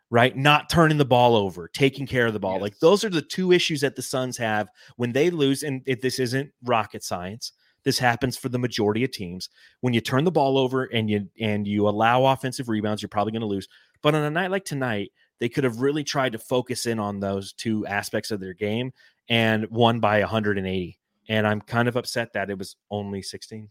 right? 0.09 0.35
Not 0.35 0.69
turning 0.69 0.97
the 0.97 1.05
ball 1.05 1.35
over, 1.35 1.67
taking 1.67 2.07
care 2.07 2.25
of 2.25 2.33
the 2.33 2.39
ball. 2.39 2.59
Like 2.59 2.79
those 2.79 3.03
are 3.03 3.09
the 3.09 3.21
two 3.21 3.51
issues 3.51 3.81
that 3.81 3.95
the 3.95 4.01
Suns 4.01 4.37
have 4.37 4.69
when 4.95 5.11
they 5.11 5.29
lose. 5.29 5.61
And 5.61 5.83
if 5.85 6.01
this 6.01 6.17
isn't 6.17 6.51
rocket 6.63 7.03
science, 7.03 7.51
this 7.83 7.99
happens 7.99 8.37
for 8.37 8.49
the 8.49 8.59
majority 8.59 9.03
of 9.03 9.11
teams. 9.11 9.49
When 9.81 9.93
you 9.93 10.01
turn 10.01 10.23
the 10.23 10.31
ball 10.31 10.57
over 10.57 10.85
and 10.85 11.09
you 11.09 11.29
and 11.39 11.67
you 11.67 11.87
allow 11.87 12.25
offensive 12.25 12.69
rebounds, 12.69 13.01
you're 13.01 13.09
probably 13.09 13.31
going 13.31 13.41
to 13.41 13.47
lose. 13.47 13.67
But 14.01 14.15
on 14.15 14.23
a 14.23 14.29
night 14.31 14.51
like 14.51 14.65
tonight, 14.65 15.11
they 15.39 15.49
could 15.49 15.63
have 15.63 15.81
really 15.81 16.03
tried 16.03 16.33
to 16.33 16.39
focus 16.39 16.85
in 16.85 16.99
on 16.99 17.19
those 17.19 17.53
two 17.53 17.85
aspects 17.85 18.31
of 18.31 18.39
their 18.39 18.53
game 18.53 18.91
and 19.29 19.69
won 19.69 19.99
by 19.99 20.19
180. 20.19 20.98
And 21.29 21.47
I'm 21.47 21.61
kind 21.61 21.87
of 21.87 21.95
upset 21.95 22.33
that 22.33 22.49
it 22.49 22.57
was 22.57 22.75
only 22.91 23.21
16. 23.21 23.69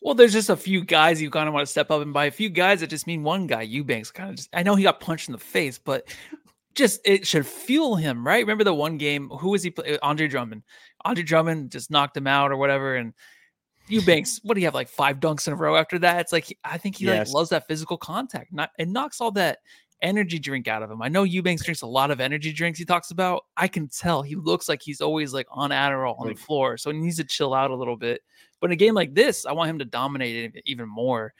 Well, 0.00 0.14
there's 0.14 0.32
just 0.32 0.48
a 0.50 0.56
few 0.56 0.82
guys 0.84 1.20
you 1.20 1.30
kind 1.30 1.46
of 1.48 1.54
want 1.54 1.66
to 1.66 1.70
step 1.70 1.90
up, 1.90 2.00
and 2.02 2.12
by 2.12 2.24
a 2.24 2.30
few 2.30 2.48
guys, 2.48 2.80
that 2.80 2.88
just 2.88 3.06
mean 3.06 3.22
one 3.22 3.46
guy. 3.46 3.62
Eubanks 3.62 4.10
kind 4.10 4.30
of 4.30 4.36
just. 4.36 4.48
I 4.54 4.62
know 4.62 4.74
he 4.74 4.82
got 4.82 4.98
punched 5.00 5.28
in 5.28 5.32
the 5.32 5.38
face, 5.38 5.78
but 5.78 6.04
just 6.74 7.00
it 7.04 7.24
should 7.26 7.46
fuel 7.46 7.94
him, 7.96 8.26
right? 8.26 8.40
Remember 8.42 8.64
the 8.64 8.74
one 8.74 8.96
game? 8.98 9.28
Who 9.28 9.50
was 9.50 9.62
he? 9.62 9.70
Play? 9.70 9.94
Uh, 9.94 9.98
Andre 10.02 10.26
Drummond. 10.26 10.62
Andre 11.04 11.22
Drummond 11.22 11.70
just 11.70 11.90
knocked 11.90 12.16
him 12.16 12.26
out 12.26 12.50
or 12.50 12.56
whatever, 12.56 12.96
and 12.96 13.12
Eubanks. 13.88 14.40
what 14.42 14.54
do 14.54 14.60
you 14.60 14.66
have 14.66 14.74
like 14.74 14.88
five 14.88 15.20
dunks 15.20 15.46
in 15.46 15.52
a 15.52 15.56
row 15.56 15.76
after 15.76 15.98
that? 16.00 16.20
It's 16.20 16.32
like 16.32 16.56
I 16.64 16.78
think 16.78 16.96
he 16.96 17.04
Yes. 17.04 17.28
like 17.28 17.34
loves 17.34 17.50
that 17.50 17.68
physical 17.68 17.96
contact. 17.96 18.52
Not 18.52 18.70
it 18.78 18.88
knocks 18.88 19.20
all 19.20 19.30
that 19.32 19.58
energy 20.02 20.38
drink 20.38 20.68
out 20.68 20.82
of 20.82 20.90
him. 20.90 21.00
I 21.00 21.08
know 21.08 21.22
Eubanks 21.22 21.64
drinks 21.64 21.82
a 21.82 21.86
lot 21.86 22.10
of 22.10 22.20
energy 22.20 22.52
drinks. 22.52 22.78
He 22.78 22.84
talks 22.84 23.10
about. 23.10 23.44
I 23.56 23.68
can 23.68 23.88
tell 23.88 24.22
he 24.22 24.36
looks 24.36 24.68
like 24.68 24.82
he's 24.82 25.00
always 25.00 25.32
like 25.32 25.46
on 25.50 25.70
Adderall 25.70 26.20
on 26.20 26.28
the 26.28 26.34
floor, 26.34 26.76
so 26.76 26.90
he 26.90 26.98
needs 26.98 27.16
to 27.16 27.24
chill 27.24 27.54
out 27.54 27.70
a 27.70 27.76
little 27.76 27.96
bit. 27.96 28.22
But 28.60 28.66
in 28.68 28.72
a 28.72 28.76
game 28.76 28.94
like 28.94 29.14
this, 29.14 29.46
I 29.46 29.52
want 29.52 29.70
him 29.70 29.78
to 29.78 29.84
dominate 29.84 30.54
it 30.54 30.62
even 30.66 30.88
more. 30.88 31.32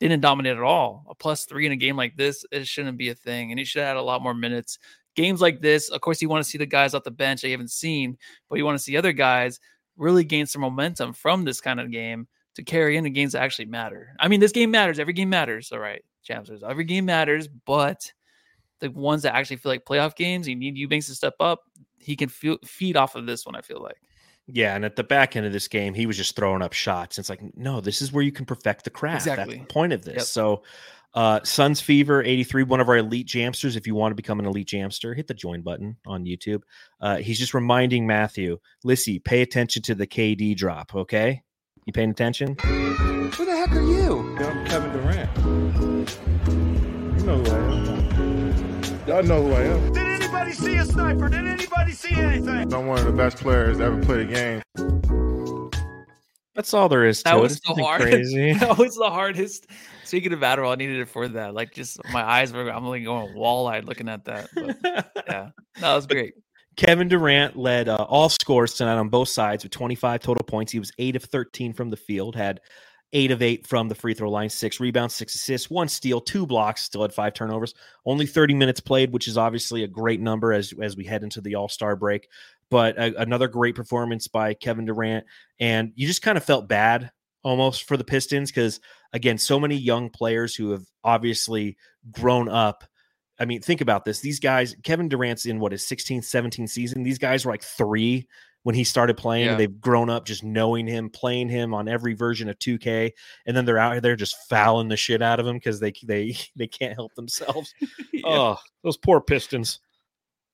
Didn't 0.00 0.20
dominate 0.20 0.56
at 0.56 0.62
all. 0.62 1.04
A 1.10 1.14
plus 1.14 1.44
three 1.44 1.66
in 1.66 1.72
a 1.72 1.76
game 1.76 1.96
like 1.96 2.16
this, 2.16 2.44
it 2.50 2.66
shouldn't 2.66 2.98
be 2.98 3.10
a 3.10 3.14
thing. 3.14 3.52
And 3.52 3.58
he 3.58 3.64
should 3.64 3.80
have 3.80 3.88
had 3.88 3.96
a 3.96 4.02
lot 4.02 4.22
more 4.22 4.34
minutes. 4.34 4.78
Games 5.14 5.40
like 5.40 5.60
this, 5.60 5.90
of 5.90 6.00
course, 6.00 6.22
you 6.22 6.28
want 6.28 6.42
to 6.42 6.50
see 6.50 6.58
the 6.58 6.66
guys 6.66 6.94
off 6.94 7.04
the 7.04 7.10
bench 7.10 7.42
that 7.42 7.48
you 7.48 7.52
haven't 7.52 7.70
seen, 7.70 8.16
but 8.48 8.56
you 8.56 8.64
want 8.64 8.78
to 8.78 8.82
see 8.82 8.96
other 8.96 9.12
guys 9.12 9.60
really 9.96 10.24
gain 10.24 10.46
some 10.46 10.62
momentum 10.62 11.12
from 11.12 11.44
this 11.44 11.60
kind 11.60 11.80
of 11.80 11.90
game 11.90 12.26
to 12.54 12.62
carry 12.62 12.96
into 12.96 13.10
games 13.10 13.32
that 13.32 13.42
actually 13.42 13.66
matter. 13.66 14.14
I 14.18 14.28
mean, 14.28 14.40
this 14.40 14.52
game 14.52 14.70
matters. 14.70 14.98
Every 14.98 15.12
game 15.12 15.28
matters. 15.28 15.72
All 15.72 15.78
right, 15.78 16.02
chancellors. 16.22 16.62
Every 16.62 16.84
game 16.84 17.04
matters, 17.06 17.48
but 17.48 18.12
the 18.80 18.90
ones 18.90 19.22
that 19.22 19.34
actually 19.34 19.56
feel 19.56 19.72
like 19.72 19.84
playoff 19.84 20.16
games, 20.16 20.48
you 20.48 20.56
need 20.56 20.76
Eubanks 20.76 21.06
to 21.06 21.14
step 21.14 21.34
up. 21.40 21.60
He 21.98 22.16
can 22.16 22.28
feel, 22.28 22.58
feed 22.64 22.96
off 22.96 23.14
of 23.14 23.26
this 23.26 23.44
one. 23.44 23.54
I 23.54 23.60
feel 23.60 23.82
like. 23.82 23.96
Yeah, 24.52 24.74
and 24.74 24.84
at 24.84 24.96
the 24.96 25.04
back 25.04 25.36
end 25.36 25.46
of 25.46 25.52
this 25.52 25.68
game, 25.68 25.94
he 25.94 26.06
was 26.06 26.16
just 26.16 26.34
throwing 26.34 26.62
up 26.62 26.72
shots. 26.72 27.18
It's 27.18 27.28
like, 27.30 27.40
no, 27.56 27.80
this 27.80 28.02
is 28.02 28.12
where 28.12 28.24
you 28.24 28.32
can 28.32 28.46
perfect 28.46 28.84
the 28.84 28.90
craft. 28.90 29.26
That's 29.26 29.38
Exactly. 29.38 29.58
the 29.58 29.64
point 29.66 29.92
of 29.92 30.04
this. 30.04 30.16
Yep. 30.16 30.24
So, 30.24 30.62
uh, 31.14 31.40
Suns 31.44 31.80
Fever 31.80 32.22
83, 32.22 32.64
one 32.64 32.80
of 32.80 32.88
our 32.88 32.96
elite 32.96 33.28
jamsters. 33.28 33.76
If 33.76 33.86
you 33.86 33.94
want 33.94 34.12
to 34.12 34.16
become 34.16 34.40
an 34.40 34.46
elite 34.46 34.68
jamster, 34.68 35.14
hit 35.14 35.26
the 35.28 35.34
join 35.34 35.62
button 35.62 35.96
on 36.06 36.24
YouTube. 36.24 36.62
Uh, 37.00 37.16
he's 37.18 37.38
just 37.38 37.54
reminding 37.54 38.06
Matthew, 38.06 38.58
Lissy, 38.82 39.18
pay 39.18 39.42
attention 39.42 39.82
to 39.82 39.94
the 39.94 40.06
KD 40.06 40.56
drop, 40.56 40.94
okay? 40.94 41.42
You 41.86 41.92
paying 41.94 42.10
attention? 42.10 42.56
Who 42.58 43.44
the 43.44 43.56
heck 43.56 43.72
are 43.72 43.80
you? 43.80 44.36
I'm 44.38 44.66
Kevin 44.66 44.92
Durant. 44.92 45.34
You 47.18 47.26
know 47.26 47.38
who 47.38 47.50
I 47.50 47.58
am. 47.58 49.08
Y'all 49.08 49.22
know 49.22 49.42
who 49.42 49.52
I 49.54 49.62
am. 49.62 49.92
Did 49.94 50.06
anybody 50.06 50.52
see 50.52 50.76
a 50.76 50.84
sniper? 50.84 51.30
Did 51.30 51.46
anybody 51.46 51.92
see 51.92 52.14
anything? 52.14 52.72
I'm 52.74 52.86
one 52.86 52.98
of 52.98 53.06
the 53.06 53.12
best 53.12 53.38
players 53.38 53.78
to 53.78 53.84
ever 53.84 54.02
play 54.02 54.24
the 54.24 54.32
game. 54.32 54.62
That's 56.54 56.74
all 56.74 56.90
there 56.90 57.06
is 57.06 57.22
to 57.22 57.30
it. 57.30 57.32
That 57.32 57.40
was 57.40 57.52
It's 57.56 57.66
so 57.66 57.74
hard. 57.74 58.02
Crazy. 58.02 58.52
that 58.60 58.76
was 58.76 58.96
the 58.96 59.08
hardest. 59.08 59.66
Speaking 60.04 60.34
of 60.34 60.40
Adderall, 60.40 60.72
I 60.72 60.74
needed 60.74 61.00
it 61.00 61.08
for 61.08 61.28
that. 61.28 61.54
Like, 61.54 61.72
just 61.72 61.98
my 62.12 62.22
eyes 62.22 62.52
were. 62.52 62.70
I'm 62.70 62.84
like 62.84 63.04
going 63.04 63.34
wall-eyed 63.34 63.86
looking 63.86 64.10
at 64.10 64.26
that. 64.26 64.50
But 64.54 64.76
yeah, 65.26 65.50
that 65.80 65.94
was 65.94 66.06
great. 66.06 66.34
Kevin 66.76 67.08
Durant 67.08 67.56
led 67.56 67.88
uh, 67.88 68.06
all 68.08 68.28
scores 68.28 68.74
tonight 68.74 68.96
on 68.96 69.08
both 69.08 69.28
sides 69.28 69.64
with 69.64 69.72
25 69.72 70.20
total 70.20 70.44
points. 70.44 70.72
He 70.72 70.78
was 70.78 70.92
8 70.98 71.16
of 71.16 71.24
13 71.24 71.72
from 71.72 71.90
the 71.90 71.96
field, 71.96 72.36
had 72.36 72.60
8 73.12 73.32
of 73.32 73.42
8 73.42 73.66
from 73.66 73.88
the 73.88 73.94
free 73.94 74.14
throw 74.14 74.30
line, 74.30 74.48
6 74.48 74.80
rebounds, 74.80 75.14
6 75.16 75.34
assists, 75.34 75.70
1 75.70 75.88
steal, 75.88 76.20
2 76.20 76.46
blocks, 76.46 76.82
still 76.82 77.02
had 77.02 77.12
5 77.12 77.34
turnovers. 77.34 77.74
Only 78.06 78.26
30 78.26 78.54
minutes 78.54 78.80
played, 78.80 79.12
which 79.12 79.26
is 79.26 79.36
obviously 79.36 79.82
a 79.82 79.88
great 79.88 80.20
number 80.20 80.52
as 80.52 80.72
as 80.80 80.96
we 80.96 81.04
head 81.04 81.22
into 81.22 81.40
the 81.40 81.56
All-Star 81.56 81.96
break. 81.96 82.28
But 82.70 82.96
a, 82.98 83.20
another 83.20 83.48
great 83.48 83.74
performance 83.74 84.28
by 84.28 84.54
Kevin 84.54 84.84
Durant 84.84 85.24
and 85.58 85.92
you 85.96 86.06
just 86.06 86.22
kind 86.22 86.38
of 86.38 86.44
felt 86.44 86.68
bad 86.68 87.10
almost 87.42 87.84
for 87.84 87.96
the 87.96 88.04
Pistons 88.04 88.52
cuz 88.52 88.80
again, 89.12 89.38
so 89.38 89.58
many 89.58 89.76
young 89.76 90.08
players 90.08 90.54
who 90.54 90.70
have 90.70 90.84
obviously 91.02 91.76
grown 92.12 92.48
up 92.48 92.84
I 93.40 93.46
mean, 93.46 93.62
think 93.62 93.80
about 93.80 94.04
this. 94.04 94.20
These 94.20 94.38
guys, 94.38 94.76
Kevin 94.82 95.08
Durant's 95.08 95.46
in 95.46 95.58
what 95.58 95.72
his 95.72 95.84
16th, 95.84 96.20
17th 96.20 96.68
season. 96.68 97.02
These 97.02 97.18
guys 97.18 97.44
were 97.44 97.52
like 97.52 97.62
three 97.62 98.28
when 98.62 98.74
he 98.74 98.84
started 98.84 99.16
playing. 99.16 99.46
Yeah. 99.46 99.54
They've 99.56 99.80
grown 99.80 100.10
up 100.10 100.26
just 100.26 100.44
knowing 100.44 100.86
him, 100.86 101.08
playing 101.08 101.48
him 101.48 101.72
on 101.72 101.88
every 101.88 102.14
version 102.14 102.48
of 102.48 102.58
2K, 102.58 103.12
and 103.46 103.56
then 103.56 103.64
they're 103.64 103.78
out 103.78 104.02
there 104.02 104.16
just 104.16 104.36
fouling 104.48 104.88
the 104.88 104.96
shit 104.96 105.22
out 105.22 105.40
of 105.40 105.46
him 105.46 105.56
because 105.56 105.80
they 105.80 105.92
they 106.04 106.36
they 106.56 106.66
can't 106.66 106.94
help 106.94 107.14
themselves. 107.14 107.74
Yeah. 108.12 108.26
Oh, 108.26 108.58
those 108.84 108.98
poor 108.98 109.22
Pistons. 109.22 109.80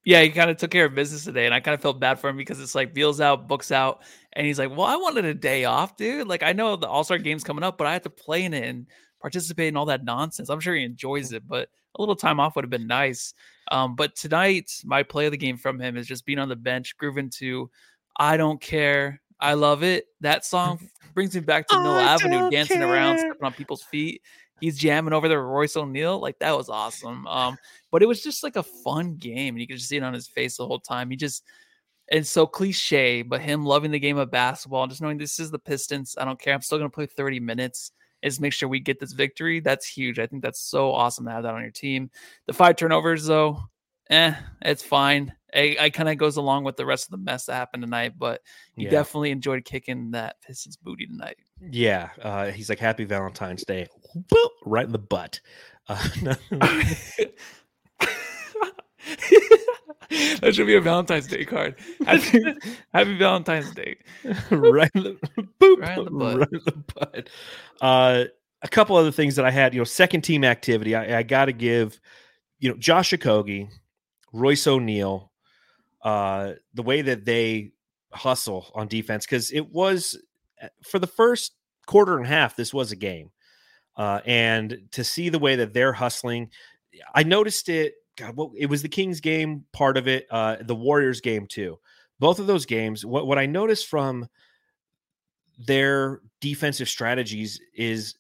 Yeah, 0.05 0.22
he 0.22 0.28
kind 0.28 0.51
of 0.51 0.57
took 0.57 0.70
care 0.70 0.84
of 0.84 0.95
business 0.95 1.24
today, 1.24 1.47
and 1.47 1.55
I 1.55 1.59
kind 1.59 1.74
of 1.74 1.80
felt 1.80 1.99
bad 1.99 2.20
for 2.20 2.30
him 2.30 2.37
because 2.37 2.61
it's 2.61 2.76
like 2.76 2.95
Beal's 2.95 3.20
out, 3.20 3.49
books 3.49 3.72
out, 3.72 4.05
and 4.34 4.47
he's 4.47 4.57
like, 4.57 4.70
"Well, 4.70 4.87
I 4.87 4.95
wanted 4.95 5.24
a 5.24 5.34
day 5.34 5.64
off, 5.64 5.97
dude. 5.97 6.28
Like, 6.28 6.45
I 6.45 6.53
know 6.53 6.76
the 6.76 6.87
All 6.87 7.03
Star 7.03 7.18
game's 7.18 7.43
coming 7.43 7.64
up, 7.64 7.76
but 7.76 7.89
I 7.89 7.95
have 7.95 8.03
to 8.03 8.11
play 8.11 8.45
in 8.45 8.55
it 8.55 8.68
and 8.68 8.87
participate 9.21 9.69
in 9.69 9.77
all 9.77 9.87
that 9.87 10.05
nonsense. 10.05 10.49
I'm 10.49 10.61
sure 10.61 10.75
he 10.75 10.85
enjoys 10.85 11.33
it, 11.33 11.47
but 11.47 11.69
a 11.97 12.03
little 12.03 12.17
time 12.17 12.41
off 12.41 12.57
would 12.57 12.64
have 12.64 12.71
been 12.71 12.87
nice. 12.87 13.35
Um, 13.71 13.97
but 13.97 14.14
tonight, 14.17 14.71
my 14.85 15.03
play 15.03 15.27
of 15.27 15.33
the 15.33 15.39
game 15.39 15.57
from 15.57 15.81
him 15.81 15.97
is 15.97 16.07
just 16.07 16.27
being 16.27 16.39
on 16.39 16.49
the 16.49 16.57
bench, 16.57 16.97
grooving 16.97 17.31
to 17.39 17.71
"I 18.17 18.37
Don't 18.37 18.61
Care, 18.61 19.21
I 19.41 19.55
Love 19.55 19.83
It." 19.83 20.07
That 20.21 20.45
song 20.45 20.89
brings 21.14 21.35
me 21.35 21.41
back 21.41 21.67
to 21.69 21.83
Mill 21.83 21.97
Avenue, 21.97 22.51
dancing 22.51 22.83
around, 22.83 23.19
stepping 23.19 23.45
on 23.45 23.53
people's 23.53 23.83
feet. 23.83 24.23
He's 24.61 24.79
jamming 24.79 25.12
over 25.12 25.29
there 25.29 25.43
with 25.43 25.53
Royce 25.53 25.77
O'Neal. 25.77 26.19
Like 26.19 26.39
that 26.39 26.57
was 26.57 26.69
awesome. 26.69 27.27
Um, 27.27 27.59
but 27.91 28.03
it 28.03 28.07
was 28.07 28.23
just 28.23 28.43
like 28.43 28.57
a 28.57 28.62
fun 28.62 29.17
game, 29.17 29.55
and 29.55 29.61
you 29.61 29.67
could 29.67 29.77
just 29.77 29.89
see 29.89 29.97
it 29.97 30.03
on 30.03 30.14
his 30.14 30.29
face 30.29 30.57
the 30.57 30.67
whole 30.67 30.81
time. 30.81 31.11
He 31.11 31.17
just 31.17 31.43
and 32.11 32.27
so 32.27 32.47
cliche, 32.47 33.23
but 33.23 33.41
him 33.41 33.64
loving 33.64 33.91
the 33.91 33.99
game 33.99 34.17
of 34.17 34.31
basketball 34.31 34.85
and 34.85 34.91
just 34.91 35.03
knowing 35.03 35.19
this 35.19 35.41
is 35.41 35.51
the 35.51 35.59
Pistons. 35.59 36.14
I 36.19 36.25
don't 36.25 36.41
care. 36.41 36.55
I'm 36.55 36.62
still 36.62 36.79
gonna 36.79 36.91
play 36.91 37.07
30 37.07 37.41
minutes. 37.41 37.93
Is 38.27 38.41
make 38.41 38.53
sure 38.53 38.68
we 38.68 38.81
get 38.81 38.99
this 38.99 39.12
victory. 39.12 39.61
That's 39.61 39.87
huge. 39.87 40.18
I 40.18 40.27
think 40.27 40.43
that's 40.43 40.61
so 40.61 40.93
awesome 40.93 41.24
to 41.27 41.31
have 41.31 41.45
that 41.45 41.55
on 41.55 41.62
your 41.62 41.70
team. 41.70 42.11
The 42.47 42.53
five 42.53 42.77
turnovers, 42.77 43.24
though, 43.27 43.61
eh, 44.11 44.35
it's 44.62 44.83
fine. 44.83 45.33
I, 45.55 45.77
I 45.81 45.91
kind 45.91 46.09
of 46.09 46.18
goes 46.18 46.37
along 46.37 46.64
with 46.64 46.77
the 46.77 46.85
rest 46.85 47.07
of 47.07 47.12
the 47.12 47.16
mess 47.18 47.47
that 47.47 47.55
happened 47.55 47.83
tonight, 47.83 48.14
but 48.18 48.43
you 48.74 48.85
Yeah. 48.85 48.91
definitely 48.91 49.31
enjoyed 49.31 49.64
kicking 49.64 50.11
that 50.11 50.41
Pistons 50.43 50.77
booty 50.77 51.07
tonight. 51.07 51.37
Yeah, 51.61 52.11
uh, 52.20 52.51
he's 52.51 52.68
like 52.68 52.79
Happy 52.79 53.05
Valentine's 53.05 53.64
Day, 53.64 53.87
right 54.64 54.85
in 54.85 54.93
the 54.93 54.99
butt. 54.99 55.41
Uh, 55.89 56.03
that 60.41 60.55
should 60.55 60.67
be 60.67 60.77
a 60.77 60.81
Valentine's 60.81 61.27
Day 61.27 61.45
card. 61.45 61.77
Happy, 62.05 62.43
happy 62.95 63.17
Valentine's 63.19 63.71
Day. 63.73 63.97
right 64.51 64.91
in 64.95 65.03
the 65.03 65.19
boop, 65.61 65.79
Right 65.81 65.99
in 65.99 66.05
the 66.05 66.11
butt. 66.11 66.39
right 66.39 66.53
in 66.53 66.61
the 66.65 66.85
butt. 66.95 67.29
Uh, 67.81 68.25
a 68.63 68.69
couple 68.69 68.97
other 68.97 69.13
things 69.13 69.37
that 69.37 69.45
I 69.45 69.51
had, 69.51 69.75
you 69.75 69.81
know, 69.81 69.85
second 69.85 70.23
team 70.23 70.45
activity. 70.45 70.95
I, 70.95 71.19
I 71.19 71.23
got 71.23 71.47
to 71.47 71.53
give, 71.53 72.01
you 72.59 72.71
know, 72.71 72.77
Josh 72.77 73.13
Okogie, 73.13 73.69
Royce 74.33 74.67
O'Neal, 74.67 75.31
uh, 76.03 76.53
the 76.75 76.83
way 76.83 77.03
that 77.03 77.25
they 77.25 77.73
hustle 78.13 78.71
on 78.75 78.89
defense 78.89 79.27
because 79.27 79.51
it 79.51 79.71
was 79.73 80.19
uh, 80.63 80.69
for 80.85 80.99
the 80.99 81.07
first 81.07 81.53
quarter 81.87 82.17
and 82.17 82.25
a 82.27 82.29
half. 82.29 82.57
This 82.57 82.73
was 82.73 82.93
a 82.93 82.97
game, 82.97 83.31
uh, 83.97 84.21
and 84.25 84.89
to 84.93 85.05
see 85.05 85.29
the 85.29 85.39
way 85.39 85.57
that 85.57 85.75
they're 85.75 85.93
hustling, 85.93 86.51
I 87.15 87.25
noticed 87.25 87.69
it. 87.69 87.95
God, 88.17 88.37
what 88.37 88.51
it 88.57 88.67
was 88.67 88.83
the 88.83 88.89
Kings 88.89 89.21
game 89.21 89.64
part 89.73 89.97
of 89.97 90.09
it, 90.09 90.27
uh, 90.31 90.57
the 90.61 90.75
Warriors 90.75 91.21
game 91.21 91.47
too. 91.47 91.79
Both 92.19 92.39
of 92.39 92.47
those 92.47 92.67
games. 92.67 93.05
What 93.05 93.27
what 93.27 93.39
I 93.39 93.47
noticed 93.47 93.87
from 93.87 94.29
their 95.59 96.21
defensive 96.41 96.89
strategies 96.89 97.61
is 97.75 98.14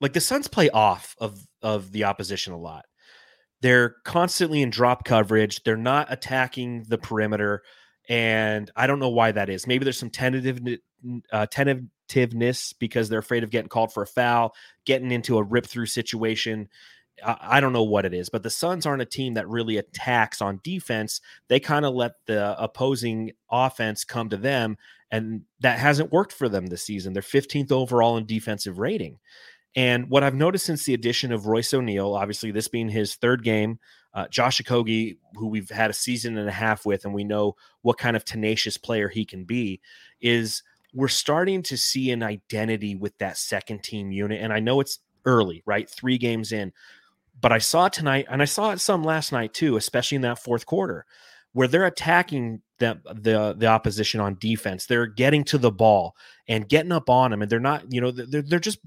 like 0.00 0.12
the 0.12 0.20
Suns 0.20 0.48
play 0.48 0.70
off 0.70 1.16
of 1.18 1.40
of 1.62 1.92
the 1.92 2.04
opposition 2.04 2.52
a 2.52 2.58
lot. 2.58 2.84
They're 3.60 3.96
constantly 4.04 4.62
in 4.62 4.70
drop 4.70 5.04
coverage. 5.04 5.62
They're 5.64 5.76
not 5.76 6.12
attacking 6.12 6.84
the 6.88 6.98
perimeter, 6.98 7.62
and 8.08 8.70
I 8.76 8.86
don't 8.86 9.00
know 9.00 9.08
why 9.08 9.32
that 9.32 9.48
is. 9.48 9.66
Maybe 9.66 9.84
there's 9.84 9.98
some 9.98 10.10
tentative 10.10 10.60
uh, 11.32 11.46
tentativeness 11.46 12.72
because 12.78 13.08
they're 13.08 13.18
afraid 13.18 13.44
of 13.44 13.50
getting 13.50 13.68
called 13.68 13.92
for 13.92 14.02
a 14.02 14.06
foul, 14.06 14.54
getting 14.84 15.10
into 15.10 15.38
a 15.38 15.42
rip 15.42 15.66
through 15.66 15.86
situation. 15.86 16.68
I, 17.24 17.60
don't 17.60 17.72
know 17.72 17.82
what 17.82 18.04
it 18.04 18.14
is, 18.14 18.28
but 18.28 18.42
the 18.42 18.50
Suns 18.50 18.86
aren't 18.86 19.02
a 19.02 19.06
team 19.06 19.34
that 19.34 19.48
really 19.48 19.76
attacks 19.76 20.40
on 20.40 20.60
defense. 20.62 21.20
They 21.48 21.60
kind 21.60 21.84
of 21.84 21.94
let 21.94 22.12
the 22.26 22.60
opposing 22.60 23.32
offense 23.50 24.04
come 24.04 24.28
to 24.30 24.36
them, 24.36 24.76
and 25.10 25.42
that 25.60 25.78
hasn't 25.78 26.12
worked 26.12 26.32
for 26.32 26.48
them 26.48 26.66
this 26.66 26.82
season. 26.82 27.12
They're 27.12 27.22
15th 27.22 27.72
overall 27.72 28.16
in 28.16 28.26
defensive 28.26 28.78
rating. 28.78 29.18
And 29.74 30.10
what 30.10 30.24
I've 30.24 30.34
noticed 30.34 30.66
since 30.66 30.84
the 30.84 30.94
addition 30.94 31.32
of 31.32 31.46
Royce 31.46 31.72
O'Neal, 31.72 32.14
obviously 32.14 32.50
this 32.50 32.68
being 32.68 32.88
his 32.88 33.14
third 33.14 33.44
game, 33.44 33.78
uh, 34.14 34.26
Josh 34.28 34.60
Okogie, 34.60 35.18
who 35.34 35.48
we've 35.48 35.70
had 35.70 35.90
a 35.90 35.94
season 35.94 36.38
and 36.38 36.48
a 36.48 36.52
half 36.52 36.86
with, 36.86 37.04
and 37.04 37.14
we 37.14 37.24
know 37.24 37.56
what 37.82 37.98
kind 37.98 38.16
of 38.16 38.24
tenacious 38.24 38.76
player 38.76 39.08
he 39.08 39.24
can 39.24 39.44
be, 39.44 39.80
is 40.20 40.62
we're 40.94 41.08
starting 41.08 41.62
to 41.62 41.76
see 41.76 42.10
an 42.10 42.22
identity 42.22 42.94
with 42.94 43.16
that 43.18 43.36
second 43.36 43.82
team 43.82 44.10
unit. 44.10 44.40
And 44.42 44.52
I 44.52 44.60
know 44.60 44.80
it's 44.80 45.00
early, 45.24 45.62
right? 45.66 45.88
Three 45.88 46.18
games 46.18 46.52
in, 46.52 46.72
but 47.40 47.52
I 47.52 47.58
saw 47.58 47.86
it 47.86 47.92
tonight, 47.92 48.26
and 48.28 48.42
I 48.42 48.46
saw 48.46 48.70
it 48.70 48.80
some 48.80 49.04
last 49.04 49.32
night 49.32 49.54
too, 49.54 49.76
especially 49.76 50.16
in 50.16 50.22
that 50.22 50.42
fourth 50.42 50.66
quarter, 50.66 51.04
where 51.52 51.68
they're 51.68 51.86
attacking 51.86 52.62
the 52.78 53.00
the 53.04 53.54
the 53.56 53.66
opposition 53.66 54.20
on 54.20 54.36
defense. 54.40 54.86
They're 54.86 55.06
getting 55.06 55.44
to 55.44 55.58
the 55.58 55.70
ball 55.70 56.16
and 56.48 56.68
getting 56.68 56.92
up 56.92 57.10
on 57.10 57.30
them, 57.30 57.42
and 57.42 57.50
they're 57.50 57.60
not, 57.60 57.92
you 57.92 58.00
know, 58.00 58.10
they're 58.10 58.42
they're 58.42 58.58
just 58.58 58.78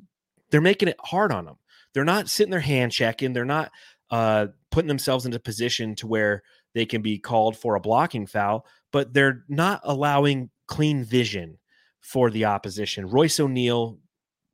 they're 0.50 0.62
making 0.62 0.90
it 0.90 0.98
hard 1.00 1.32
on 1.32 1.46
them. 1.46 1.56
They're 1.94 2.06
not 2.06 2.30
sitting 2.30 2.52
there 2.52 2.60
hand 2.60 2.92
checking. 2.92 3.34
They're 3.34 3.46
not 3.46 3.72
uh, 4.10 4.48
putting 4.70 4.88
themselves 4.88 5.26
into 5.26 5.40
position 5.40 5.96
to 5.96 6.08
where 6.08 6.44
they 6.74 6.86
can 6.86 7.02
be 7.02 7.20
called 7.20 7.58
for 7.58 7.76
a 7.76 7.82
blocking 7.82 8.28
foul, 8.28 8.66
but 8.92 9.14
they're 9.14 9.44
not 9.48 9.82
allowing 9.84 10.50
clean 10.68 11.04
vision 11.04 11.58
for 12.02 12.30
the 12.30 12.46
opposition. 12.46 13.08
Royce 13.08 13.40
O'Neal 13.40 14.00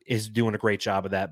is 0.06 0.30
doing 0.30 0.56
a 0.56 0.60
great 0.60 0.80
job 0.80 1.06
of 1.06 1.12
that. 1.12 1.32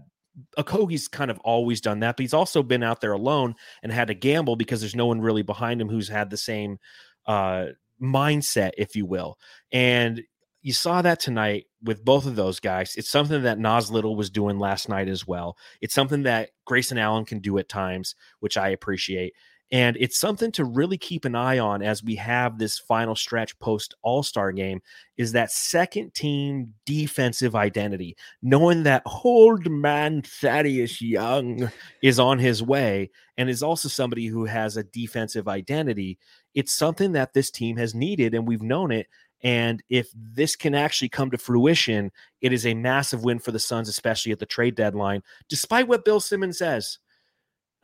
Okogie's 0.57 1.07
kind 1.07 1.31
of 1.31 1.39
always 1.39 1.81
done 1.81 1.99
that, 1.99 2.17
but 2.17 2.23
he's 2.23 2.33
also 2.33 2.63
been 2.63 2.83
out 2.83 3.01
there 3.01 3.13
alone 3.13 3.55
and 3.83 3.91
had 3.91 4.07
to 4.07 4.13
gamble 4.13 4.55
because 4.55 4.81
there's 4.81 4.95
no 4.95 5.05
one 5.05 5.21
really 5.21 5.43
behind 5.43 5.81
him 5.81 5.89
who's 5.89 6.09
had 6.09 6.29
the 6.29 6.37
same 6.37 6.77
uh, 7.25 7.67
mindset, 8.01 8.71
if 8.77 8.95
you 8.95 9.05
will. 9.05 9.37
And 9.71 10.23
you 10.61 10.73
saw 10.73 11.01
that 11.03 11.19
tonight 11.19 11.67
with 11.83 12.03
both 12.03 12.25
of 12.25 12.35
those 12.35 12.59
guys. 12.59 12.95
It's 12.95 13.09
something 13.09 13.43
that 13.43 13.59
Nas 13.59 13.91
Little 13.91 14.15
was 14.15 14.31
doing 14.31 14.57
last 14.57 14.89
night 14.89 15.07
as 15.07 15.27
well. 15.27 15.57
It's 15.79 15.93
something 15.93 16.23
that 16.23 16.49
Grayson 16.65 16.97
Allen 16.97 17.23
can 17.23 17.39
do 17.39 17.57
at 17.59 17.69
times, 17.69 18.15
which 18.39 18.57
I 18.57 18.69
appreciate. 18.69 19.33
And 19.71 19.97
it's 19.99 20.19
something 20.19 20.51
to 20.53 20.63
really 20.63 20.97
keep 20.97 21.25
an 21.25 21.33
eye 21.33 21.57
on 21.57 21.81
as 21.81 22.03
we 22.03 22.15
have 22.15 22.57
this 22.57 22.77
final 22.77 23.15
stretch 23.15 23.57
post 23.57 23.95
All 24.03 24.21
Star 24.21 24.51
game 24.51 24.79
is 25.17 25.31
that 25.31 25.51
second 25.51 26.13
team 26.13 26.73
defensive 26.85 27.55
identity, 27.55 28.15
knowing 28.43 28.83
that 28.83 29.01
old 29.05 29.69
man 29.69 30.21
Thaddeus 30.21 31.01
Young 31.01 31.71
is 32.03 32.19
on 32.19 32.37
his 32.37 32.61
way 32.61 33.09
and 33.37 33.49
is 33.49 33.63
also 33.63 33.89
somebody 33.89 34.27
who 34.27 34.45
has 34.45 34.77
a 34.77 34.83
defensive 34.83 35.47
identity. 35.47 36.19
It's 36.53 36.73
something 36.73 37.13
that 37.13 37.33
this 37.33 37.49
team 37.49 37.75
has 37.77 37.95
needed, 37.95 38.35
and 38.35 38.47
we've 38.47 38.61
known 38.61 38.91
it. 38.91 39.07
And 39.43 39.83
if 39.89 40.09
this 40.15 40.55
can 40.55 40.73
actually 40.73 41.09
come 41.09 41.31
to 41.31 41.37
fruition, 41.37 42.11
it 42.41 42.53
is 42.53 42.65
a 42.65 42.73
massive 42.73 43.23
win 43.23 43.39
for 43.39 43.51
the 43.51 43.59
Suns, 43.59 43.89
especially 43.89 44.31
at 44.31 44.39
the 44.39 44.45
trade 44.45 44.75
deadline, 44.75 45.21
despite 45.49 45.87
what 45.87 46.05
Bill 46.05 46.19
Simmons 46.19 46.59
says. 46.59 46.99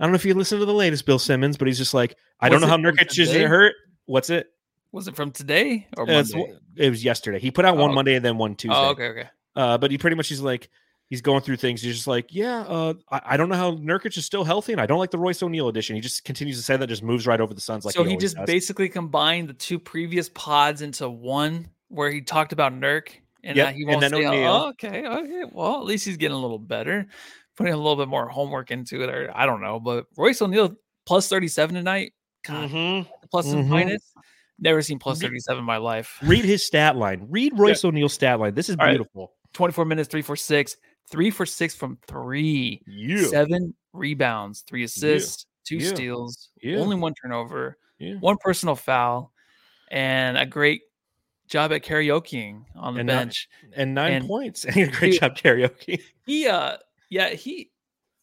I 0.02 0.06
don't 0.06 0.14
know 0.14 0.16
if 0.16 0.26
you 0.26 0.34
listen 0.34 0.60
to 0.60 0.66
the 0.66 0.74
latest 0.74 1.06
Bill 1.06 1.20
Simmons, 1.20 1.58
but 1.58 1.68
he's 1.68 1.78
just 1.78 1.94
like, 1.94 2.18
I 2.40 2.50
Was 2.50 2.60
don't 2.60 2.62
know 2.62 2.76
how 2.76 2.92
Nurkic 2.92 3.18
is 3.20 3.32
hurt. 3.32 3.76
What's 4.06 4.32
it? 4.32 4.48
Was 4.92 5.08
it 5.08 5.16
from 5.16 5.32
today 5.32 5.88
or 5.96 6.08
Monday? 6.08 6.54
it 6.76 6.90
was 6.90 7.04
yesterday. 7.04 7.40
He 7.40 7.52
put 7.52 7.66
out 7.66 7.78
one 7.78 7.92
Oh. 7.92 7.94
Monday 7.94 8.16
and 8.16 8.26
then 8.26 8.38
one 8.40 8.56
Tuesday. 8.56 8.76
Oh, 8.76 8.90
okay, 8.90 9.06
okay. 9.10 9.30
Uh, 9.56 9.78
but 9.78 9.92
he 9.92 9.98
pretty 10.00 10.16
much 10.16 10.28
he's 10.28 10.42
like 10.42 10.70
he's 11.12 11.22
going 11.22 11.42
through 11.44 11.58
things. 11.58 11.84
He's 11.84 11.94
just 11.94 12.08
like, 12.08 12.34
yeah, 12.34 12.62
uh, 12.62 12.94
I, 13.12 13.22
I 13.26 13.38
don't 13.38 13.48
know 13.50 13.56
how 13.56 13.74
Nurkic 13.74 14.18
is 14.18 14.26
still 14.26 14.44
healthy, 14.44 14.72
and 14.72 14.82
I 14.82 14.88
don't 14.88 14.98
like 14.98 15.12
the 15.12 15.20
Royce 15.20 15.44
O'Neal 15.44 15.68
edition. 15.68 15.96
He 15.96 16.02
just 16.02 16.24
continues 16.26 16.58
to 16.58 16.64
say 16.64 16.78
that, 16.78 16.88
just 16.88 17.04
moves 17.04 17.28
right 17.28 17.40
over 17.40 17.54
the 17.54 17.62
Suns. 17.62 17.86
Like 17.86 17.94
so 17.94 18.04
he, 18.04 18.10
always 18.12 18.22
just 18.24 18.38
does. 18.38 18.48
basically 18.48 18.90
combined 18.90 19.50
the 19.50 19.54
two 19.54 19.78
previous 19.78 20.30
pods 20.30 20.82
into 20.82 21.08
one 21.10 21.70
where 21.90 22.10
he 22.10 22.22
talked 22.22 22.54
about 22.54 22.74
Nurk 22.74 23.10
and 23.44 23.56
Yep, 23.56 23.68
that 23.68 23.76
he 23.76 23.82
and 23.84 23.90
won't 23.90 24.02
then 24.02 24.12
say, 24.12 24.26
O'Neal. 24.26 24.52
oh, 24.52 24.70
okay, 24.70 25.06
okay. 25.06 25.44
Well, 25.52 25.76
at 25.78 25.86
least 25.86 26.06
he's 26.06 26.18
getting 26.18 26.36
a 26.36 26.40
little 26.42 26.60
better, 26.60 27.08
putting 27.62 27.74
a 27.74 27.78
little 27.78 27.96
bit 27.96 28.08
more 28.08 28.28
homework 28.28 28.72
into 28.72 29.04
it, 29.04 29.10
or 29.10 29.32
I 29.36 29.46
don't 29.46 29.62
know. 29.62 29.80
But 29.80 30.06
Royce 30.18 30.42
O'Neal 30.42 30.76
plus 31.06 31.28
37 31.28 31.76
tonight. 31.76 32.14
God, 32.46 32.70
Mhm. 32.70 33.08
plus 33.30 33.48
and 33.52 33.70
minus. 33.70 34.14
Never 34.60 34.82
seen 34.82 35.00
37 35.00 35.58
in 35.60 35.66
my 35.66 35.78
life. 35.78 36.18
Read 36.24 36.46
his 36.46 36.66
stat 36.66 36.96
line. 36.96 37.28
Read 37.30 37.58
Royce 37.58 37.84
O'Neal's 37.84 38.14
stat 38.14 38.40
line. 38.40 38.54
This 38.54 38.70
is 38.70 38.76
All 38.80 38.86
right. 38.86 38.92
beautiful. 38.92 39.34
24 39.54 39.86
minutes, 39.86 40.08
three 40.10 40.22
for 40.22 40.36
six, 40.36 40.78
three 41.10 41.32
for 41.32 41.46
six 41.46 41.76
from 41.76 41.98
three, 42.08 42.82
Yeah. 42.88 43.24
seven 43.26 43.74
rebounds, 43.94 44.62
three 44.62 44.84
assists, 44.84 45.46
two 45.66 45.78
Yeah. 45.78 45.90
steals, 45.94 46.50
Yeah. 46.62 46.78
only 46.78 46.96
one 46.96 47.14
turnover, 47.16 47.78
Yeah. 47.98 48.16
one 48.16 48.38
personal 48.40 48.76
foul, 48.76 49.34
and 49.90 50.38
a 50.38 50.46
great 50.46 50.82
job 51.48 51.74
at 51.74 51.84
karaokeing 51.84 52.64
on 52.76 52.94
the 52.94 53.02
And 53.02 53.08
not- 53.08 53.14
bench. 53.20 53.50
And 53.76 53.94
nine 53.94 54.14
And- 54.14 54.28
points. 54.28 54.64
And 54.66 54.78
a 54.78 54.88
great 54.88 55.12
Dude- 55.14 55.20
job, 55.22 55.38
karaoke. 55.38 56.02
He, 56.26 56.48
uh, 56.48 56.78
yeah, 57.12 57.30
he, 57.30 57.70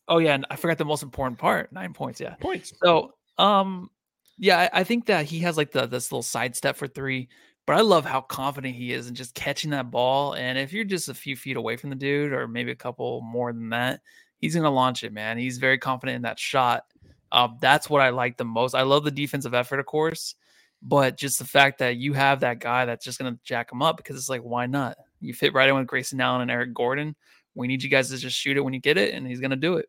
oh 0.09 0.18
yeah, 0.18 0.34
and 0.34 0.47
I 0.51 0.57
forgot 0.57 0.78
the 0.78 0.84
most 0.84 1.05
important 1.05 1.39
part, 1.39 1.70
nine 1.72 1.93
points. 1.93 2.20
Yeah. 2.20 2.34
Points. 2.41 2.72
So, 2.82 3.12
Um, 3.36 3.91
yeah, 4.39 4.59
I, 4.72 4.80
I 4.80 4.84
think 4.84 5.07
that 5.07 5.26
he 5.26 5.41
has 5.41 5.57
like 5.57 5.70
the 5.70 5.86
this 5.86 6.11
little 6.11 6.22
sidestep 6.22 6.76
for 6.76 6.89
three, 6.89 7.28
but 7.66 7.76
I 7.76 7.82
love 7.82 8.05
how 8.05 8.22
confident 8.22 8.74
he 8.74 8.93
is 8.93 9.09
in 9.09 9.14
just 9.14 9.34
catching 9.34 9.70
that 9.70 9.91
ball. 9.91 10.32
And 10.34 10.59
if 10.59 10.72
you're 10.72 10.84
just 10.84 11.09
a 11.09 11.14
few 11.14 11.36
feet 11.36 11.57
away 11.57 11.76
from 11.76 11.91
the 11.91 11.97
dude, 11.97 12.32
or 12.32 12.49
maybe 12.49 12.72
a 12.72 12.76
couple 12.76 13.20
more 13.20 13.53
than 13.53 13.68
that, 13.70 14.01
he's 14.39 14.57
gonna 14.57 14.70
launch 14.70 15.05
it, 15.05 15.12
man. 15.12 15.39
He's 15.39 15.59
very 15.59 15.78
confident 15.78 16.16
in 16.16 16.22
that 16.22 16.39
shot. 16.39 16.84
Um, 17.30 17.59
that's 17.61 17.91
what 17.91 18.01
I 18.01 18.09
like 18.09 18.39
the 18.39 18.45
most. 18.45 18.74
I 18.74 18.82
love 18.82 19.05
the 19.05 19.11
defensive 19.11 19.53
effort, 19.53 19.80
of 19.80 19.86
course, 19.86 20.34
but 20.80 21.18
just 21.18 21.39
the 21.39 21.45
fact 21.45 21.78
that 21.80 21.97
you 21.97 22.14
have 22.14 22.41
that 22.41 22.59
guy 22.59 22.86
that's 22.86 23.05
just 23.05 23.18
gonna 23.18 23.39
jack 23.45 23.70
him 23.70 23.82
up 23.82 23.99
because 23.99 24.16
it's 24.16 24.30
like, 24.30 24.41
why 24.41 24.64
not? 24.64 24.97
You 25.20 25.34
fit 25.34 25.53
right 25.53 25.68
in 25.68 25.74
with 25.74 25.86
Grayson 25.86 26.20
Allen 26.20 26.43
and 26.43 26.51
Eric 26.51 26.72
Gordon. 26.72 27.16
We 27.59 27.67
need 27.69 27.83
you 27.83 27.91
guys 27.91 28.09
to 28.11 28.17
just 28.17 28.39
shoot 28.39 28.57
it 28.57 28.61
when 28.61 28.73
you 28.73 28.81
get 28.81 28.97
it, 28.97 29.15
and 29.15 29.27
he's 29.27 29.41
gonna 29.41 29.57
do 29.57 29.77
it. 29.77 29.87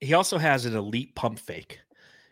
He 0.00 0.14
also 0.14 0.38
has 0.38 0.66
an 0.66 0.76
elite 0.76 1.14
pump 1.14 1.38
fake 1.38 1.78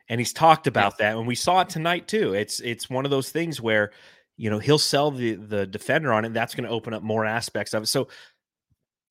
and 0.09 0.21
he's 0.21 0.33
talked 0.33 0.67
about 0.67 0.99
that 0.99 1.17
and 1.17 1.27
we 1.27 1.35
saw 1.35 1.61
it 1.61 1.69
tonight 1.69 2.09
too. 2.09 2.35
It's 2.35 2.61
it's 2.61 2.89
one 2.89 3.05
of 3.05 3.11
those 3.11 3.31
things 3.31 3.61
where 3.61 3.93
you 4.37 4.51
know 4.51 4.59
he'll 4.59 4.79
sell 4.79 5.11
the 5.11 5.35
the 5.35 5.67
defender 5.67 6.13
on 6.13 6.25
it 6.25 6.29
and 6.29 6.37
that's 6.37 6.55
going 6.55 6.65
to 6.65 6.75
open 6.75 6.95
up 6.95 7.03
more 7.03 7.25
aspects 7.25 7.75
of 7.75 7.83
it. 7.83 7.87
So 7.87 8.09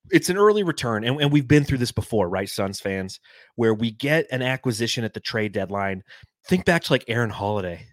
it's 0.09 0.29
an 0.29 0.37
early 0.37 0.63
return 0.63 1.03
and, 1.03 1.21
and 1.21 1.31
we've 1.31 1.47
been 1.47 1.63
through 1.63 1.77
this 1.79 1.91
before 1.91 2.29
right 2.29 2.49
suns 2.49 2.79
fans? 2.79 3.19
Where 3.55 3.73
we 3.73 3.91
get 3.91 4.25
an 4.31 4.41
acquisition 4.41 5.03
at 5.03 5.13
the 5.13 5.19
trade 5.19 5.51
deadline. 5.51 6.03
Think 6.47 6.65
back 6.65 6.83
to 6.83 6.93
like 6.93 7.05
aaron 7.07 7.29
holiday 7.29 7.85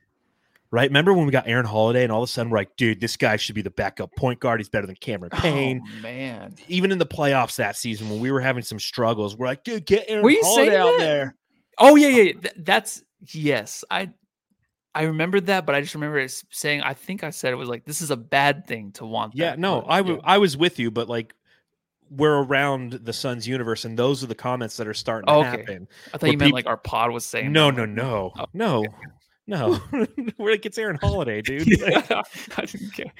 right 0.74 0.90
remember 0.90 1.12
when 1.14 1.24
we 1.26 1.32
got 1.32 1.46
aaron 1.48 1.64
holiday 1.66 2.02
and 2.02 2.12
all 2.12 2.22
of 2.22 2.28
a 2.28 2.32
sudden 2.32 2.50
we're 2.50 2.58
like 2.58 2.76
dude 2.76 3.00
this 3.00 3.16
guy 3.16 3.36
should 3.36 3.54
be 3.54 3.62
the 3.62 3.70
backup 3.70 4.10
point 4.16 4.40
guard 4.40 4.60
he's 4.60 4.68
better 4.68 4.86
than 4.86 4.96
cameron 4.96 5.30
oh, 5.34 5.40
payne 5.40 5.80
Oh, 5.84 6.02
man. 6.02 6.54
even 6.68 6.92
in 6.92 6.98
the 6.98 7.06
playoffs 7.06 7.56
that 7.56 7.76
season 7.76 8.10
when 8.10 8.20
we 8.20 8.30
were 8.30 8.40
having 8.40 8.62
some 8.62 8.78
struggles 8.78 9.36
we're 9.36 9.46
like 9.46 9.64
dude 9.64 9.86
get 9.86 10.04
aaron 10.08 10.24
Were 10.24 10.30
you 10.30 10.40
holiday 10.42 10.76
out 10.76 10.92
that? 10.92 10.98
there 10.98 11.36
Oh 11.78 11.96
yeah, 11.96 12.06
yeah. 12.08 12.22
yeah. 12.22 12.32
Th- 12.34 12.54
that's 12.58 13.02
yes. 13.32 13.84
I 13.90 14.10
I 14.94 15.02
remember 15.06 15.40
that, 15.40 15.66
but 15.66 15.74
I 15.74 15.80
just 15.80 15.94
remember 15.94 16.18
it 16.18 16.30
saying. 16.52 16.82
I 16.82 16.94
think 16.94 17.24
I 17.24 17.30
said 17.30 17.52
it 17.52 17.56
was 17.56 17.68
like 17.68 17.84
this 17.84 18.00
is 18.00 18.12
a 18.12 18.16
bad 18.16 18.64
thing 18.68 18.92
to 18.92 19.04
want. 19.04 19.34
Yeah, 19.34 19.50
that, 19.50 19.58
no, 19.58 19.80
but, 19.80 19.88
I 19.90 19.96
yeah. 19.96 20.02
w- 20.02 20.20
I 20.22 20.38
was 20.38 20.56
with 20.56 20.78
you, 20.78 20.92
but 20.92 21.08
like 21.08 21.34
we're 22.10 22.44
around 22.44 22.92
the 22.92 23.12
Suns 23.12 23.48
universe, 23.48 23.84
and 23.84 23.98
those 23.98 24.22
are 24.22 24.28
the 24.28 24.36
comments 24.36 24.76
that 24.76 24.86
are 24.86 24.94
starting 24.94 25.26
to 25.26 25.32
Oh, 25.32 25.40
okay. 25.40 25.48
happen. 25.50 25.88
I 26.12 26.18
thought 26.18 26.30
you 26.30 26.38
meant 26.38 26.50
peop- 26.50 26.54
like 26.54 26.66
our 26.66 26.76
pod 26.76 27.10
was 27.10 27.24
saying. 27.24 27.50
No, 27.50 27.72
that. 27.72 27.76
no, 27.76 27.84
no, 27.86 28.32
oh, 28.38 28.46
no, 28.52 28.84
no. 29.46 29.74
Where 30.36 30.52
it 30.52 30.62
gets 30.62 30.78
Aaron 30.78 30.96
Holiday, 31.00 31.42
dude. 31.42 31.68
Like, 31.80 32.10
I 32.58 32.64
didn't 32.66 32.92
care. 32.92 33.12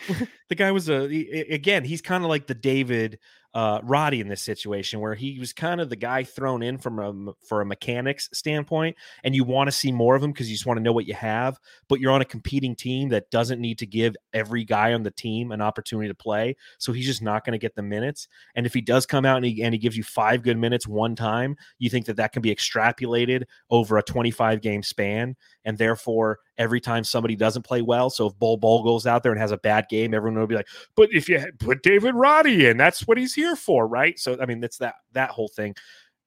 the 0.48 0.54
guy 0.54 0.70
was 0.72 0.88
a 0.88 1.08
he- 1.08 1.28
again. 1.50 1.84
He's 1.84 2.00
kind 2.00 2.24
of 2.24 2.30
like 2.30 2.46
the 2.46 2.54
David 2.54 3.18
uh, 3.54 3.78
Roddy 3.84 4.20
in 4.20 4.28
this 4.28 4.42
situation, 4.42 5.00
where 5.00 5.14
he 5.14 5.38
was 5.38 5.52
kind 5.52 5.80
of 5.80 5.88
the 5.88 5.96
guy 5.96 6.24
thrown 6.24 6.62
in 6.62 6.76
from 6.76 6.98
a 6.98 7.32
for 7.46 7.60
a 7.60 7.66
mechanics 7.66 8.28
standpoint, 8.32 8.96
and 9.22 9.34
you 9.34 9.44
want 9.44 9.68
to 9.68 9.72
see 9.72 9.92
more 9.92 10.16
of 10.16 10.22
him 10.22 10.32
because 10.32 10.50
you 10.50 10.56
just 10.56 10.66
want 10.66 10.78
to 10.78 10.82
know 10.82 10.92
what 10.92 11.06
you 11.06 11.14
have. 11.14 11.58
But 11.88 12.00
you're 12.00 12.12
on 12.12 12.20
a 12.20 12.26
competing 12.26 12.74
team 12.74 13.10
that 13.10 13.30
doesn't 13.30 13.60
need 13.60 13.78
to 13.78 13.86
give 13.86 14.16
every 14.32 14.64
guy 14.64 14.92
on 14.92 15.04
the 15.04 15.12
team 15.12 15.52
an 15.52 15.60
opportunity 15.60 16.08
to 16.08 16.14
play, 16.14 16.56
so 16.78 16.92
he's 16.92 17.06
just 17.06 17.22
not 17.22 17.44
going 17.44 17.52
to 17.52 17.58
get 17.58 17.76
the 17.76 17.82
minutes. 17.82 18.26
And 18.56 18.66
if 18.66 18.74
he 18.74 18.80
does 18.80 19.06
come 19.06 19.24
out 19.24 19.36
and 19.36 19.46
he, 19.46 19.62
and 19.62 19.72
he 19.72 19.78
gives 19.78 19.96
you 19.96 20.02
five 20.02 20.42
good 20.42 20.58
minutes 20.58 20.88
one 20.88 21.14
time, 21.14 21.56
you 21.78 21.88
think 21.90 22.06
that 22.06 22.16
that 22.16 22.32
can 22.32 22.42
be 22.42 22.54
extrapolated 22.54 23.44
over 23.70 23.98
a 23.98 24.02
25 24.02 24.60
game 24.62 24.82
span, 24.82 25.36
and 25.64 25.78
therefore 25.78 26.40
every 26.58 26.80
time 26.80 27.04
somebody 27.04 27.36
doesn't 27.36 27.62
play 27.62 27.82
well, 27.82 28.10
so 28.10 28.26
if 28.26 28.38
Bol 28.38 28.56
Bol 28.56 28.82
goes 28.82 29.06
out 29.06 29.22
there 29.22 29.32
and 29.32 29.40
has 29.40 29.52
a 29.52 29.58
bad 29.58 29.86
game, 29.88 30.14
everyone 30.14 30.38
will 30.38 30.46
be 30.46 30.54
like 30.54 30.68
but 30.96 31.08
if 31.12 31.28
you 31.28 31.44
put 31.58 31.82
David 31.82 32.14
Roddy 32.14 32.66
in, 32.66 32.76
that's 32.76 33.06
what 33.06 33.18
he's 33.18 33.34
here 33.34 33.56
for, 33.56 33.86
right? 33.86 34.18
So 34.18 34.36
I 34.40 34.46
mean, 34.46 34.60
that's 34.60 34.78
that 34.78 34.94
that 35.12 35.30
whole 35.30 35.48
thing. 35.48 35.74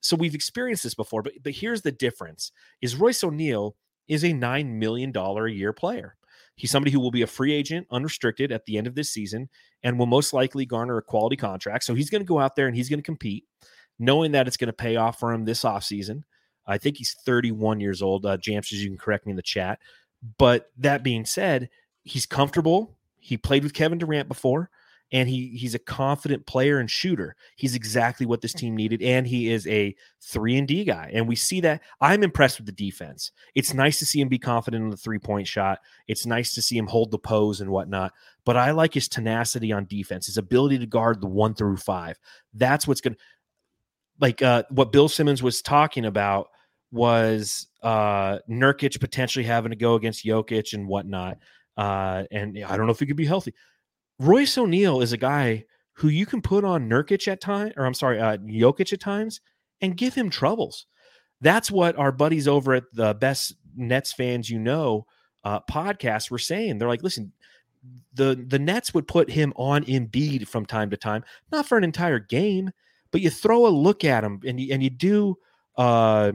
So 0.02 0.16
we've 0.16 0.36
experienced 0.36 0.84
this 0.84 0.96
before, 0.96 1.22
but 1.22 1.34
but 1.44 1.54
here's 1.54 1.82
the 1.82 1.92
difference: 1.92 2.52
is 2.82 2.96
Royce 2.96 3.24
O'Neal 3.24 3.76
is 4.08 4.24
a 4.24 4.34
nine 4.34 4.80
million 4.80 5.12
dollar 5.12 5.48
a 5.48 5.52
year 5.52 5.74
player. 5.74 6.16
He's 6.56 6.72
somebody 6.72 6.92
who 6.92 7.00
will 7.00 7.12
be 7.12 7.22
a 7.22 7.28
free 7.28 7.54
agent, 7.54 7.86
unrestricted 7.92 8.52
at 8.52 8.66
the 8.66 8.78
end 8.78 8.88
of 8.88 8.96
this 8.96 9.12
season, 9.12 9.48
and 9.84 9.98
will 9.98 10.08
most 10.08 10.34
likely 10.34 10.66
garner 10.66 10.98
a 10.98 11.04
quality 11.04 11.36
contract. 11.36 11.84
So 11.84 11.94
he's 11.94 12.10
going 12.10 12.22
to 12.22 12.28
go 12.28 12.40
out 12.40 12.56
there 12.56 12.68
and 12.68 12.76
he's 12.76 12.90
going 12.90 13.00
to 13.00 13.04
compete, 13.04 13.46
knowing 14.00 14.32
that 14.32 14.48
it's 14.48 14.58
going 14.58 14.68
to 14.68 14.74
pay 14.74 14.96
off 14.96 15.20
for 15.20 15.32
him 15.32 15.46
this 15.46 15.62
offseason. 15.64 16.24
I 16.66 16.80
think 16.80 16.98
he's 16.98 17.16
31 17.26 17.80
years 17.80 18.02
old. 18.02 18.26
Uh, 18.26 18.38
Jamsters, 18.38 18.80
you 18.80 18.90
can 18.90 18.98
correct 18.98 19.28
me 19.28 19.32
in 19.32 19.36
the 19.36 19.44
chat. 19.44 19.80
But 20.38 20.72
that 20.78 21.04
being 21.04 21.26
said, 21.26 21.70
he's 22.04 22.26
comfortable. 22.26 22.98
He 23.20 23.38
played 23.38 23.64
with 23.64 23.74
Kevin 23.74 23.98
Durant 23.98 24.28
before, 24.28 24.70
and 25.12 25.30
he 25.30 25.50
he's 25.50 25.76
a 25.76 25.80
confident 25.80 26.46
player 26.46 26.80
and 26.80 26.90
shooter. 26.90 27.36
He's 27.56 27.76
exactly 27.76 28.26
what 28.26 28.42
this 28.42 28.54
team 28.54 28.76
needed, 28.76 29.02
and 29.02 29.28
he 29.28 29.50
is 29.52 29.68
a 29.68 29.96
three 30.22 30.58
and 30.58 30.68
D 30.68 30.84
guy. 30.84 31.12
And 31.14 31.28
we 31.28 31.36
see 31.36 31.62
that. 31.62 31.82
I'm 32.02 32.24
impressed 32.24 32.58
with 32.58 32.66
the 32.66 32.72
defense. 32.72 33.32
It's 33.54 33.74
nice 33.74 34.00
to 34.00 34.06
see 34.06 34.22
him 34.22 34.28
be 34.28 34.40
confident 34.40 34.84
in 34.84 34.90
the 34.90 34.98
three 34.98 35.20
point 35.20 35.48
shot. 35.48 35.80
It's 36.08 36.26
nice 36.26 36.54
to 36.56 36.62
see 36.62 36.78
him 36.78 36.88
hold 36.88 37.12
the 37.12 37.20
pose 37.20 37.62
and 37.62 37.70
whatnot. 37.70 38.14
But 38.46 38.58
I 38.58 38.72
like 38.72 38.94
his 38.94 39.08
tenacity 39.08 39.72
on 39.72 39.86
defense, 39.86 40.28
his 40.28 40.38
ability 40.38 40.80
to 40.80 40.86
guard 40.86 41.22
the 41.22 41.28
one 41.28 41.54
through 41.54 41.78
five. 41.78 42.18
That's 42.54 42.88
what's 42.88 43.02
going 43.02 43.14
to 43.14 43.20
like 44.20 44.42
uh, 44.42 44.64
what 44.70 44.92
Bill 44.92 45.10
Simmons 45.10 45.44
was 45.44 45.62
talking 45.62 46.06
about 46.06 46.50
was 46.92 47.68
uh, 47.84 48.40
Nurkic 48.50 49.00
potentially 49.00 49.46
having 49.46 49.72
to 49.72 49.76
go 49.76 49.96
against 49.96 50.26
Jokic 50.26 50.74
and 50.74 50.88
whatnot. 50.88 51.38
Uh, 51.76 52.24
and 52.32 52.64
I 52.64 52.78
don't 52.78 52.86
know 52.86 52.92
if 52.92 53.00
he 53.00 53.06
could 53.06 53.16
be 53.16 53.26
healthy. 53.26 53.54
Royce 54.20 54.58
O'Neal 54.58 55.02
is 55.02 55.14
a 55.14 55.18
guy 55.18 55.66
who 55.94 56.10
you 56.10 56.26
can 56.26 56.42
put 56.42 56.64
on 56.64 56.90
Nurkic 56.90 57.28
at 57.28 57.42
time, 57.42 57.72
or 57.76 57.86
I'm 57.86 57.94
sorry, 57.94 58.20
uh, 58.20 58.38
Jokic 58.38 58.94
at 58.94 59.00
times, 59.00 59.42
and 59.82 59.98
give 59.98 60.14
him 60.14 60.30
troubles. 60.30 60.86
That's 61.42 61.70
what 61.70 61.98
our 61.98 62.12
buddies 62.12 62.48
over 62.48 62.74
at 62.74 62.84
the 62.94 63.14
Best 63.14 63.56
Nets 63.76 64.12
Fans 64.12 64.50
You 64.50 64.60
Know 64.60 65.06
uh, 65.44 65.60
podcast 65.70 66.32
were 66.32 66.40
saying. 66.40 66.78
They're 66.78 66.88
like, 66.88 67.04
listen, 67.04 67.32
the 68.14 68.44
the 68.48 68.60
Nets 68.60 68.94
would 68.94 69.08
put 69.08 69.30
him 69.30 69.54
on 69.56 69.84
Embiid 69.86 70.48
from 70.48 70.66
time 70.66 70.90
to 70.90 70.98
time, 70.98 71.24
not 71.52 71.68
for 71.68 71.78
an 71.78 71.84
entire 71.84 72.20
game, 72.20 72.72
but 73.12 73.22
you 73.22 73.30
throw 73.30 73.68
a 73.68 73.70
look 73.70 74.04
at 74.04 74.24
him 74.24 74.42
and 74.46 74.60
you, 74.60 74.74
and 74.74 74.82
you 74.82 74.90
do 74.90 75.38
uh, 75.78 76.32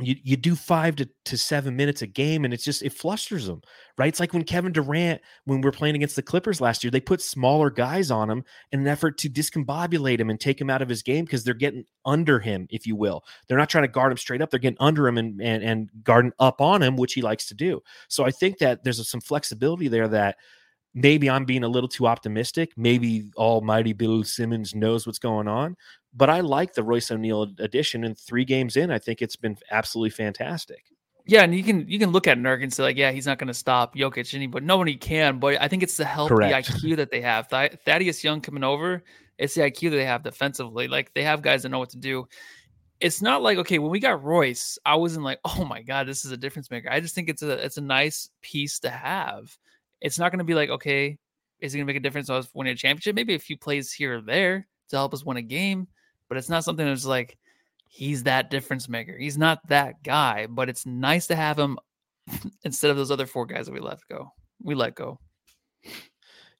you 0.00 0.16
you 0.24 0.36
do 0.36 0.56
five 0.56 0.96
to, 0.96 1.08
to 1.24 1.38
seven 1.38 1.76
minutes 1.76 2.02
a 2.02 2.06
game 2.06 2.44
and 2.44 2.52
it's 2.52 2.64
just 2.64 2.82
it 2.82 2.92
flusters 2.92 3.46
them 3.46 3.62
right? 3.96 4.08
It's 4.08 4.18
like 4.18 4.32
when 4.32 4.42
kevin 4.42 4.72
durant 4.72 5.20
when 5.44 5.60
we 5.60 5.68
are 5.68 5.72
playing 5.72 5.94
against 5.94 6.16
the 6.16 6.22
clippers 6.22 6.60
last 6.60 6.82
year 6.82 6.90
they 6.90 7.00
put 7.00 7.20
smaller 7.22 7.70
guys 7.70 8.10
on 8.10 8.28
him 8.28 8.42
in 8.72 8.80
an 8.80 8.88
effort 8.88 9.18
to 9.18 9.30
discombobulate 9.30 10.18
him 10.18 10.30
and 10.30 10.40
take 10.40 10.60
him 10.60 10.68
out 10.68 10.82
of 10.82 10.88
his 10.88 11.02
game 11.02 11.24
because 11.24 11.44
they're 11.44 11.54
getting 11.54 11.84
under 12.04 12.40
him 12.40 12.66
if 12.70 12.86
you 12.86 12.96
will. 12.96 13.22
They're 13.46 13.58
not 13.58 13.70
trying 13.70 13.84
to 13.84 13.88
guard 13.88 14.10
him 14.10 14.18
straight 14.18 14.42
up 14.42 14.50
they're 14.50 14.58
getting 14.58 14.78
under 14.80 15.06
him 15.06 15.16
and 15.16 15.40
and, 15.40 15.62
and 15.62 15.90
guarding 16.02 16.32
up 16.40 16.60
on 16.60 16.82
him 16.82 16.96
which 16.96 17.14
he 17.14 17.22
likes 17.22 17.46
to 17.46 17.54
do. 17.54 17.80
So 18.08 18.24
i 18.24 18.30
think 18.30 18.58
that 18.58 18.82
there's 18.82 19.08
some 19.08 19.20
flexibility 19.20 19.86
there 19.86 20.08
that 20.08 20.36
maybe 20.92 21.30
i'm 21.30 21.44
being 21.44 21.64
a 21.64 21.68
little 21.68 21.88
too 21.88 22.08
optimistic. 22.08 22.72
Maybe 22.76 23.30
almighty 23.36 23.92
bill 23.92 24.24
simmons 24.24 24.74
knows 24.74 25.06
what's 25.06 25.20
going 25.20 25.46
on 25.46 25.76
but 26.14 26.30
I 26.30 26.40
like 26.40 26.74
the 26.74 26.82
Royce 26.82 27.10
O'Neal 27.10 27.50
addition. 27.58 28.04
And 28.04 28.16
three 28.16 28.44
games 28.44 28.76
in, 28.76 28.90
I 28.90 28.98
think 28.98 29.20
it's 29.20 29.36
been 29.36 29.56
absolutely 29.70 30.10
fantastic. 30.10 30.84
Yeah, 31.26 31.42
and 31.42 31.54
you 31.54 31.64
can 31.64 31.88
you 31.88 31.98
can 31.98 32.10
look 32.10 32.28
at 32.28 32.38
Nurk 32.38 32.62
and 32.62 32.72
say 32.72 32.82
like, 32.82 32.98
yeah, 32.98 33.10
he's 33.10 33.26
not 33.26 33.38
going 33.38 33.48
to 33.48 33.54
stop 33.54 33.96
Jokic, 33.96 34.34
any, 34.34 34.46
but 34.46 34.62
nobody 34.62 34.94
can. 34.94 35.38
But 35.38 35.60
I 35.60 35.68
think 35.68 35.82
it's 35.82 35.96
the 35.96 36.04
healthy 36.04 36.34
Correct. 36.34 36.68
IQ 36.68 36.96
that 36.96 37.10
they 37.10 37.22
have. 37.22 37.48
Th- 37.48 37.72
Thaddeus 37.86 38.22
Young 38.22 38.42
coming 38.42 38.62
over, 38.62 39.02
it's 39.38 39.54
the 39.54 39.62
IQ 39.62 39.90
that 39.90 39.96
they 39.96 40.04
have 40.04 40.22
defensively. 40.22 40.86
Like 40.86 41.14
they 41.14 41.22
have 41.22 41.40
guys 41.40 41.62
that 41.62 41.70
know 41.70 41.78
what 41.78 41.90
to 41.90 41.98
do. 41.98 42.28
It's 43.00 43.22
not 43.22 43.42
like 43.42 43.56
okay, 43.58 43.78
when 43.78 43.90
we 43.90 44.00
got 44.00 44.22
Royce, 44.22 44.78
I 44.84 44.96
wasn't 44.96 45.24
like, 45.24 45.40
oh 45.44 45.64
my 45.64 45.80
god, 45.80 46.06
this 46.06 46.26
is 46.26 46.30
a 46.30 46.36
difference 46.36 46.70
maker. 46.70 46.90
I 46.90 47.00
just 47.00 47.14
think 47.14 47.30
it's 47.30 47.42
a 47.42 47.52
it's 47.64 47.78
a 47.78 47.82
nice 47.82 48.28
piece 48.42 48.78
to 48.80 48.90
have. 48.90 49.56
It's 50.02 50.18
not 50.18 50.30
going 50.30 50.38
to 50.38 50.44
be 50.44 50.54
like 50.54 50.68
okay, 50.68 51.16
is 51.60 51.74
it 51.74 51.78
going 51.78 51.86
to 51.86 51.90
make 51.90 51.98
a 51.98 52.04
difference 52.04 52.28
on 52.28 52.36
us 52.36 52.48
winning 52.52 52.74
a 52.74 52.76
championship? 52.76 53.16
Maybe 53.16 53.34
a 53.34 53.38
few 53.38 53.56
plays 53.56 53.92
here 53.92 54.18
or 54.18 54.20
there 54.20 54.66
to 54.90 54.96
help 54.96 55.14
us 55.14 55.24
win 55.24 55.38
a 55.38 55.42
game, 55.42 55.88
but 56.28 56.38
it's 56.38 56.48
not 56.48 56.64
something 56.64 56.86
that's 56.86 57.06
like 57.06 57.38
he's 57.88 58.24
that 58.24 58.50
difference 58.50 58.88
maker. 58.88 59.16
He's 59.16 59.38
not 59.38 59.60
that 59.68 60.02
guy, 60.02 60.46
but 60.46 60.68
it's 60.68 60.84
nice 60.84 61.26
to 61.28 61.36
have 61.36 61.58
him 61.58 61.78
instead 62.64 62.90
of 62.90 62.96
those 62.96 63.10
other 63.10 63.26
four 63.26 63.46
guys 63.46 63.66
that 63.66 63.72
we 63.72 63.80
let 63.80 63.98
go. 64.10 64.32
We 64.62 64.74
let 64.74 64.94
go. 64.94 65.20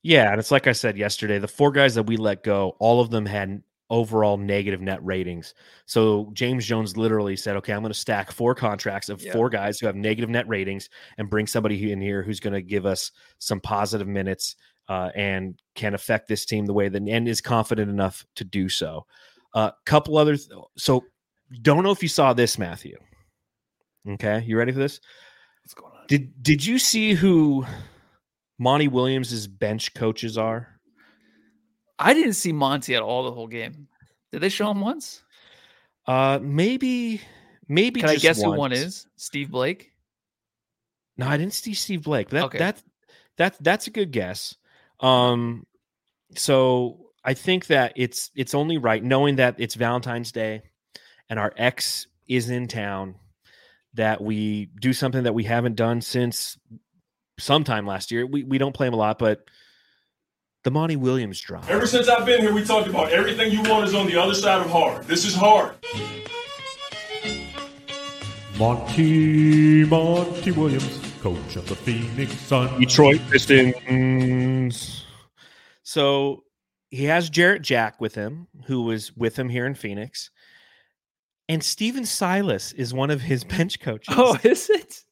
Yeah. 0.03 0.31
And 0.31 0.39
it's 0.39 0.51
like 0.51 0.67
I 0.67 0.73
said 0.73 0.97
yesterday, 0.97 1.39
the 1.39 1.49
four 1.49 1.73
guys 1.73 1.95
that 1.95 2.05
we 2.07 2.17
let 2.17 2.43
go, 2.43 2.77
all 2.79 3.01
of 3.01 3.11
them 3.11 3.25
had 3.25 3.63
overall 3.91 4.37
negative 4.37 4.81
net 4.81 5.05
ratings. 5.05 5.55
So 5.87 6.31
James 6.35 6.67
Jones 6.67 6.97
literally 6.97 7.37
said, 7.37 7.57
okay, 7.57 7.73
I'm 7.73 7.81
going 7.81 7.93
to 7.93 7.99
stack 7.99 8.31
four 8.31 8.55
contracts 8.55 9.09
of 9.09 9.23
Yeah. 9.23 9.33
four 9.33 9.49
guys 9.51 9.79
who 9.79 9.87
have 9.87 9.97
negative 9.97 10.31
net 10.31 10.47
ratings 10.49 10.89
and 11.19 11.31
bring 11.31 11.47
somebody 11.47 11.91
in 11.91 12.01
here 12.01 12.23
who's 12.23 12.41
going 12.41 12.55
to 12.55 12.63
give 12.63 12.87
us 12.87 13.13
some 13.39 13.61
positive 13.61 14.09
minutes 14.09 14.57
uh, 14.89 15.11
and 15.15 15.61
can 15.75 15.95
affect 15.95 16.29
this 16.29 16.45
team 16.45 16.67
the 16.67 16.73
way 16.73 16.89
that 16.89 17.03
and 17.09 17.27
is 17.29 17.41
confident 17.41 17.91
enough 17.91 18.25
to 18.37 18.45
do 18.45 18.69
so. 18.69 19.07
A 19.55 19.59
uh, 19.59 19.71
couple 19.87 20.19
others. 20.19 20.49
So 20.77 21.05
don't 21.63 21.83
know 21.83 21.91
if 21.91 22.03
you 22.03 22.09
saw 22.09 22.33
this, 22.33 22.59
Matthew. 22.59 22.97
Okay, 24.09 24.43
you 24.47 24.59
ready 24.59 24.73
for 24.73 24.79
this? 24.79 25.01
What's 25.63 25.75
going 25.75 25.93
on? 25.93 26.07
Did 26.09 26.43
Did 26.43 26.65
you 26.65 26.79
see 26.79 27.15
who 27.15 27.65
Monty 28.59 28.89
Williams's 28.89 29.47
bench 29.47 29.95
coaches 29.95 30.37
are? 30.37 30.69
I 31.99 32.13
didn't 32.13 32.35
see 32.35 32.53
Monty 32.53 32.95
at 32.97 33.03
all 33.03 33.23
the 33.25 33.33
whole 33.33 33.47
game. 33.47 33.89
Did 34.33 34.41
they 34.41 34.49
show 34.49 34.71
him 34.71 34.81
once? 34.81 35.23
Uh, 36.07 36.41
maybe 36.43 37.21
Maybe 37.69 38.01
Can 38.01 38.11
I 38.11 38.17
guess 38.17 38.43
who 38.43 38.53
one 38.53 38.73
is? 38.73 39.07
Steve 39.17 39.51
Blake. 39.51 39.93
No, 41.17 41.27
I 41.27 41.37
didn't 41.37 41.55
see 41.55 41.75
Steve 41.75 42.03
Blake. 42.03 42.31
That 42.31 42.45
Okay. 42.45 42.59
that 42.59 42.83
that 43.37 43.57
that's 43.61 43.87
a 43.87 43.91
good 43.91 44.11
guess. 44.11 44.57
Um, 45.01 45.67
so 46.37 47.04
I 47.25 47.35
think 47.35 47.69
that 47.69 47.95
it's 47.97 48.31
it's 48.35 48.55
only 48.55 48.77
right, 48.77 49.03
knowing 49.03 49.37
that 49.37 49.57
it's 49.59 49.75
Valentine's 49.75 50.31
Day, 50.31 50.63
and 51.31 51.39
our 51.39 51.53
ex 51.57 52.07
is 52.29 52.51
in 52.51 52.69
town, 52.69 53.15
that 53.95 54.21
we 54.21 54.67
do 54.81 54.93
something 54.93 55.23
that 55.23 55.35
we 55.35 55.45
haven't 55.45 55.77
done 55.77 56.03
since 56.03 56.59
sometime 57.39 57.87
last 57.87 58.11
year. 58.11 58.27
We 58.27 58.45
we 58.45 58.59
don't 58.59 58.75
play 58.75 58.87
him 58.87 58.95
a 58.95 58.99
lot, 58.99 59.19
but 59.19 59.45
the 60.65 60.71
Monty 60.71 60.97
Williams 60.97 61.41
drop. 61.41 61.69
Ever 61.71 61.87
since 61.87 62.09
I've 62.09 62.27
been 62.27 62.41
here, 62.41 62.53
we 62.53 62.65
talked 62.65 62.89
about 62.89 63.11
everything 63.11 63.53
you 63.53 63.63
want 63.63 63.87
is 63.87 63.95
on 63.95 64.07
the 64.07 64.21
other 64.21 64.35
side 64.35 64.61
of 64.61 64.71
hard. 64.71 65.07
This 65.07 65.25
is 65.25 65.35
hard. 65.35 65.75
Monty, 68.59 69.85
Monty 69.85 70.53
Williams, 70.53 71.01
coach 71.21 71.57
of 71.57 71.69
the 71.69 71.75
Phoenix 71.75 72.33
Suns. 72.39 72.79
Detroit 72.79 73.21
Pistons. 73.31 75.05
So 75.83 76.44
he 76.95 77.05
has 77.05 77.29
Jarrett 77.29 77.63
Jack 77.63 78.01
with 78.01 78.15
him, 78.15 78.47
who 78.67 78.83
was 78.83 79.15
with 79.17 79.37
him 79.39 79.49
here 79.49 79.67
in 79.67 79.75
Phoenix. 79.75 80.31
And 81.49 81.63
Stephen 81.63 82.07
Silas 82.07 82.73
is 82.73 82.95
one 82.95 83.11
of 83.11 83.21
his 83.21 83.45
bench 83.57 83.81
coaches. 83.81 84.15
Oh, 84.17 84.39
is 84.43 84.71
it? 84.71 85.05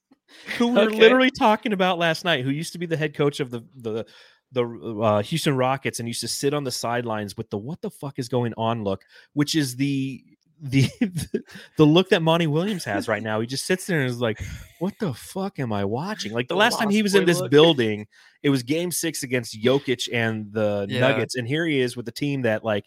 who 0.59 0.69
we 0.69 0.81
are 0.81 0.85
okay. 0.85 0.97
literally 0.97 1.31
talking 1.31 1.73
about 1.73 1.99
last 1.99 2.25
night, 2.25 2.45
who 2.45 2.51
used 2.51 2.73
to 2.73 2.79
be 2.79 2.87
the 2.87 2.97
head 2.97 3.15
coach 3.15 3.41
of 3.41 3.51
the 3.51 3.65
the 3.77 4.07
the 4.53 4.65
uh, 5.03 5.23
Houston 5.23 5.57
Rockets 5.57 5.99
and 5.99 6.09
used 6.09 6.21
to 6.21 6.29
sit 6.29 6.53
on 6.55 6.65
the 6.65 6.71
sidelines 6.71 7.37
with 7.37 7.51
the 7.51 7.59
"What 7.59 7.81
the 7.81 7.91
fuck 7.91 8.19
is 8.19 8.29
going 8.29 8.55
on?" 8.57 8.85
look, 8.85 9.03
which 9.35 9.55
is 9.55 9.77
the 9.77 10.23
the 10.63 10.89
the 11.77 11.85
look 11.85 12.09
that 12.11 12.23
Monty 12.23 12.47
Williams 12.47 12.85
has 12.85 13.09
right 13.09 13.23
now. 13.23 13.41
He 13.41 13.47
just 13.47 13.67
sits 13.67 13.85
there 13.87 14.01
and 14.01 14.09
is 14.09 14.21
like, 14.21 14.41
"What 14.79 14.95
the 15.01 15.13
fuck 15.13 15.59
am 15.59 15.73
I 15.73 15.85
watching?" 15.85 16.33
Like 16.33 16.49
the 16.49 16.55
The 16.55 16.59
last 16.59 16.79
time 16.79 16.89
he 16.89 17.03
was 17.03 17.15
in 17.15 17.25
this 17.25 17.41
look. 17.41 17.51
building, 17.51 18.07
it 18.43 18.51
was 18.51 18.63
Game 18.63 18.91
Six 18.93 19.23
against 19.25 19.61
Jokic 19.61 20.09
and 20.13 20.53
the 20.53 20.87
Yeah. 20.89 21.01
Nuggets, 21.01 21.35
and 21.35 21.47
here 21.49 21.67
he 21.67 21.81
is 21.81 21.97
with 21.97 22.07
a 22.09 22.13
team 22.13 22.43
that 22.43 22.65
like 22.65 22.85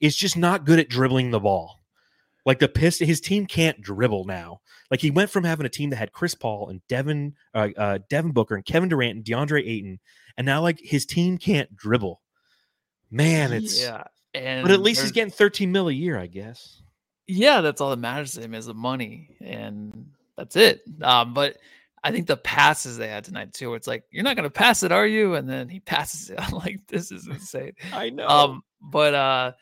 is 0.00 0.14
just 0.14 0.36
not 0.36 0.66
good 0.66 0.78
at 0.78 0.88
dribbling 0.88 1.30
the 1.30 1.40
ball. 1.40 1.80
Like 2.46 2.58
the 2.58 2.68
piss, 2.68 2.98
his 2.98 3.22
team 3.22 3.46
can't 3.46 3.80
dribble 3.80 4.26
now. 4.26 4.60
Like 4.90 5.00
he 5.00 5.10
went 5.10 5.30
from 5.30 5.44
having 5.44 5.64
a 5.64 5.70
team 5.70 5.88
that 5.90 5.96
had 5.96 6.12
Chris 6.12 6.34
Paul 6.34 6.68
and 6.68 6.86
Devin, 6.88 7.34
uh, 7.54 7.68
uh, 7.74 7.98
Devin 8.10 8.32
Booker 8.32 8.54
and 8.54 8.66
Kevin 8.66 8.90
Durant 8.90 9.16
and 9.16 9.24
DeAndre 9.24 9.66
Ayton, 9.66 9.98
and 10.36 10.44
now 10.44 10.60
like 10.60 10.78
his 10.78 11.06
team 11.06 11.38
can't 11.38 11.74
dribble. 11.74 12.20
Man, 13.10 13.52
it's 13.54 13.80
yeah. 13.80 14.04
And 14.34 14.62
but 14.62 14.72
at 14.72 14.80
least 14.80 15.00
he's 15.00 15.12
getting 15.12 15.30
13 15.30 15.72
mil 15.72 15.88
a 15.88 15.92
year, 15.92 16.18
I 16.18 16.26
guess. 16.26 16.82
Yeah, 17.26 17.60
that's 17.60 17.80
all 17.80 17.90
that 17.90 17.98
matters 17.98 18.32
to 18.34 18.40
him 18.40 18.54
is 18.54 18.66
the 18.66 18.74
money, 18.74 19.36
and 19.40 20.10
that's 20.36 20.56
it. 20.56 20.82
Um, 21.02 21.34
but 21.34 21.56
I 22.02 22.10
think 22.12 22.26
the 22.26 22.36
passes 22.36 22.98
they 22.98 23.08
had 23.08 23.24
tonight 23.24 23.52
too, 23.52 23.74
it's 23.74 23.86
like 23.86 24.04
you're 24.10 24.24
not 24.24 24.36
gonna 24.36 24.50
pass 24.50 24.82
it, 24.82 24.92
are 24.92 25.06
you? 25.06 25.34
And 25.34 25.48
then 25.48 25.68
he 25.68 25.80
passes 25.80 26.30
it. 26.30 26.40
I'm 26.40 26.52
like, 26.54 26.80
this 26.86 27.10
is 27.10 27.26
insane. 27.26 27.72
I 27.92 28.10
know. 28.10 28.28
Um, 28.28 28.62
but 28.80 29.14
uh, 29.14 29.52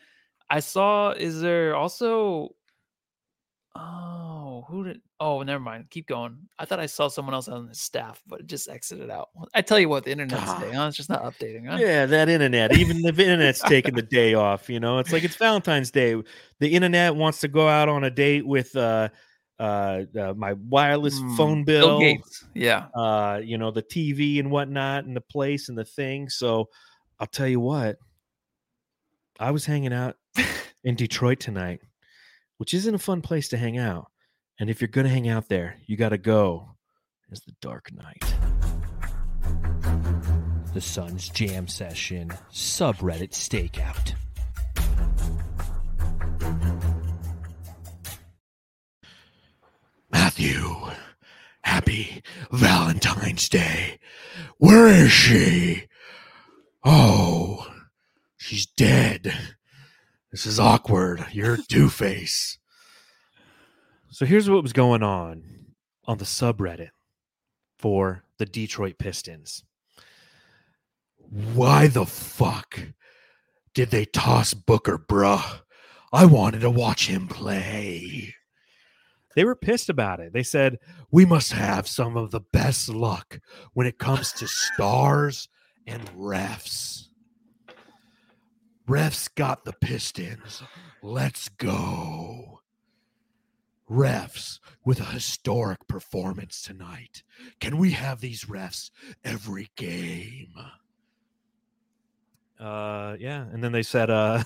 I 0.51 0.61
saw. 0.61 1.11
Is 1.13 1.41
there 1.41 1.77
also? 1.77 2.55
Oh, 3.75 4.65
who 4.69 4.85
did? 4.85 5.01
Oh, 5.19 5.43
never 5.43 5.61
mind. 5.61 5.89
Keep 5.89 6.09
going. 6.09 6.37
I 6.59 6.67
thought 6.67 6.79
I 6.79 6.87
saw 6.87 7.09
someone 7.09 7.35
else 7.35 7.49
on 7.49 7.69
his 7.69 7.81
staff, 7.81 8.23
but 8.27 8.41
it 8.41 8.47
just 8.47 8.69
exited 8.69 9.09
out. 9.11 9.31
I 9.55 9.63
tell 9.63 9.79
you 9.79 9.89
what, 9.89 10.05
the 10.05 10.11
internet's 10.11 10.43
Ah. 10.47 10.59
today, 10.59 10.73
huh? 10.75 10.87
It's 10.89 10.97
just 10.97 11.09
not 11.09 11.23
updating, 11.23 11.67
huh? 11.69 11.79
Yeah, 11.81 12.05
that 12.05 12.29
internet. 12.29 12.77
Even 12.77 13.01
the 13.01 13.09
internet's 13.09 13.63
taking 13.63 13.95
the 13.95 14.03
day 14.11 14.35
off. 14.35 14.69
You 14.69 14.79
know, 14.79 14.99
it's 14.99 15.11
like 15.13 15.25
it's 15.25 15.37
Valentine's 15.37 15.91
Day. 15.91 16.21
The 16.61 16.69
internet 16.69 17.17
wants 17.17 17.41
to 17.41 17.49
go 17.49 17.67
out 17.67 17.89
on 17.89 18.05
a 18.05 18.11
date 18.11 18.47
with 18.47 18.77
uh, 18.77 19.09
uh, 19.59 20.03
uh 20.19 20.35
my 20.37 20.53
wireless 20.53 21.19
Hmm, 21.19 21.37
phone 21.37 21.65
Bill. 21.65 22.19
Yeah. 22.55 22.89
uh, 22.95 23.41
you 23.43 23.57
know, 23.57 23.71
the 23.71 23.83
TV 23.83 24.39
and 24.39 24.51
whatnot, 24.51 25.05
and 25.07 25.17
the 25.17 25.23
place 25.23 25.71
and 25.71 25.79
the 25.79 25.85
thing. 25.87 26.29
So 26.29 26.69
I'll 27.19 27.27
tell 27.27 27.49
you 27.49 27.61
what, 27.61 27.97
I 29.41 29.51
was 29.51 29.65
hanging 29.65 29.95
out 29.95 30.17
in 30.85 30.95
Detroit 30.95 31.41
tonight, 31.41 31.81
which 32.63 32.75
isn't 32.75 32.95
a 32.95 32.99
fun 32.99 33.21
place 33.21 33.49
to 33.49 33.57
hang 33.57 33.77
out. 33.77 34.07
And 34.61 34.71
if 34.71 34.81
you're 34.81 34.87
going 34.87 35.05
to 35.05 35.11
hang 35.11 35.29
out 35.29 35.49
there, 35.49 35.79
you 35.87 35.97
got 35.97 36.11
to 36.11 36.17
go 36.17 36.77
as 37.33 37.41
the 37.41 37.51
Dark 37.61 37.91
Knight. 37.93 38.23
The 40.73 40.81
Sun's 40.81 41.29
Jam 41.29 41.67
Session 41.67 42.31
subreddit 42.53 43.33
stakeout. 43.33 44.15
Matthew, 50.13 50.63
happy 51.65 52.23
Valentine's 52.53 53.49
Day. 53.49 53.99
Where 54.59 54.87
is 54.87 55.11
she? 55.11 55.89
Oh, 56.85 57.67
she's 58.37 58.67
dead. 58.67 59.35
This 60.33 60.47
is 60.47 60.59
awkward. 60.59 61.27
You're 61.33 61.55
a 61.55 61.59
dooface. 61.59 62.57
So 64.11 64.27
here's 64.27 64.49
what 64.49 64.63
was 64.63 64.73
going 64.73 65.03
on 65.03 65.67
on 66.07 66.19
the 66.19 66.25
subreddit 66.25 66.89
for 67.79 68.25
the 68.39 68.47
Detroit 68.47 68.99
Pistons. 68.99 69.63
Why 71.19 71.87
the 71.87 72.07
fuck 72.07 72.81
did 73.75 73.91
they 73.91 74.05
toss 74.07 74.55
Booker, 74.55 74.99
bruh? 74.99 75.61
I 76.13 76.27
wanted 76.27 76.61
to 76.61 76.71
watch 76.71 77.07
him 77.07 77.29
play. 77.29 78.35
They 79.35 79.45
were 79.45 79.57
pissed 79.57 79.89
about 79.89 80.21
it. 80.21 80.33
They 80.33 80.43
said, 80.43 80.79
We 81.11 81.25
must 81.25 81.53
have 81.53 81.89
some 81.89 82.17
of 82.17 82.31
the 82.31 82.41
best 82.41 82.89
luck 82.89 83.41
when 83.73 83.87
it 83.87 83.99
comes 83.99 84.33
to 84.33 84.47
stars 84.47 85.49
and 85.87 86.07
refs. 86.11 87.09
Refs 88.89 89.33
got 89.35 89.65
the 89.65 89.73
Pistons. 89.73 90.63
Let's 91.03 91.49
go. 91.49 92.61
Refs 93.91 94.59
with 94.85 95.01
a 95.01 95.05
historic 95.05 95.87
performance 95.87 96.63
tonight. 96.63 97.23
Can 97.61 97.77
we 97.79 97.91
have 97.93 98.21
these 98.21 98.45
refs 98.45 98.91
every 99.25 99.71
game? 99.77 100.55
uh 102.61 103.17
yeah 103.19 103.45
and 103.53 103.63
then 103.65 103.73
they 103.73 103.83
said 103.83 104.09
uh 104.09 104.41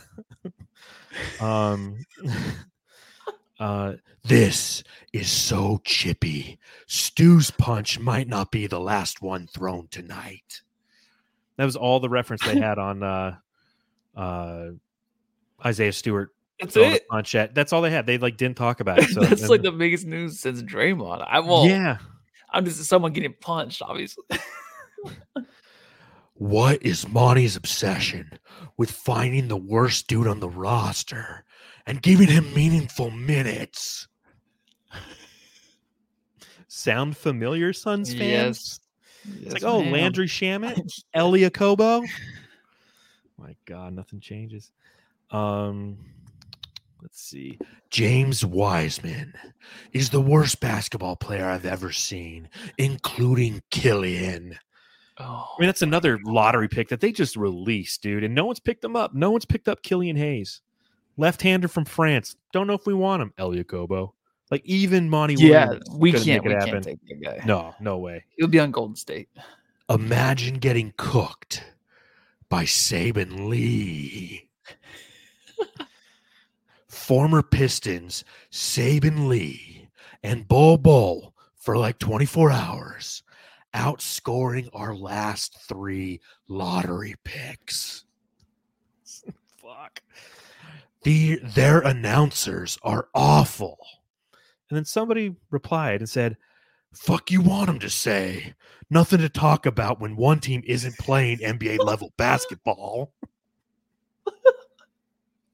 um 1.41 1.99
uh 3.61 3.93
This 4.25 4.83
is 5.13 5.31
so 5.31 5.81
chippy. 5.85 6.59
Stu's 6.87 7.51
punch 7.51 7.99
might 7.99 8.27
not 8.27 8.51
be 8.51 8.67
the 8.67 8.81
last 8.81 9.21
one 9.21 9.47
thrown 9.47 9.89
tonight. 9.91 10.63
that 11.59 11.65
was 11.67 11.77
all 11.77 12.01
the 12.01 12.09
reference 12.09 12.43
they 12.43 12.59
had 12.61 12.79
on 12.79 13.03
uh 13.03 13.37
uh 14.17 14.69
isaiah 15.65 15.93
stewart 15.93 16.31
That's 16.61 16.77
it. 16.77 17.07
punch 17.09 17.35
at 17.35 17.55
that's 17.55 17.73
all 17.73 17.83
they 17.83 17.91
had 17.91 18.07
they 18.07 18.19
like 18.19 18.37
didn't 18.37 18.57
talk 18.57 18.81
about 18.81 18.99
it 18.99 19.09
so 19.11 19.21
That's 19.21 19.43
and- 19.43 19.51
like 19.51 19.63
the 19.63 19.73
biggest 19.73 20.07
news 20.07 20.41
since 20.41 20.63
Draymond. 20.63 21.25
I 21.29 21.41
won't. 21.41 21.71
yeah 21.71 21.99
I'm 22.51 22.65
just 22.65 22.83
someone 22.85 23.13
getting 23.13 23.35
punched, 23.41 23.83
obviously. 23.83 24.25
What 26.39 26.83
is 26.83 27.09
Monty's 27.09 27.57
obsession 27.57 28.39
with 28.77 28.91
finding 28.91 29.49
the 29.49 29.57
worst 29.57 30.07
dude 30.07 30.27
on 30.27 30.39
the 30.41 30.51
roster 30.51 31.45
and 31.87 32.03
giving 32.03 32.29
him 32.29 32.53
meaningful 32.55 33.11
minutes? 33.11 34.07
sound 36.69 37.17
familiar 37.17 37.73
suns 37.73 38.13
fans 38.13 38.81
yes. 39.25 39.45
it's 39.45 39.55
like 39.55 39.63
oh 39.65 39.81
ma'am. 39.83 39.93
landry 39.93 40.27
shamet 40.27 40.91
elie 41.15 41.41
okobo 41.49 42.05
my 43.39 43.55
god 43.67 43.93
nothing 43.93 44.21
changes 44.21 44.71
um 45.31 45.97
let's 47.03 47.21
see 47.21 47.59
James 47.91 48.45
Wiseman 48.45 49.33
is 49.93 50.11
the 50.11 50.21
worst 50.21 50.61
basketball 50.61 51.17
player 51.17 51.47
I've 51.47 51.65
ever 51.65 51.93
seen, 51.93 52.49
including 52.79 53.63
Killian. 53.71 54.59
Oh, 55.19 55.47
I 55.57 55.61
mean, 55.61 55.69
that's 55.69 55.83
another 55.83 56.19
lottery 56.25 56.69
pick 56.69 56.89
that 56.89 57.01
they 57.01 57.13
just 57.13 57.37
released, 57.37 58.03
dude, 58.03 58.25
and 58.25 58.35
no 58.35 58.45
one's 58.45 58.61
picked 58.61 58.83
them 58.83 58.97
up. 58.97 59.15
No 59.15 59.31
one's 59.31 59.47
picked 59.47 59.69
up 59.69 59.83
Killian 59.83 60.17
Hayes, 60.17 60.61
left-hander 61.17 61.69
from 61.69 61.85
France. 61.87 62.37
Don't 62.53 62.67
know 62.67 62.75
if 62.75 62.87
we 62.87 62.93
want 62.93 63.23
him, 63.23 63.33
Elie 63.39 63.63
Okobo. 63.65 64.13
Like 64.51 64.63
even 64.67 65.09
Monty 65.09 65.35
yeah, 65.39 65.67
Williams 65.69 65.89
we 65.93 66.13
can't. 66.13 66.27
make 66.27 66.43
We 66.45 66.51
it 66.51 66.59
can't 66.59 66.67
happen. 66.67 66.83
take 66.83 66.99
that 67.09 67.23
guy. 67.23 67.45
No, 67.47 67.75
no 67.81 67.99
way. 67.99 68.25
he'll 68.37 68.49
be 68.49 68.61
on 68.61 68.73
Golden 68.73 68.97
State. 68.97 69.29
Imagine 69.89 70.55
getting 70.57 70.93
cooked 70.97 71.63
by 72.49 72.65
Saben 72.65 73.49
Lee. 73.49 74.49
Former 76.89 77.43
Pistons, 77.43 78.25
Saben 78.51 79.29
Lee, 79.29 79.89
and 80.23 80.49
Bol 80.49 80.77
Bol 80.77 81.35
for 81.57 81.77
like 81.77 81.99
24 81.99 82.51
hours, 82.51 83.23
outscoring 83.75 84.69
our 84.73 84.95
last 84.95 85.57
three 85.69 86.21
lottery 86.49 87.15
picks. 87.25 88.05
Fuck. 89.57 90.03
The, 91.03 91.37
their 91.43 91.81
announcers 91.81 92.79
are 92.83 93.09
awful. 93.15 93.79
And 94.69 94.77
then 94.77 94.85
somebody 94.85 95.37
replied 95.51 96.01
and 96.01 96.09
said, 96.09 96.37
Fuck 96.97 97.31
you 97.31 97.41
want 97.41 97.69
him 97.69 97.79
to 97.81 97.91
say? 97.91 98.55
Nothing 98.89 99.19
to 99.21 99.29
talk 99.29 99.67
about 99.67 100.01
when 100.01 100.17
one 100.17 100.41
team 100.41 100.63
isn't 100.67 100.99
playing 100.99 101.39
NBA 101.39 101.85
level 101.85 102.13
basketball. 102.17 103.13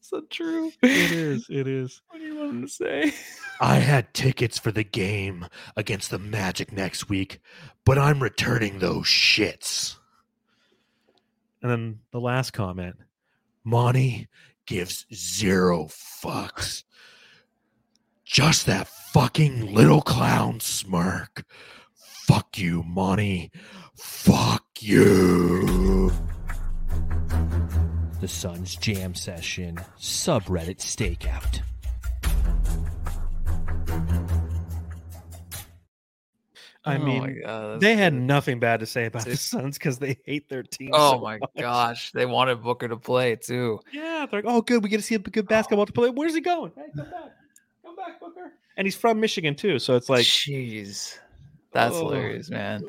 so 0.01 0.21
true. 0.31 0.71
It 0.83 1.13
is. 1.13 1.47
It 1.49 1.67
is. 1.67 2.03
What 2.09 2.19
do 2.19 2.25
you 2.25 2.37
want 2.37 2.51
him 2.51 2.63
to 2.63 2.69
say? 2.69 3.13
I 3.61 3.77
had 3.77 4.15
tickets 4.15 4.59
for 4.59 4.71
the 4.71 4.85
game 4.85 5.47
against 5.77 6.11
the 6.11 6.19
Magic 6.19 6.73
next 6.73 7.09
week, 7.09 7.41
but 7.85 7.99
I'm 7.99 8.23
returning 8.23 8.79
those 8.79 9.07
shits. 9.07 9.97
And 11.63 11.71
then 11.71 12.01
the 12.11 12.21
last 12.21 12.53
comment 12.53 12.97
Monty 13.65 14.29
gives 14.67 15.07
zero 15.15 15.87
fucks. 15.87 16.85
Just 18.25 18.67
that 18.67 18.89
fucking 19.13 19.75
little 19.75 20.01
clown 20.03 20.61
smirk. 20.61 21.45
Fuck 22.27 22.59
you, 22.59 22.83
Monty. 22.85 23.51
Fuck 23.97 24.65
you. 24.81 26.11
The 28.21 28.29
Suns 28.29 28.77
Jam 28.77 29.15
Session 29.15 29.77
subreddit 29.99 30.79
stakeout. 30.79 31.61
I 36.85 36.97
Oh 36.97 36.99
mean, 36.99 37.41
God, 37.45 37.73
that's 37.75 37.81
they 37.81 37.95
had 37.95 38.13
nothing 38.13 38.59
bad 38.59 38.81
to 38.81 38.87
say 38.87 39.07
about 39.07 39.25
the 39.25 39.37
Suns 39.37 39.79
because 39.79 39.99
they 39.99 40.19
hate 40.25 40.49
their 40.49 40.63
team. 40.65 40.91
Oh 40.93 41.13
so 41.13 41.21
my 41.21 41.39
much. 41.39 41.51
gosh, 41.59 42.11
they 42.13 42.27
wanted 42.27 42.63
Booker 42.63 42.89
to 42.89 42.97
play 42.97 43.37
too. 43.37 43.79
Yeah, 43.93 44.27
they're 44.31 44.43
like, 44.43 44.53
oh, 44.53 44.63
good. 44.63 44.83
We 44.83 44.89
get 44.89 44.97
to 44.97 45.03
see 45.03 45.15
a 45.15 45.19
good 45.21 45.47
basketball 45.47 45.87
to 45.87 45.93
play. 45.93 46.11
Where's 46.11 46.35
he 46.35 46.41
going? 46.41 46.73
Hey, 46.75 46.87
come 46.97 47.11
back. 47.11 47.31
Come 47.85 47.97
back, 47.97 48.19
Booker. 48.21 48.53
And 48.77 48.87
he's 48.87 48.97
from 48.97 49.21
Michigan 49.21 49.55
too. 49.55 49.79
So 49.79 49.97
it's 49.97 50.09
like, 50.09 50.25
jeez, 50.25 51.19
that's 51.73 51.95
Oh. 51.97 52.05
hilarious, 52.09 52.51
man. 52.51 52.83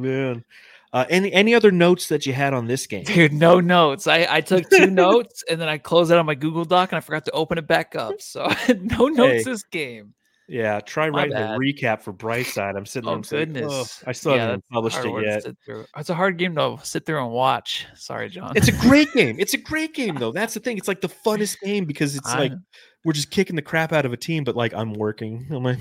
man. 0.00 0.44
Uh, 0.92 1.04
any 1.10 1.32
any 1.32 1.54
other 1.54 1.70
notes 1.70 2.08
that 2.08 2.24
you 2.24 2.32
had 2.32 2.54
on 2.54 2.66
this 2.66 2.86
game? 2.86 3.02
Dude, 3.04 3.32
no 3.32 3.60
notes. 3.60 4.06
I, 4.06 4.26
I 4.30 4.40
took 4.40 4.68
two 4.70 4.86
notes 4.90 5.44
and 5.50 5.60
then 5.60 5.68
I 5.68 5.78
closed 5.78 6.10
it 6.10 6.16
on 6.16 6.24
my 6.24 6.34
Google 6.34 6.64
Doc 6.64 6.92
and 6.92 6.96
I 6.96 7.00
forgot 7.00 7.24
to 7.26 7.32
open 7.32 7.58
it 7.58 7.66
back 7.66 7.94
up. 7.96 8.20
So 8.20 8.48
no 8.80 9.08
notes 9.08 9.44
Hey. 9.44 9.50
this 9.50 9.62
game. 9.64 10.14
Yeah, 10.48 10.78
try 10.78 11.10
My 11.10 11.18
writing 11.22 11.32
bad. 11.34 11.56
a 11.56 11.58
recap 11.58 12.02
for 12.02 12.12
Brightside. 12.12 12.76
I'm 12.76 12.86
sitting. 12.86 13.10
Oh 13.10 13.14
I'm 13.14 13.24
saying, 13.24 13.52
goodness, 13.52 14.00
"Ugh, 14.02 14.08
I 14.08 14.12
still 14.12 14.32
Yeah, 14.36 14.38
haven't 14.42 14.52
even 14.52 14.84
that's 14.84 14.96
a 14.96 15.02
published 15.02 15.26
it 15.26 15.66
yet. 15.66 15.86
It's 15.98 16.08
a 16.10 16.14
hard 16.14 16.38
game 16.38 16.54
to 16.54 16.78
sit 16.84 17.04
through 17.04 17.20
and 17.24 17.32
watch. 17.32 17.84
Sorry, 17.96 18.28
John. 18.28 18.52
It's 18.54 18.68
a 18.68 18.72
great 18.72 19.12
game. 19.14 19.36
It's 19.40 19.54
a 19.54 19.58
great 19.58 19.92
game 19.92 20.14
though. 20.14 20.30
That's 20.30 20.54
the 20.54 20.60
thing. 20.60 20.78
It's 20.78 20.86
like 20.86 21.00
the 21.00 21.08
funnest 21.08 21.58
game 21.60 21.84
because 21.84 22.14
it's 22.14 22.28
I 22.32 22.38
like 22.38 22.52
know. 22.52 22.58
We're 23.06 23.12
just 23.12 23.30
kicking 23.30 23.54
the 23.54 23.62
crap 23.62 23.92
out 23.92 24.04
of 24.04 24.12
a 24.12 24.16
team, 24.16 24.42
but 24.42 24.56
like 24.56 24.74
I'm 24.74 24.92
working. 24.92 25.46
I'm 25.50 25.62
like, 25.62 25.78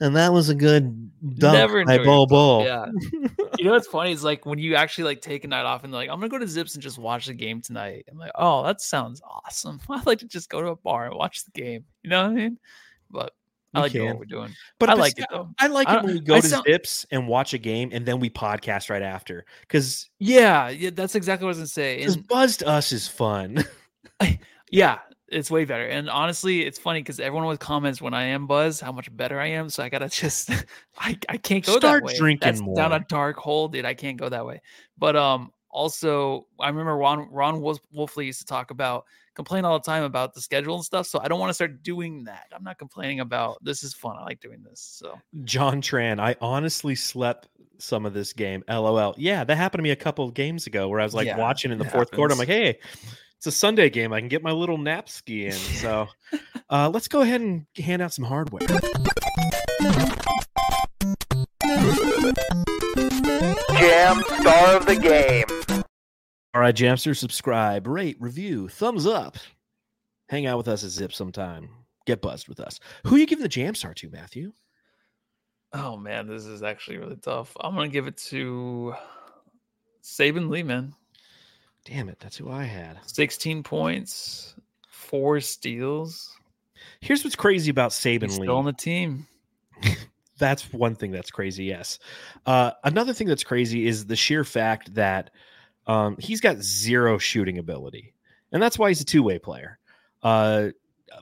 and 0.00 0.14
that 0.14 0.32
was 0.32 0.48
a 0.48 0.54
good 0.54 1.10
dunk 1.36 1.54
Never 1.54 1.84
by 1.84 1.96
Yeah. 2.64 2.86
you 3.58 3.64
know 3.64 3.72
what's 3.72 3.88
funny 3.88 4.12
is 4.12 4.22
like 4.22 4.46
when 4.46 4.60
you 4.60 4.76
actually 4.76 5.02
like 5.02 5.20
take 5.20 5.42
a 5.42 5.48
night 5.48 5.64
off 5.64 5.82
and 5.82 5.92
like, 5.92 6.08
I'm 6.08 6.20
gonna 6.20 6.28
go 6.28 6.38
to 6.38 6.46
Zips 6.46 6.74
and 6.74 6.82
just 6.82 6.96
watch 6.96 7.26
the 7.26 7.34
game 7.34 7.60
tonight. 7.60 8.06
I'm 8.08 8.16
like, 8.16 8.30
oh, 8.36 8.62
that 8.62 8.80
sounds 8.80 9.20
awesome. 9.28 9.80
I'd 9.90 10.06
like 10.06 10.20
to 10.20 10.28
just 10.28 10.50
go 10.50 10.60
to 10.62 10.68
a 10.68 10.76
bar 10.76 11.06
and 11.06 11.16
watch 11.16 11.44
the 11.44 11.50
game. 11.50 11.84
You 12.04 12.10
know 12.10 12.22
what 12.22 12.30
I 12.30 12.34
mean? 12.34 12.58
But 13.10 13.34
I 13.74 13.80
like 13.80 13.94
what 13.94 14.18
we're 14.20 14.24
doing. 14.26 14.54
But 14.78 14.90
I 14.90 14.94
like 14.94 15.18
it 15.18 15.26
though. 15.32 15.50
I 15.58 15.66
like 15.66 15.88
I 15.88 15.96
it 15.96 16.04
when 16.04 16.14
we 16.14 16.20
go 16.20 16.36
I 16.36 16.40
to 16.40 16.46
sound- 16.46 16.64
Zips 16.64 17.06
and 17.10 17.26
watch 17.26 17.54
a 17.54 17.58
game 17.58 17.90
and 17.92 18.06
then 18.06 18.20
we 18.20 18.30
podcast 18.30 18.88
right 18.88 19.02
after. 19.02 19.44
Because 19.62 20.08
Yeah, 20.20 20.68
yeah, 20.68 20.90
that's 20.94 21.16
exactly 21.16 21.44
what 21.44 21.56
I 21.56 21.58
was 21.58 21.58
gonna 21.58 21.66
say. 21.66 22.06
Buzz 22.28 22.56
to 22.58 22.68
us 22.68 22.92
is 22.92 23.08
fun. 23.08 23.64
yeah, 24.70 24.98
it's 25.30 25.50
way 25.50 25.64
better. 25.64 25.84
And 25.86 26.08
honestly, 26.08 26.62
it's 26.62 26.78
funny 26.78 27.00
because 27.00 27.20
everyone 27.20 27.44
always 27.44 27.58
comments 27.58 28.00
when 28.00 28.14
I 28.14 28.24
am 28.24 28.46
Buzz 28.46 28.80
how 28.80 28.92
much 28.92 29.14
better 29.14 29.40
I 29.40 29.48
am. 29.48 29.68
So 29.70 29.82
I 29.82 29.88
gotta 29.88 30.08
just 30.10 30.50
I, 30.98 31.18
I 31.28 31.36
can't 31.36 31.64
go 31.64 31.78
Start 31.78 32.02
that 32.02 32.06
way. 32.06 32.14
drinking 32.16 32.40
That's 32.40 32.62
down 32.74 32.92
a 32.92 33.00
dark 33.00 33.36
hole, 33.36 33.68
dude. 33.68 33.84
I 33.84 33.94
can't 33.94 34.16
go 34.16 34.28
that 34.28 34.46
way. 34.46 34.62
But 34.96 35.16
um 35.16 35.52
also 35.70 36.46
I 36.58 36.68
remember 36.68 36.96
Ron 36.96 37.28
Ron 37.30 37.60
Wolf, 37.60 37.78
Wolfley 37.94 38.26
used 38.26 38.40
to 38.40 38.46
talk 38.46 38.70
about 38.70 39.04
complain 39.34 39.64
all 39.64 39.78
the 39.78 39.84
time 39.84 40.02
about 40.02 40.34
the 40.34 40.40
schedule 40.40 40.74
and 40.74 40.84
stuff. 40.84 41.06
So 41.06 41.20
I 41.20 41.28
don't 41.28 41.38
want 41.38 41.50
to 41.50 41.54
start 41.54 41.82
doing 41.82 42.24
that. 42.24 42.46
I'm 42.52 42.64
not 42.64 42.78
complaining 42.78 43.20
about 43.20 43.62
this 43.62 43.82
is 43.82 43.94
fun. 43.94 44.16
I 44.18 44.24
like 44.24 44.40
doing 44.40 44.62
this. 44.62 44.80
So 44.80 45.20
John 45.44 45.80
Tran, 45.82 46.18
I 46.20 46.36
honestly 46.40 46.94
slept 46.94 47.48
some 47.78 48.06
of 48.06 48.14
this 48.14 48.32
game. 48.32 48.64
LOL. 48.68 49.14
Yeah, 49.16 49.44
that 49.44 49.56
happened 49.56 49.78
to 49.78 49.82
me 49.82 49.90
a 49.90 49.96
couple 49.96 50.24
of 50.24 50.34
games 50.34 50.66
ago 50.66 50.88
where 50.88 51.00
I 51.00 51.04
was 51.04 51.14
like 51.14 51.26
Yeah, 51.26 51.36
watching 51.36 51.70
in 51.70 51.78
the 51.78 51.84
fourth 51.84 52.10
quarter. 52.10 52.32
I'm 52.32 52.38
like, 52.38 52.48
hey, 52.48 52.78
it's 53.38 53.46
a 53.46 53.52
Sunday 53.52 53.88
game. 53.88 54.12
I 54.12 54.18
can 54.18 54.28
get 54.28 54.42
my 54.42 54.50
little 54.50 54.78
nap 54.78 55.08
ski 55.08 55.46
in. 55.46 55.52
So 55.52 56.08
uh, 56.70 56.90
let's 56.92 57.06
go 57.06 57.20
ahead 57.20 57.40
and 57.40 57.66
hand 57.76 58.02
out 58.02 58.12
some 58.12 58.24
hardware. 58.24 58.66
Jam 63.78 64.22
star 64.40 64.76
of 64.76 64.86
the 64.86 64.98
game. 65.00 65.84
All 66.52 66.60
right, 66.60 66.74
Jamster, 66.74 67.16
subscribe, 67.16 67.86
rate, 67.86 68.16
review, 68.18 68.68
thumbs 68.68 69.06
up. 69.06 69.36
Hang 70.28 70.46
out 70.46 70.58
with 70.58 70.66
us 70.66 70.82
at 70.82 70.90
Zip 70.90 71.12
sometime. 71.12 71.70
Get 72.06 72.20
buzzed 72.20 72.48
with 72.48 72.58
us. 72.58 72.80
Who 73.06 73.16
you 73.16 73.26
giving 73.26 73.44
the 73.44 73.48
jam 73.48 73.76
star 73.76 73.94
to, 73.94 74.10
Matthew? 74.10 74.52
oh 75.74 75.96
man, 75.96 76.26
this 76.26 76.46
is 76.46 76.62
actually 76.62 76.96
really 76.96 77.16
tough. 77.16 77.56
I'm 77.60 77.74
gonna 77.74 77.88
give 77.88 78.06
it 78.06 78.16
to 78.28 78.94
Saben 80.02 80.48
Lee, 80.48 80.62
man. 80.62 80.94
Damn 81.84 82.08
it, 82.08 82.18
that's 82.20 82.36
who 82.36 82.50
I 82.50 82.64
had. 82.64 82.98
16 83.06 83.62
points, 83.62 84.54
four 84.88 85.40
steals. 85.40 86.36
Here's 87.00 87.24
what's 87.24 87.36
crazy 87.36 87.70
about 87.70 87.90
Saben 87.90 88.24
He's 88.24 88.38
Lee. 88.38 88.46
still 88.46 88.56
on 88.56 88.64
the 88.64 88.72
team. 88.72 89.26
that's 90.38 90.72
one 90.72 90.94
thing 90.94 91.10
that's 91.10 91.30
crazy. 91.30 91.64
Yes. 91.64 91.98
Uh, 92.46 92.72
another 92.84 93.12
thing 93.12 93.26
that's 93.26 93.44
crazy 93.44 93.86
is 93.86 94.06
the 94.06 94.16
sheer 94.16 94.44
fact 94.44 94.94
that 94.94 95.30
um, 95.86 96.16
he's 96.18 96.40
got 96.40 96.58
zero 96.58 97.18
shooting 97.18 97.58
ability, 97.58 98.14
and 98.52 98.62
that's 98.62 98.78
why 98.78 98.88
he's 98.88 99.00
a 99.00 99.04
two 99.04 99.22
way 99.22 99.38
player. 99.38 99.78
Uh, 100.22 100.68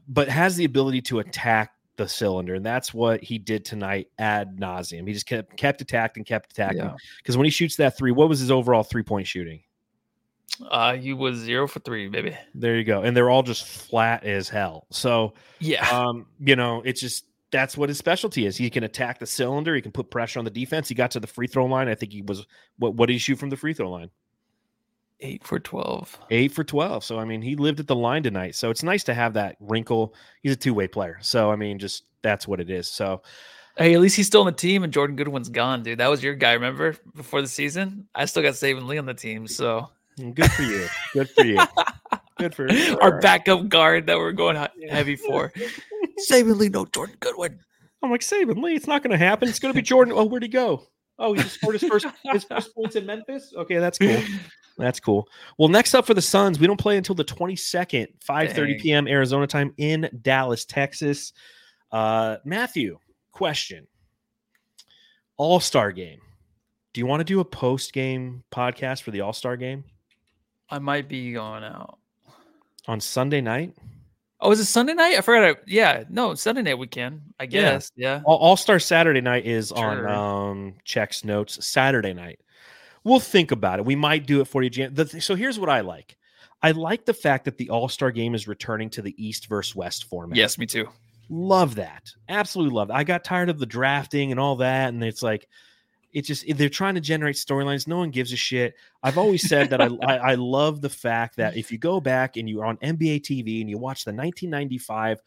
but 0.08 0.28
has 0.28 0.56
the 0.56 0.64
ability 0.64 1.00
to 1.02 1.20
attack 1.20 1.72
the 1.96 2.08
cylinder, 2.08 2.54
and 2.54 2.64
that's 2.64 2.92
what 2.92 3.22
he 3.22 3.38
did 3.38 3.64
tonight 3.64 4.08
ad 4.18 4.58
nauseum. 4.58 5.06
He 5.06 5.12
just 5.12 5.26
kept 5.26 5.56
kept 5.56 5.80
attacking, 5.80 6.20
and 6.20 6.26
kept 6.26 6.52
attacking. 6.52 6.78
Yeah. 6.78 6.96
Because 7.18 7.36
when 7.36 7.44
he 7.44 7.50
shoots 7.50 7.76
that 7.76 7.96
three, 7.96 8.10
what 8.10 8.28
was 8.28 8.40
his 8.40 8.50
overall 8.50 8.82
three 8.82 9.02
point 9.02 9.26
shooting? 9.26 9.62
Uh, 10.70 10.94
he 10.94 11.12
was 11.12 11.36
zero 11.36 11.66
for 11.68 11.80
three, 11.80 12.08
baby. 12.08 12.36
There 12.54 12.76
you 12.76 12.84
go. 12.84 13.02
And 13.02 13.16
they're 13.16 13.28
all 13.30 13.42
just 13.42 13.66
flat 13.66 14.24
as 14.24 14.48
hell. 14.48 14.86
So 14.90 15.34
Yeah. 15.60 15.86
um, 15.90 16.26
you 16.40 16.56
know, 16.56 16.82
it's 16.84 17.00
just 17.00 17.24
that's 17.50 17.76
what 17.76 17.88
his 17.88 17.98
specialty 17.98 18.46
is. 18.46 18.56
He 18.56 18.70
can 18.70 18.82
attack 18.84 19.18
the 19.18 19.26
cylinder. 19.26 19.74
He 19.74 19.82
can 19.82 19.92
put 19.92 20.10
pressure 20.10 20.38
on 20.38 20.44
the 20.44 20.50
defense. 20.50 20.88
He 20.88 20.94
got 20.94 21.10
to 21.12 21.20
the 21.20 21.26
free 21.26 21.46
throw 21.46 21.66
line. 21.66 21.88
I 21.88 21.94
think 21.94 22.12
he 22.12 22.22
was 22.22 22.46
what? 22.78 22.94
What 22.94 23.06
did 23.06 23.14
he 23.14 23.18
shoot 23.18 23.36
from 23.38 23.50
the 23.50 23.56
free 23.56 23.74
throw 23.74 23.90
line? 23.90 24.10
Eight 25.20 25.44
for 25.44 25.58
12. 25.58 26.18
Eight 26.30 26.52
for 26.52 26.62
twelve. 26.64 27.02
So 27.02 27.18
I 27.18 27.24
mean, 27.24 27.40
he 27.40 27.56
lived 27.56 27.80
at 27.80 27.86
the 27.86 27.96
line 27.96 28.22
tonight. 28.22 28.54
So 28.54 28.68
it's 28.70 28.82
nice 28.82 29.02
to 29.04 29.14
have 29.14 29.32
that 29.34 29.56
wrinkle. 29.60 30.14
He's 30.42 30.52
a 30.52 30.56
two 30.56 30.74
way 30.74 30.88
player. 30.88 31.18
So 31.22 31.50
I 31.50 31.56
mean, 31.56 31.78
just 31.78 32.04
that's 32.22 32.46
what 32.46 32.60
it 32.60 32.68
is. 32.70 32.88
So 32.88 33.22
Hey, 33.78 33.92
at 33.94 34.00
least 34.00 34.16
he's 34.16 34.26
still 34.26 34.40
on 34.40 34.46
the 34.46 34.52
team 34.52 34.84
and 34.84 34.92
Jordan 34.92 35.16
Goodwin's 35.16 35.50
gone, 35.50 35.82
dude. 35.82 35.98
That 35.98 36.08
was 36.08 36.22
your 36.22 36.34
guy, 36.34 36.54
remember? 36.54 36.96
Before 37.14 37.42
the 37.42 37.48
season? 37.48 38.08
I 38.14 38.24
still 38.24 38.42
got 38.42 38.54
Saben 38.54 38.86
Lee 38.86 38.96
on 38.96 39.04
the 39.04 39.12
team. 39.12 39.46
So 39.46 39.90
good 40.16 40.50
for 40.52 40.62
you. 40.62 40.86
Good 41.12 41.30
for 41.30 41.44
you. 41.44 41.58
Good 42.38 42.54
for 42.54 42.70
you. 42.70 42.98
our 43.02 43.20
backup 43.20 43.68
guard 43.68 44.06
that 44.06 44.18
we're 44.18 44.32
going 44.32 44.56
heavy 44.88 45.16
for. 45.16 45.52
Saben 46.30 46.56
Lee, 46.56 46.68
no 46.68 46.84
Jordan 46.86 47.16
Goodwin. 47.20 47.58
I'm 48.02 48.10
like 48.10 48.20
Saben 48.20 48.62
Lee. 48.62 48.74
It's 48.74 48.86
not 48.86 49.02
going 49.02 49.12
to 49.12 49.18
happen. 49.18 49.48
It's 49.48 49.58
going 49.58 49.72
to 49.72 49.78
be 49.78 49.82
Jordan. 49.82 50.14
Oh, 50.16 50.24
where'd 50.24 50.42
he 50.42 50.48
go? 50.48 50.86
Oh, 51.18 51.32
he 51.32 51.42
just 51.42 51.54
scored 51.54 51.80
his 51.80 51.88
first 51.88 52.06
his 52.24 52.44
first 52.44 52.74
points 52.74 52.94
in 52.94 53.06
Memphis. 53.06 53.52
Okay, 53.56 53.78
that's 53.78 53.98
cool. 53.98 54.16
That's 54.78 55.00
cool. 55.00 55.26
Well, 55.56 55.70
next 55.70 55.94
up 55.94 56.04
for 56.04 56.12
the 56.12 56.20
Suns, 56.20 56.60
we 56.60 56.66
don't 56.66 56.78
play 56.78 56.98
until 56.98 57.14
the 57.14 57.24
22nd, 57.24 58.08
5:30 58.22 58.78
p.m. 58.78 59.08
Arizona 59.08 59.46
time 59.46 59.72
in 59.78 60.10
Dallas, 60.20 60.66
Texas. 60.66 61.32
Uh, 61.90 62.36
Matthew, 62.44 62.98
question: 63.32 63.86
All 65.38 65.60
Star 65.60 65.92
game. 65.92 66.20
Do 66.92 67.00
you 67.00 67.06
want 67.06 67.20
to 67.20 67.24
do 67.24 67.40
a 67.40 67.44
post 67.46 67.94
game 67.94 68.44
podcast 68.52 69.00
for 69.00 69.12
the 69.12 69.22
All 69.22 69.32
Star 69.32 69.56
game 69.56 69.84
I 70.70 70.78
might 70.78 71.08
be 71.08 71.32
going 71.32 71.64
out. 71.64 71.98
on 72.88 73.00
Sunday 73.00 73.40
night? 73.40 73.74
Oh, 74.40 74.50
is 74.50 74.60
it 74.60 74.66
Sunday 74.66 74.92
night? 74.92 75.16
I 75.16 75.20
forgot. 75.22 75.44
I, 75.44 75.54
yeah, 75.66 76.04
no, 76.10 76.34
Sunday 76.34 76.62
night 76.62 76.78
we 76.78 76.86
can. 76.86 77.22
I 77.40 77.46
guess. 77.46 77.90
Yeah. 77.96 78.20
All 78.24 78.56
Star 78.56 78.78
Saturday 78.78 79.20
night 79.20 79.46
is 79.46 79.72
on 79.72 80.06
um, 80.06 80.74
checks 80.84 81.24
notes 81.24 81.64
Saturday 81.66 82.12
night. 82.12 82.40
We'll 83.02 83.20
think 83.20 83.50
about 83.50 83.78
it. 83.78 83.84
We 83.84 83.96
might 83.96 84.26
do 84.26 84.40
it 84.40 84.48
for 84.48 84.62
you, 84.62 84.70
Jan. 84.70 84.94
Th- 84.94 85.22
so 85.22 85.34
here's 85.36 85.58
what 85.58 85.70
I 85.70 85.80
like. 85.80 86.16
I 86.62 86.72
like 86.72 87.04
the 87.04 87.14
fact 87.14 87.44
that 87.44 87.56
the 87.56 87.70
All 87.70 87.88
Star 87.88 88.10
game 88.10 88.34
is 88.34 88.46
returning 88.46 88.90
to 88.90 89.02
the 89.02 89.14
East 89.24 89.46
versus 89.46 89.74
West 89.74 90.04
format. 90.04 90.36
Yes, 90.36 90.58
me 90.58 90.66
too. 90.66 90.88
love 91.30 91.76
that. 91.76 92.10
Absolutely 92.28 92.74
love. 92.74 92.88
That. 92.88 92.96
I 92.96 93.04
got 93.04 93.24
tired 93.24 93.48
of 93.48 93.58
the 93.58 93.66
drafting 93.66 94.32
and 94.32 94.40
all 94.40 94.56
that, 94.56 94.88
and 94.90 95.02
it's 95.02 95.22
like 95.22 95.48
it's 96.16 96.28
just 96.28 96.46
they're 96.56 96.70
trying 96.70 96.94
to 96.94 97.00
generate 97.02 97.36
storylines. 97.36 97.86
No 97.86 97.98
one 97.98 98.10
gives 98.10 98.32
a 98.32 98.36
shit. 98.36 98.74
I've 99.02 99.18
always 99.18 99.46
said 99.46 99.68
that 99.68 99.82
I, 99.82 99.88
I 100.02 100.16
I 100.16 100.34
love 100.36 100.80
the 100.80 100.88
fact 100.88 101.36
that 101.36 101.58
if 101.58 101.70
you 101.70 101.76
go 101.76 102.00
back 102.00 102.38
and 102.38 102.48
you're 102.48 102.64
on 102.64 102.78
NBA 102.78 103.20
TV 103.20 103.60
and 103.60 103.68
you 103.68 103.76
watch 103.76 104.06
the 104.06 104.14
1995 104.14 105.20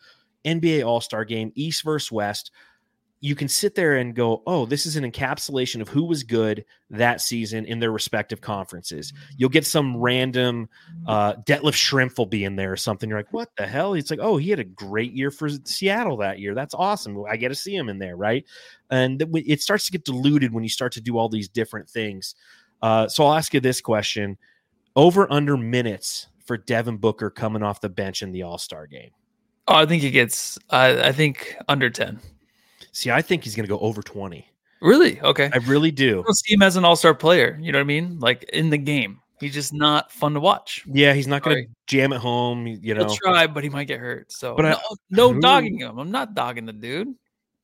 NBA 0.46 0.84
All 0.84 1.00
Star 1.00 1.26
game, 1.26 1.52
East 1.54 1.84
versus 1.84 2.12
West, 2.12 2.50
you 3.22 3.36
can 3.36 3.50
sit 3.50 3.76
there 3.76 3.98
and 3.98 4.16
go, 4.16 4.42
oh, 4.48 4.66
this 4.66 4.86
is 4.86 4.96
an 4.96 5.10
encapsulation 5.10 5.82
of 5.82 5.90
who 5.90 6.06
was 6.06 6.24
good 6.24 6.64
that 6.90 7.20
season 7.20 7.66
in 7.66 7.80
their 7.80 7.92
respective 7.92 8.40
conferences. 8.40 9.12
You'll 9.36 9.50
get 9.50 9.66
some 9.66 9.98
random 9.98 10.70
uh, 11.06 11.34
Detlef 11.46 11.74
Schrempf 11.74 12.18
will 12.18 12.26
be 12.26 12.46
in 12.46 12.56
there 12.56 12.72
or 12.72 12.78
something. 12.78 13.10
You're 13.10 13.20
like, 13.20 13.34
what 13.34 13.50
the 13.58 13.68
hell? 13.68 13.94
It's 13.94 14.10
like, 14.10 14.20
oh, 14.22 14.38
he 14.38 14.50
had 14.50 14.60
a 14.60 14.64
great 14.64 15.12
year 15.12 15.32
for 15.32 15.50
Seattle 15.66 16.18
that 16.18 16.40
year. 16.40 16.56
That's 16.56 16.74
awesome. 16.74 17.22
I 17.30 17.36
get 17.36 17.50
to 17.50 17.56
see 17.56 17.76
him 17.76 17.90
in 17.90 18.00
there, 18.00 18.16
right? 18.16 18.46
And 18.90 19.22
it 19.36 19.62
starts 19.62 19.86
to 19.86 19.92
get 19.92 20.06
diluted 20.06 20.54
when 20.54 20.64
you 20.64 20.70
start 20.70 20.94
to 20.94 21.02
do 21.02 21.18
all 21.18 21.28
these 21.28 21.50
different 21.50 21.90
things. 21.90 22.36
Uh, 22.82 23.08
so 23.10 23.26
I'll 23.26 23.34
ask 23.34 23.54
you 23.54 23.60
this 23.60 23.82
question: 23.82 24.38
Over 24.96 25.32
under 25.32 25.58
minutes 25.58 26.28
for 26.46 26.58
Devin 26.58 26.98
Booker 26.98 27.30
coming 27.30 27.64
off 27.64 27.82
the 27.82 27.90
bench 27.90 28.22
in 28.22 28.32
the 28.32 28.44
All 28.44 28.58
Star 28.58 28.88
game. 28.88 29.12
Oh, 29.68 29.76
I 29.76 29.86
think 29.86 30.02
he 30.02 30.10
gets. 30.10 30.58
Uh, 30.70 31.02
I 31.04 31.12
think 31.12 31.58
under 31.68 31.90
ten. 31.90 32.22
See, 33.00 33.10
I 33.10 33.22
think 33.22 33.46
he's 33.46 33.56
going 33.56 33.64
to 33.66 33.70
go 33.70 33.80
over 33.80 34.02
20. 34.02 34.46
Really? 34.82 35.22
Okay. 35.22 35.50
I 35.54 35.58
really 35.60 35.90
do. 35.90 36.20
I 36.20 36.24
don't 36.24 36.38
see 36.38 36.54
him 36.54 36.62
as 36.62 36.76
an 36.76 36.84
all 36.84 36.98
star 36.98 37.14
player. 37.14 37.58
You 37.62 37.72
know 37.72 37.78
what 37.78 37.84
I 37.84 37.86
mean? 37.86 38.20
Like 38.20 38.44
in 38.52 38.70
the 38.70 38.78
game. 38.78 39.22
He's 39.40 39.54
just 39.54 39.72
not 39.74 40.12
fun 40.12 40.34
to 40.34 40.42
watch. 40.42 40.84
Yeah, 40.86 41.14
he's 41.14 41.26
not 41.26 41.42
going 41.42 41.64
to 41.64 41.70
jam 41.88 42.12
at 42.12 42.20
home. 42.20 42.68
You 42.68 42.94
know, 42.94 43.06
he'll 43.06 43.16
try, 43.16 43.48
but 43.48 43.64
he 43.64 43.70
might 43.70 43.86
get 43.86 44.02
hurt. 44.02 44.34
So, 44.34 44.54
but 44.54 44.64
no, 44.64 44.72
I, 44.72 44.96
no 45.12 45.40
dogging 45.40 45.80
him. 45.80 45.98
I'm 45.98 46.12
not 46.12 46.36
dogging 46.36 46.66
the 46.66 46.74
dude. 46.74 47.16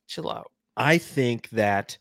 Chill 0.06 0.30
out. 0.30 0.50
I 0.78 0.96
think 0.96 1.50
that 1.50 1.98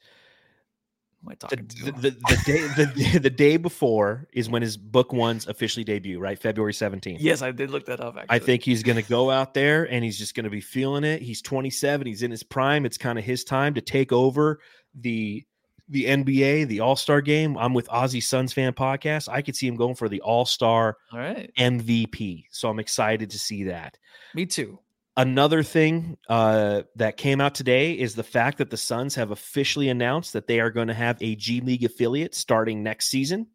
the, 1.25 1.55
the, 1.55 1.91
the, 1.91 2.09
the, 2.11 2.41
day 2.45 2.67
the, 2.67 3.19
the 3.23 3.29
day 3.29 3.57
before 3.57 4.27
is 4.33 4.49
when 4.49 4.61
his 4.61 4.77
book 4.77 5.13
one's 5.13 5.47
officially 5.47 5.83
debut, 5.83 6.19
right? 6.19 6.37
February 6.39 6.73
17th. 6.73 7.17
Yes, 7.19 7.41
I 7.41 7.51
did 7.51 7.71
look 7.71 7.85
that 7.85 7.99
up. 7.99 8.17
Actually. 8.17 8.35
I 8.35 8.39
think 8.39 8.63
he's 8.63 8.83
going 8.83 8.97
to 8.97 9.09
go 9.09 9.31
out 9.31 9.53
there 9.53 9.89
and 9.91 10.03
he's 10.03 10.17
just 10.17 10.35
going 10.35 10.43
to 10.43 10.49
be 10.49 10.61
feeling 10.61 11.03
it. 11.03 11.21
He's 11.21 11.41
27. 11.41 12.07
He's 12.07 12.23
in 12.23 12.31
his 12.31 12.43
prime. 12.43 12.85
It's 12.85 12.97
kind 12.97 13.17
of 13.17 13.25
his 13.25 13.43
time 13.43 13.73
to 13.73 13.81
take 13.81 14.11
over 14.11 14.59
the 14.93 15.45
the 15.89 16.05
NBA, 16.05 16.67
the 16.67 16.79
All 16.79 16.95
Star 16.95 17.21
game. 17.21 17.57
I'm 17.57 17.73
with 17.73 17.87
Aussie 17.89 18.23
Suns 18.23 18.53
fan 18.53 18.73
podcast. 18.73 19.29
I 19.29 19.41
could 19.41 19.55
see 19.55 19.67
him 19.67 19.75
going 19.75 19.95
for 19.95 20.09
the 20.09 20.21
All 20.21 20.45
Star 20.45 20.97
All 21.11 21.19
right. 21.19 21.51
MVP. 21.57 22.45
So 22.51 22.69
I'm 22.69 22.79
excited 22.79 23.29
to 23.31 23.39
see 23.39 23.65
that. 23.65 23.97
Me 24.33 24.45
too. 24.45 24.79
Another 25.17 25.63
thing 25.63 26.17
uh, 26.27 26.83
that 26.97 27.15
came 27.15 27.39
out 27.39 27.55
today 27.55 27.93
is 27.93 28.15
the 28.15 28.23
fact 28.23 28.57
that 28.57 28.69
the 28.69 28.77
Suns 28.77 29.15
have 29.15 29.31
officially 29.31 29.87
announced 29.87 30.33
that 30.33 30.45
they 30.45 30.59
are 30.59 30.69
going 30.69 30.89
to 30.89 30.93
have 30.93 31.17
a 31.21 31.35
G 31.35 31.61
League 31.61 31.85
affiliate 31.85 32.35
starting 32.35 32.83
next 32.83 33.07
season, 33.07 33.47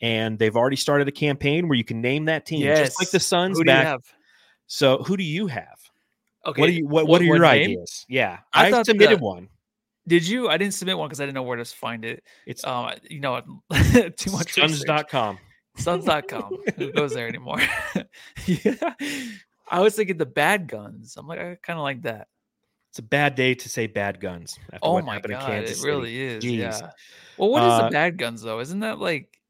and 0.00 0.38
they've 0.38 0.54
already 0.54 0.76
started 0.76 1.08
a 1.08 1.12
campaign 1.12 1.68
where 1.68 1.76
you 1.76 1.82
can 1.82 2.00
name 2.00 2.26
that 2.26 2.46
team, 2.46 2.60
yes. 2.60 2.78
just 2.78 3.00
like 3.00 3.10
the 3.10 3.18
Suns. 3.18 3.58
Who 3.58 3.64
back. 3.64 3.98
So, 4.68 4.98
who 4.98 5.16
do 5.16 5.24
you 5.24 5.48
have? 5.48 5.78
Okay, 6.46 6.60
what 6.60 6.68
are 6.68 6.72
you? 6.72 6.86
What, 6.86 6.92
what, 6.92 7.08
what 7.08 7.20
are 7.22 7.24
your 7.24 7.40
what 7.40 7.44
ideas? 7.44 8.06
Yeah, 8.08 8.38
I, 8.52 8.72
I 8.72 8.82
submitted 8.84 9.18
the, 9.18 9.24
one. 9.24 9.48
Did 10.06 10.26
you? 10.28 10.48
I 10.48 10.58
didn't 10.58 10.74
submit 10.74 10.96
one 10.96 11.08
because 11.08 11.20
I 11.20 11.24
didn't 11.24 11.34
know 11.34 11.42
where 11.42 11.56
to 11.56 11.64
find 11.64 12.04
it. 12.04 12.22
It's 12.46 12.64
um, 12.64 12.92
you 13.10 13.18
know, 13.18 13.40
too 14.16 14.30
much. 14.30 14.52
Suns.com. 14.54 15.38
Suns.com. 15.76 16.56
Who 16.76 16.92
goes 16.92 17.14
there 17.14 17.26
anymore? 17.26 17.60
yeah. 18.46 18.94
I 19.68 19.80
was 19.80 19.94
thinking 19.94 20.18
the 20.18 20.26
bad 20.26 20.68
guns. 20.68 21.16
I'm 21.16 21.26
like, 21.26 21.38
I 21.38 21.56
kind 21.62 21.78
of 21.78 21.82
like 21.82 22.02
that. 22.02 22.28
It's 22.90 23.00
a 23.00 23.02
bad 23.02 23.34
day 23.34 23.54
to 23.54 23.68
say 23.68 23.88
bad 23.88 24.20
guns. 24.20 24.56
After 24.72 24.78
oh 24.82 25.02
my 25.02 25.18
god, 25.18 25.50
it 25.64 25.82
really 25.82 26.20
is. 26.20 26.44
Jeez. 26.44 26.58
Yeah. 26.58 26.90
Well, 27.36 27.50
what 27.50 27.64
is 27.64 27.72
uh, 27.72 27.82
the 27.84 27.90
bad 27.90 28.18
guns 28.18 28.42
though? 28.42 28.60
Isn't 28.60 28.80
that 28.80 29.00
like? 29.00 29.40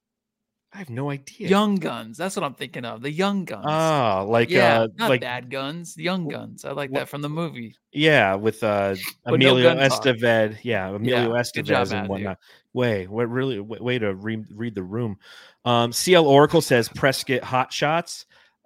I 0.72 0.78
have 0.78 0.88
no 0.88 1.10
idea. 1.10 1.48
Young 1.48 1.76
guns. 1.76 2.16
That's 2.16 2.34
what 2.36 2.42
I'm 2.42 2.54
thinking 2.54 2.86
of. 2.86 3.02
The 3.02 3.10
young 3.10 3.44
guns. 3.44 3.66
Oh, 3.68 4.26
like 4.30 4.48
yeah, 4.48 4.80
uh, 4.80 4.88
not 4.96 5.10
like 5.10 5.20
bad 5.20 5.50
guns. 5.50 5.96
Young 5.98 6.26
guns. 6.26 6.64
I 6.64 6.72
like 6.72 6.90
what, 6.90 7.00
that 7.00 7.08
from 7.10 7.20
the 7.20 7.28
movie. 7.28 7.76
Yeah, 7.92 8.34
with 8.34 8.64
uh 8.64 8.96
Emilio 9.26 9.74
no 9.74 9.80
Estevez. 9.80 10.56
Yeah, 10.62 10.88
Emilio 10.88 11.34
yeah, 11.34 11.40
Estevez 11.40 11.92
and 11.92 12.08
whatnot. 12.08 12.38
Way, 12.72 13.06
what 13.06 13.28
really 13.28 13.60
way 13.60 13.98
to 13.98 14.14
re- 14.14 14.44
read 14.54 14.74
the 14.74 14.82
room. 14.82 15.18
Um, 15.66 15.92
CL 15.92 16.26
Oracle 16.26 16.62
says 16.62 16.88
Prescott 16.88 17.44
hot 17.44 17.74
shots. 17.74 18.24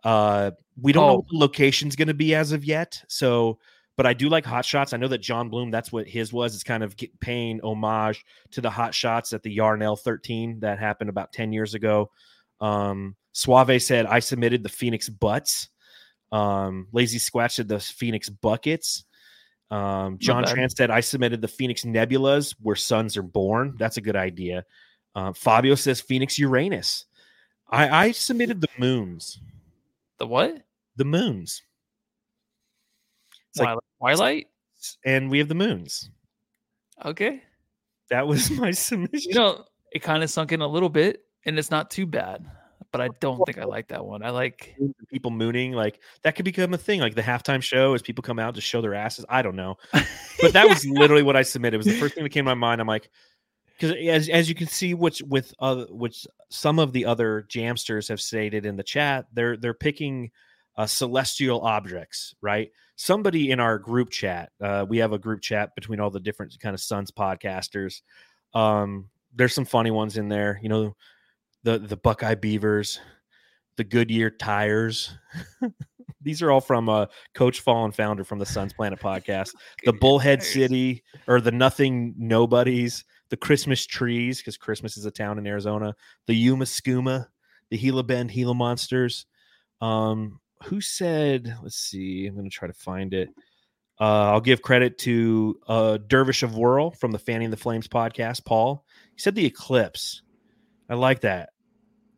Uh, 0.09 0.53
we 0.81 0.91
don't 0.91 1.05
oh. 1.05 1.07
know 1.09 1.15
what 1.17 1.29
the 1.29 1.37
location's 1.37 1.95
going 1.95 2.09
to 2.09 2.15
be 2.15 2.35
as 2.35 2.53
of 2.53 2.65
yet. 2.65 3.05
So, 3.09 3.59
but 3.95 4.07
I 4.07 4.15
do 4.15 4.31
like 4.31 4.47
Hot 4.47 4.65
Shots. 4.65 4.95
I 4.95 4.97
know 4.97 5.09
that 5.09 5.19
John 5.19 5.51
Bloom, 5.51 5.71
that's 5.71 5.93
what 5.93 6.09
his 6.09 6.33
was. 6.33 6.55
It's 6.55 6.65
kind 6.65 6.83
of 6.83 6.97
paying 7.21 7.61
homage 7.61 8.25
to 8.53 8.63
the 8.63 8.71
Hot 8.71 8.95
Shots 8.95 9.35
at 9.35 9.43
the 9.43 9.51
Yarnell 9.51 9.97
13 9.97 10.61
that 10.61 10.79
happened 10.79 11.11
about 11.11 11.35
10 11.35 11.53
years 11.53 11.75
ago. 11.75 12.11
Um, 12.59 13.17
Suave 13.33 13.83
said, 13.83 14.07
I 14.07 14.21
submitted 14.21 14.63
the 14.63 14.71
Phoenix 14.71 15.11
Butts. 15.11 15.69
Um, 16.33 16.89
Lazy 16.91 17.19
Squatch 17.19 17.53
said 17.53 17.69
the 17.69 17.79
Phoenix 17.79 18.31
Buckets. 18.31 19.05
Um, 19.71 20.17
John 20.19 20.45
Tran 20.45 20.75
said, 20.75 20.91
I 20.91 21.01
submitted 21.01 21.43
the 21.43 21.49
Phoenix 21.49 21.85
Nebulas 21.85 22.55
where 22.63 22.77
suns 22.77 23.19
are 23.19 23.23
born. 23.23 23.75
That's 23.79 23.99
a 23.99 24.03
good 24.03 24.17
idea. 24.17 24.65
Uh, 25.15 25.35
Fabio 25.35 25.75
says 25.75 26.01
Phoenix 26.01 26.39
Uranus. 26.39 27.05
I, 27.69 28.07
I 28.07 28.13
submitted 28.13 28.63
the 28.63 28.69
moons. 28.79 29.39
The 30.19 30.27
what? 30.27 30.63
The 30.97 31.05
moons. 31.05 31.63
It's 33.51 33.61
like 33.61 33.79
Twilight, 33.99 34.47
and 35.05 35.31
we 35.31 35.39
have 35.39 35.49
the 35.49 35.55
moons. 35.55 36.11
Okay, 37.05 37.43
that 38.11 38.27
was 38.27 38.51
my 38.59 38.71
submission. 38.71 39.31
You 39.31 39.35
know, 39.35 39.65
it 39.93 40.01
kind 40.01 40.23
of 40.23 40.31
sunk 40.31 40.53
in 40.53 40.61
a 40.61 40.67
little 40.67 40.89
bit, 40.89 41.23
and 41.45 41.59
it's 41.59 41.71
not 41.71 41.91
too 41.91 42.07
bad. 42.07 42.45
But 42.91 43.03
I 43.03 43.09
don't 43.21 43.39
think 43.45 43.59
I 43.59 43.65
like 43.65 43.89
that 43.89 44.05
one. 44.07 44.23
I 44.23 44.31
like 44.31 44.75
people 45.11 45.31
mooning. 45.31 45.73
Like 45.73 46.01
that 46.23 46.37
could 46.37 46.47
become 46.47 46.73
a 46.73 46.79
thing. 46.79 47.01
Like 47.01 47.15
the 47.15 47.23
halftime 47.23 47.63
show, 47.63 47.93
as 47.93 48.01
people 48.01 48.23
come 48.23 48.39
out 48.39 48.55
to 48.55 48.63
show 48.63 48.81
their 48.81 48.95
asses. 48.95 49.27
I 49.29 49.43
don't 49.43 49.57
know, 49.57 49.77
but 50.41 50.55
that 50.55 50.69
was 50.69 50.87
literally 50.89 51.23
what 51.23 51.37
I 51.37 51.43
submitted. 51.43 51.75
It 51.75 51.79
was 51.79 51.87
the 51.87 51.99
first 51.99 52.15
thing 52.15 52.25
that 52.25 52.31
came 52.31 52.45
to 52.45 52.51
my 52.51 52.55
mind. 52.55 52.81
I'm 52.81 52.87
like, 52.87 53.11
because 53.79 53.97
as 54.09 54.29
as 54.29 54.49
you 54.49 54.55
can 54.55 54.67
see, 54.67 54.95
which 54.95 55.23
with 55.23 55.55
uh, 55.61 55.85
which 55.91 56.27
some 56.51 56.79
of 56.79 56.93
the 56.93 57.05
other 57.05 57.47
jamsters 57.49 58.09
have 58.09 58.21
stated 58.21 58.67
in 58.67 58.77
the 58.77 58.83
chat, 58.83 59.27
they're 59.33 59.57
they're 59.57 59.75
picking 59.75 60.31
uh, 60.77 60.87
celestial 60.87 61.61
objects, 61.61 62.35
right? 62.41 62.71
Somebody 62.97 63.51
in 63.51 63.61
our 63.61 63.79
group 63.79 64.11
chat, 64.11 64.51
uh, 64.61 64.85
we 64.89 64.99
have 64.99 65.13
a 65.13 65.19
group 65.19 65.41
chat 65.41 65.75
between 65.75 66.01
all 66.01 66.11
the 66.11 66.21
different 66.21 66.59
kind 66.61 66.75
of 66.75 66.81
Suns 66.81 67.11
podcasters. 67.11 68.03
Um, 68.55 69.09
there's 69.35 69.55
some 69.55 69.65
funny 69.65 69.93
ones 69.93 70.17
in 70.17 70.29
there, 70.29 70.59
you 70.63 70.69
know, 70.69 70.97
the 71.63 71.79
the 71.79 71.97
Buckeye 71.97 72.35
Beavers, 72.35 73.01
the 73.77 73.85
Goodyear 73.85 74.31
tires. 74.31 75.17
These 76.21 76.43
are 76.43 76.51
all 76.51 76.61
from 76.61 76.89
uh, 76.89 77.07
Coach 77.35 77.61
Fallen 77.61 77.93
founder 77.93 78.25
from 78.25 78.41
the 78.41 78.47
Suns 78.47 78.73
Planet 78.73 78.99
podcast. 78.99 79.55
the 79.85 79.93
Bullhead 79.93 80.43
City 80.43 81.05
or 81.29 81.41
the 81.41 81.53
Nothing 81.53 82.15
Nobodies 82.19 83.05
the 83.31 83.37
Christmas 83.37 83.87
trees, 83.87 84.39
because 84.39 84.57
Christmas 84.57 84.97
is 84.97 85.05
a 85.05 85.11
town 85.11 85.39
in 85.39 85.47
Arizona, 85.47 85.95
the 86.27 86.35
Yuma 86.35 86.65
Skooma, 86.65 87.27
the 87.71 87.79
Gila 87.79 88.05
Bend 88.05 88.31
Gila 88.31 88.55
Monsters. 88.55 89.27
Um, 89.81 90.41
who 90.65 90.81
said, 90.81 91.57
let's 91.63 91.77
see, 91.77 92.27
I'm 92.27 92.35
going 92.35 92.49
to 92.49 92.55
try 92.55 92.67
to 92.67 92.75
find 92.75 93.15
it. 93.15 93.29
Uh, 94.01 94.33
I'll 94.33 94.41
give 94.41 94.63
credit 94.63 94.99
to 94.99 95.59
uh, 95.67 95.99
Dervish 96.07 96.43
of 96.43 96.57
Whirl 96.57 96.91
from 96.91 97.11
the 97.11 97.19
Fanning 97.19 97.51
the 97.51 97.57
Flames 97.57 97.89
podcast, 97.89 98.45
Paul. 98.45 98.85
He 99.15 99.21
said 99.21 99.35
the 99.35 99.45
Eclipse. 99.45 100.23
I 100.89 100.95
like 100.95 101.21
that. 101.21 101.51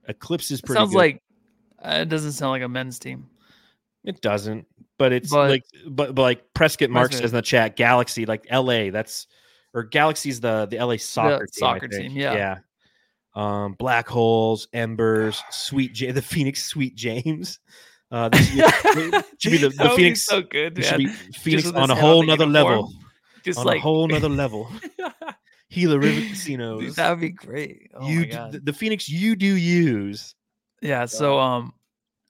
Eclipse 0.08 0.50
is 0.50 0.60
pretty 0.60 0.78
Sounds 0.78 0.90
good. 0.90 0.98
like 0.98 1.22
uh, 1.82 1.98
it 2.02 2.08
doesn't 2.08 2.32
sound 2.32 2.50
like 2.50 2.62
a 2.62 2.68
men's 2.68 2.98
team. 2.98 3.28
It 4.04 4.20
doesn't, 4.20 4.66
but 4.98 5.12
it's 5.12 5.30
but, 5.30 5.50
like, 5.50 5.64
but, 5.86 6.14
but 6.14 6.22
like 6.22 6.54
Prescott 6.54 6.90
Mark 6.90 7.12
says 7.12 7.32
in 7.32 7.36
the 7.36 7.42
chat, 7.42 7.76
Galaxy, 7.76 8.24
like 8.26 8.46
LA, 8.50 8.90
that's 8.90 9.26
or 9.74 9.84
Galaxy's 9.84 10.40
the 10.40 10.66
the 10.66 10.78
LA 10.78 10.96
soccer 10.96 11.46
the 11.46 11.52
team, 11.52 11.60
soccer 11.60 11.88
team. 11.88 12.12
Yeah, 12.12 12.34
yeah. 12.34 12.58
Um, 13.34 13.74
black 13.78 14.08
holes, 14.08 14.68
embers, 14.72 15.42
sweet 15.50 15.94
J, 15.94 16.10
the 16.10 16.22
Phoenix 16.22 16.64
Sweet 16.64 16.96
James. 16.96 17.60
Uh, 18.10 18.28
this 18.30 18.48
should 19.38 19.52
be 19.52 19.58
the, 19.58 19.68
the 19.68 19.92
Phoenix. 19.94 20.24
so 20.24 20.42
good. 20.42 20.82
Should 20.84 20.98
be 20.98 21.06
Phoenix 21.06 21.70
on 21.70 21.90
a 21.90 21.94
whole 21.94 22.24
nother 22.24 22.46
level. 22.46 22.92
Just 23.44 23.60
on 23.60 23.66
like 23.66 23.78
a 23.78 23.80
whole 23.80 24.08
nother 24.08 24.28
level. 24.28 24.68
Gila 25.70 25.98
River 25.98 26.20
Casinos. 26.28 26.80
Dude, 26.80 26.96
that 26.96 27.10
would 27.10 27.20
be 27.20 27.30
great. 27.30 27.90
Oh 27.94 28.08
you 28.08 28.26
the, 28.26 28.60
the 28.64 28.72
Phoenix 28.72 29.08
you 29.08 29.36
do 29.36 29.54
use. 29.54 30.34
Yeah. 30.82 31.06
So 31.06 31.38
um, 31.38 31.72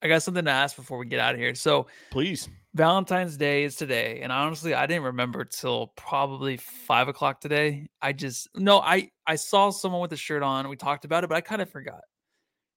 I 0.03 0.09
got 0.09 0.23
something 0.23 0.45
to 0.45 0.51
ask 0.51 0.77
before 0.77 0.99
we 0.99 1.07
get 1.07 1.21
out 1.21 1.35
of 1.35 1.41
here. 1.41 1.55
So 1.55 1.87
please 2.11 2.49
Valentine's 2.75 3.37
Day 3.37 3.65
is 3.65 3.75
today, 3.75 4.21
and 4.23 4.31
honestly, 4.31 4.75
I 4.75 4.87
didn't 4.87 5.03
remember 5.05 5.45
till 5.45 5.89
probably 5.97 6.57
five 6.57 7.09
o'clock 7.09 7.41
today. 7.41 7.89
I 8.01 8.13
just 8.13 8.49
no, 8.55 8.81
I 8.81 9.11
I 9.27 9.37
saw 9.37 9.71
someone 9.71 10.01
with 10.01 10.13
a 10.13 10.17
shirt 10.17 10.43
on. 10.43 10.69
We 10.69 10.77
talked 10.77 11.05
about 11.05 11.25
it, 11.25 11.29
but 11.29 11.37
I 11.37 11.41
kind 11.41 11.61
of 11.61 11.69
forgot. 11.69 12.03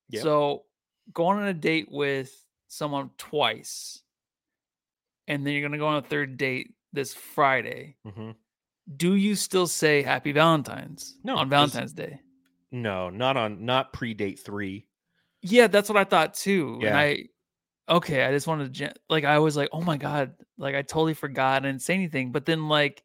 Yep. 0.10 0.24
So 0.24 0.64
going 1.14 1.38
on 1.38 1.46
a 1.46 1.54
date 1.54 1.88
with 1.92 2.34
someone 2.70 3.12
twice, 3.20 4.02
and 5.28 5.46
then 5.46 5.54
you're 5.54 5.62
gonna 5.62 5.78
go 5.78 5.88
on 5.88 5.98
a 5.98 6.02
third 6.02 6.38
date 6.38 6.74
this 6.92 7.14
Friday. 7.14 7.96
Mm-hmm. 8.08 8.32
Do 8.98 9.16
you 9.16 9.36
still 9.36 9.68
say 9.68 10.02
Happy 10.02 10.32
Valentine's? 10.32 11.18
No, 11.24 11.36
on 11.36 11.50
Valentine's 11.50 11.94
Day. 11.94 12.20
No, 12.72 13.12
not 13.12 13.38
on 13.38 13.64
not 13.64 13.94
pre 13.94 14.16
date 14.16 14.40
three. 14.40 14.88
Yeah, 15.44 15.68
that's 15.68 15.88
what 15.88 15.98
I 15.98 16.04
thought 16.04 16.34
too. 16.34 16.80
Yeah. 16.82 16.88
And 16.88 16.98
I 16.98 17.26
okay, 17.90 18.24
I 18.24 18.32
just 18.32 18.48
wanted 18.48 18.74
to 18.76 18.94
like 19.10 19.24
I 19.24 19.40
was 19.40 19.56
like, 19.56 19.70
oh 19.72 19.82
my 19.82 19.98
god, 19.98 20.34
like 20.58 20.76
I 20.76 20.82
totally 20.82 21.14
forgot. 21.14 21.64
I 21.64 21.68
didn't 21.68 21.82
say 21.82 21.94
anything, 21.94 22.32
but 22.32 22.46
then 22.46 22.68
like 22.68 23.04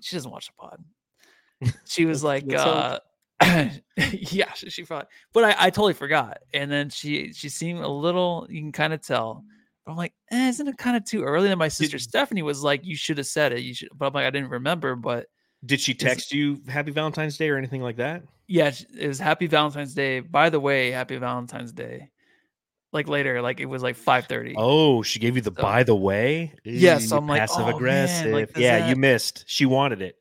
she 0.00 0.16
doesn't 0.16 0.30
watch 0.30 0.48
the 0.48 0.52
pod. 0.58 1.72
She 1.86 2.04
was 2.04 2.22
like, 2.24 2.52
uh, 2.52 3.00
yeah, 3.42 3.70
she, 4.54 4.70
she 4.70 4.84
probably, 4.84 5.08
but 5.32 5.44
I, 5.44 5.66
I 5.66 5.70
totally 5.70 5.94
forgot. 5.94 6.38
And 6.54 6.70
then 6.70 6.90
she 6.90 7.32
she 7.32 7.48
seemed 7.48 7.80
a 7.80 7.88
little, 7.88 8.46
you 8.50 8.60
can 8.60 8.72
kind 8.72 8.92
of 8.92 9.00
tell. 9.02 9.44
But 9.84 9.92
I'm 9.92 9.98
like, 9.98 10.14
eh, 10.32 10.48
isn't 10.48 10.66
it 10.66 10.78
kind 10.78 10.96
of 10.96 11.04
too 11.04 11.22
early? 11.22 11.48
And 11.48 11.58
my 11.58 11.68
sister 11.68 11.98
Stephanie 11.98 12.42
was 12.42 12.62
like, 12.62 12.84
you 12.84 12.96
should 12.96 13.18
have 13.18 13.28
said 13.28 13.52
it. 13.52 13.60
You 13.60 13.72
should, 13.72 13.88
but 13.94 14.06
I'm 14.06 14.12
like, 14.12 14.26
I 14.26 14.30
didn't 14.30 14.50
remember. 14.50 14.96
But 14.96 15.26
Did 15.64 15.80
she 15.80 15.94
text 15.94 16.32
you 16.32 16.60
Happy 16.68 16.90
Valentine's 16.90 17.36
Day 17.36 17.50
or 17.50 17.56
anything 17.56 17.82
like 17.82 17.96
that? 17.96 18.22
yeah, 18.48 18.72
it 18.96 19.08
was 19.08 19.18
Happy 19.18 19.46
Valentine's 19.46 19.94
Day. 19.94 20.20
By 20.20 20.50
the 20.50 20.60
way, 20.60 20.90
Happy 20.90 21.16
Valentine's 21.16 21.72
Day. 21.72 22.10
Like 22.92 23.08
later, 23.08 23.42
like 23.42 23.60
it 23.60 23.66
was 23.66 23.82
like 23.82 23.96
5:30. 23.96 24.54
Oh, 24.56 25.02
she 25.02 25.18
gave 25.18 25.36
you 25.36 25.42
the 25.42 25.52
So- 25.54 25.62
by 25.62 25.82
the 25.82 25.94
way. 25.96 26.52
Yeah, 26.64 26.98
so 26.98 27.16
I'm 27.18 27.26
like, 27.26 27.40
passive 27.40 27.62
oh, 27.62 27.66
man, 27.66 27.74
aggressive. 27.74 28.32
like, 28.32 28.56
yeah, 28.56 28.88
you 28.88 28.96
missed. 28.96 29.44
She 29.46 29.66
wanted 29.66 30.02
it. 30.02 30.16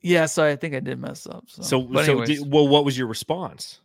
Yeah, 0.00 0.26
so 0.26 0.44
I 0.44 0.56
think 0.56 0.74
I 0.74 0.80
did 0.80 0.98
mess 0.98 1.26
up. 1.26 1.44
So, 1.48 1.62
So, 1.62 1.80
but 1.82 2.06
so 2.06 2.24
did, 2.24 2.40
well, 2.52 2.66
what 2.66 2.84
was 2.84 2.96
your 2.98 3.06
response? 3.06 3.80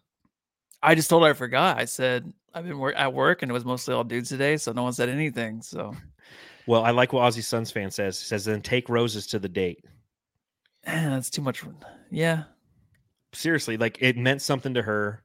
I 0.82 0.96
just 0.96 1.10
told 1.10 1.24
her 1.24 1.30
I 1.30 1.34
forgot. 1.34 1.78
I 1.80 1.86
said 1.86 2.32
I've 2.54 2.66
been 2.66 2.78
wor- 2.80 2.94
at 2.94 3.14
work 3.14 3.42
and 3.42 3.52
it 3.52 3.54
was 3.54 3.66
mostly 3.66 3.94
all 3.94 4.04
dudes 4.04 4.30
today, 4.30 4.58
so 4.58 4.72
no 4.72 4.84
one 4.84 4.94
said 4.94 5.10
anything. 5.10 5.62
So 5.62 5.96
Well, 6.68 6.84
I 6.84 6.92
like 6.92 7.14
what 7.14 7.22
Aussie 7.22 7.44
Suns 7.44 7.72
fan 7.72 7.92
says. 7.92 8.20
He 8.20 8.26
says 8.26 8.46
then 8.46 8.62
take 8.62 8.90
roses 8.90 9.28
to 9.28 9.40
the 9.40 9.50
date. 9.50 9.84
eh, 10.86 11.10
that's 11.10 11.30
too 11.30 11.42
much. 11.42 11.64
Yeah, 12.12 12.44
Seriously, 13.34 13.78
like 13.78 13.98
it 14.02 14.16
meant 14.18 14.42
something 14.42 14.74
to 14.76 14.82
her. 14.82 15.24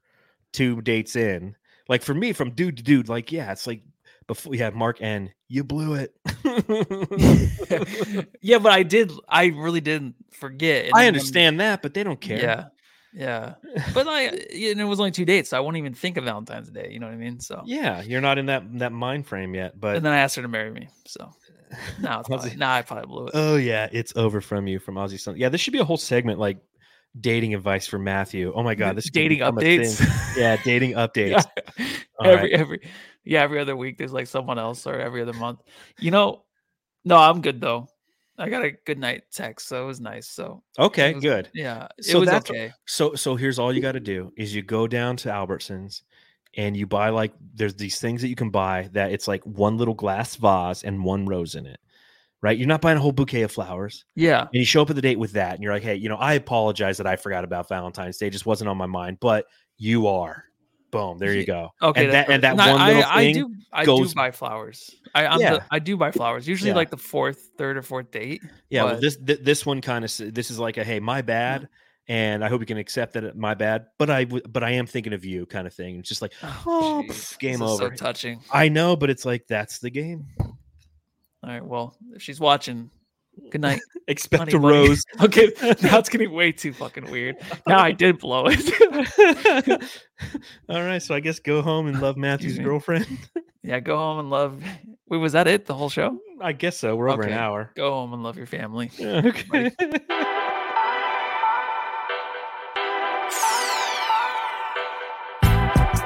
Two 0.53 0.83
dates 0.83 1.16
in, 1.16 1.57
like 1.89 2.03
for 2.03 2.14
me, 2.14 2.33
from 2.33 2.53
dude 2.53 2.76
to 2.78 2.83
dude, 2.83 3.09
like 3.09 3.33
yeah, 3.33 3.53
it's 3.53 3.66
like 3.66 3.83
before 4.26 4.51
we 4.51 4.59
have 4.59 4.74
Mark 4.74 4.99
and 5.01 5.33
you 5.49 5.64
blew 5.64 5.95
it. 5.95 6.14
yeah, 8.41 8.59
but 8.59 8.72
I 8.72 8.83
did. 8.83 9.12
I 9.28 9.47
really 9.47 9.80
didn't 9.80 10.14
forget. 10.30 10.87
and 10.87 10.95
I 10.95 11.05
then 11.05 11.14
understand 11.14 11.61
that, 11.61 11.83
but 11.83 11.95
they 11.95 12.03
don't 12.03 12.20
care. 12.20 12.39
Yeah, 12.39 12.64
yeah. 13.12 13.55
But 13.95 14.07
like, 14.07 14.53
you 14.53 14.74
know, 14.74 14.87
it 14.87 14.89
was 14.89 15.01
only 15.01 15.11
two 15.11 15.24
dates, 15.24 15.51
so 15.51 15.57
I 15.57 15.61
won't 15.61 15.76
even 15.76 15.95
think 15.95 16.16
of 16.16 16.24
Valentine's 16.24 16.70
Day. 16.70 16.89
You 16.91 17.01
know 17.01 17.07
what 17.07 17.14
I 17.14 17.18
mean? 17.18 17.41
So 17.41 17.62
Yeah, 17.64 18.03
you're 18.03 18.20
not 18.20 18.39
in 18.39 18.47
that 18.47 18.62
that 18.78 18.93
mind 18.93 19.26
frame 19.26 19.55
yet, 19.55 19.78
but 19.78 19.97
and 19.97 20.05
then 20.05 20.12
I 20.12 20.18
asked 20.18 20.37
her 20.37 20.43
to 20.43 20.49
marry 20.49 20.70
me. 20.70 20.89
So 21.07 21.30
now 22.01 22.20
it's 22.20 22.28
probably, 22.28 22.57
now 22.57 22.72
I 22.72 22.83
probably 22.83 23.07
blew 23.07 23.26
it. 23.26 23.33
Oh 23.35 23.57
yeah, 23.57 23.89
it's 23.93 24.14
over 24.16 24.41
from 24.41 24.66
you 24.66 24.78
from 24.78 24.95
Aussie 24.97 25.20
Sun. 25.20 25.37
Yeah, 25.37 25.49
this 25.49 25.61
should 25.61 25.72
be 25.72 25.78
a 25.78 25.85
whole 25.85 25.97
segment 25.97 26.39
like 26.39 26.59
dating 27.21 27.55
advice 27.55 27.87
for 27.87 27.99
Matthew. 27.99 28.53
Oh 28.55 28.63
my 28.63 28.75
god, 28.75 28.97
this 28.97 29.11
dating 29.11 29.41
updates. 29.41 30.01
Yeah, 30.37 30.57
dating 30.65 30.93
updates. 30.95 31.45
Yeah. 32.23 32.29
Every 32.31 32.51
right. 32.53 32.53
every 32.61 32.81
yeah 33.25 33.43
every 33.43 33.59
other 33.59 33.77
week 33.77 33.99
there's 33.99 34.13
like 34.13 34.29
someone 34.29 34.59
else 34.59 34.87
or 34.87 34.95
every 35.01 35.23
other 35.23 35.33
month 35.33 35.61
you 35.99 36.13
know 36.13 36.45
no 37.05 37.17
i'm 37.17 37.41
good 37.41 37.61
though 37.61 37.89
i 38.39 38.49
got 38.49 38.65
a 38.65 38.71
good 38.87 38.99
night 38.99 39.23
text 39.33 39.67
so 39.67 39.83
it 39.83 39.87
was 39.87 40.01
nice 40.01 40.29
so 40.29 40.63
Okay, 40.79 41.15
was- 41.15 41.23
good. 41.25 41.49
yeah 41.53 41.89
it 41.99 42.05
So 42.05 42.21
was 42.21 42.29
okay 42.29 42.71
so 42.87 43.15
so 43.15 43.35
here's 43.35 43.59
all 43.59 43.73
you 43.73 43.81
got 43.81 43.93
to 43.93 44.01
do 44.01 44.33
is 44.37 44.55
you 44.55 44.63
go 44.63 44.87
down 44.87 45.17
to 45.19 45.31
Albertsons 45.31 46.03
and 46.57 46.77
you 46.77 46.87
buy 46.87 47.09
like 47.09 47.33
there's 47.55 47.75
these 47.75 47.99
things 47.99 48.21
that 48.23 48.29
you 48.29 48.37
can 48.37 48.51
buy 48.51 48.89
that 48.93 49.11
it's 49.11 49.27
like 49.27 49.43
one 49.45 49.77
little 49.79 49.95
glass 49.95 50.37
vase 50.37 50.85
and 50.85 51.03
one 51.03 51.27
rose 51.27 51.57
in 51.57 51.67
it. 51.67 51.81
Right? 52.43 52.59
You're 52.59 52.66
not 52.66 52.80
buying 52.80 52.99
a 52.99 53.01
whole 53.01 53.12
bouquet 53.12 53.43
of 53.43 53.53
flowers. 53.53 54.05
yeah 54.16 54.40
And 54.43 54.49
you 54.55 54.64
show 54.64 54.82
up 54.82 54.90
at 54.90 54.97
the 54.97 55.03
date 55.03 55.18
with 55.18 55.32
that 55.32 55.55
and 55.55 55.62
you're 55.62 55.72
like, 55.72 55.84
"Hey, 55.84 55.95
you 55.95 56.09
know, 56.09 56.16
I 56.16 56.34
apologize 56.34 56.97
that 56.99 57.07
I 57.07 57.14
forgot 57.16 57.45
about 57.45 57.68
Valentine's 57.68 58.18
Day. 58.18 58.26
It 58.26 58.30
just 58.30 58.47
wasn't 58.47 58.68
on 58.68 58.76
my 58.76 58.86
mind, 58.86 59.18
but 59.20 59.47
you 59.78 60.09
are." 60.09 60.45
Boom, 60.90 61.16
there 61.18 61.32
you 61.32 61.47
go. 61.47 61.70
okay 61.80 62.05
and 62.05 62.12
that 62.12 62.28
and 62.28 62.43
that. 62.43 62.55
One 62.57 62.68
I, 62.68 62.88
little 62.88 63.05
I, 63.07 63.16
thing 63.24 63.34
do 63.34 63.55
i 63.72 63.86
goes 63.86 64.11
do 64.11 64.14
buy 64.14 64.30
flowers 64.30 64.90
i 65.14 65.24
I'm 65.26 65.40
Yeah. 65.40 65.55
the, 65.55 65.64
i 65.70 65.78
do 65.78 65.97
buy 65.97 66.11
flowers 66.11 66.47
usually 66.47 66.68
Yeah. 66.72 66.76
like 66.76 66.90
the 66.90 66.99
fourth 66.99 67.49
third 67.57 67.78
or 67.78 67.82
fourth 67.82 68.11
date 68.11 68.43
Yeah, 68.68 68.84
well, 68.84 69.01
this 69.01 69.16
th- 69.16 69.38
this 69.43 69.64
one 69.64 69.80
kind 69.80 70.05
of 70.05 70.14
this 70.34 70.51
is 70.51 70.59
like 70.59 70.76
a 70.76 70.84
hey, 70.84 71.01
my 71.01 71.22
bad, 71.22 71.68
and 72.09 72.45
I 72.45 72.49
hope 72.51 72.61
you 72.61 72.66
can 72.66 72.76
accept 72.76 73.14
that 73.14 73.34
my 73.38 73.55
bad. 73.55 73.86
But 73.99 74.11
I 74.11 74.24
w- 74.24 74.43
but 74.47 74.62
I 74.62 74.72
am 74.72 74.86
thinking 74.86 75.14
of 75.14 75.24
you, 75.24 75.47
kind 75.47 75.66
of 75.66 75.72
thing. 75.72 76.01
It's 76.01 76.11
just 76.11 76.20
like 76.20 76.34
oh, 76.43 76.62
oh 76.66 77.05
jeez, 77.07 77.11
pff, 77.11 77.38
game 77.38 77.62
is 77.62 77.78
so 77.78 77.84
over. 77.86 77.97
touching 77.97 78.40
I 78.53 78.68
know, 78.68 78.95
but 78.95 79.09
it's 79.09 79.24
like 79.24 79.47
that's 79.49 79.78
the 79.78 79.88
game. 79.88 80.26
All 81.43 81.51
right 81.51 81.64
well 81.64 81.97
if 82.14 82.22
she's 82.22 82.38
watching 82.40 82.90
good 83.51 83.61
night 83.61 83.80
Expect 84.09 84.40
honey 84.40 84.53
a 84.53 84.59
bunny. 84.61 84.88
rose. 84.88 85.03
okay 85.22 85.51
now 85.82 85.99
it's 85.99 86.09
getting 86.09 86.32
way 86.32 86.53
too 86.53 86.72
fucking 86.72 87.11
weird 87.11 87.36
now 87.66 87.78
i 87.80 87.93
did 87.93 88.18
blow 88.18 88.45
it 88.49 89.82
All 90.68 90.82
right, 90.82 91.03
so 91.03 91.14
I 91.14 91.20
guess 91.20 91.38
go 91.40 91.62
home 91.62 91.86
and 91.88 92.01
love 92.01 92.16
Matthew's 92.16 92.59
girlfriend. 92.59 93.07
Yeah, 93.64 93.80
go 93.80 93.97
home 93.97 94.20
and 94.20 94.30
love. 94.30 94.62
Wait, 95.09 95.18
was 95.18 95.32
that 95.32 95.49
it? 95.49 95.66
The 95.66 95.74
whole 95.74 95.88
show? 95.90 96.18
I 96.40 96.53
guess 96.53 96.76
so. 96.78 96.95
We're 96.95 97.11
over 97.11 97.22
an 97.22 97.32
hour. 97.32 97.70
Go 97.74 97.90
home 97.90 98.12
and 98.12 98.22
love 98.22 98.36
your 98.36 98.47
family. 98.47 98.90
Okay. 99.01 99.72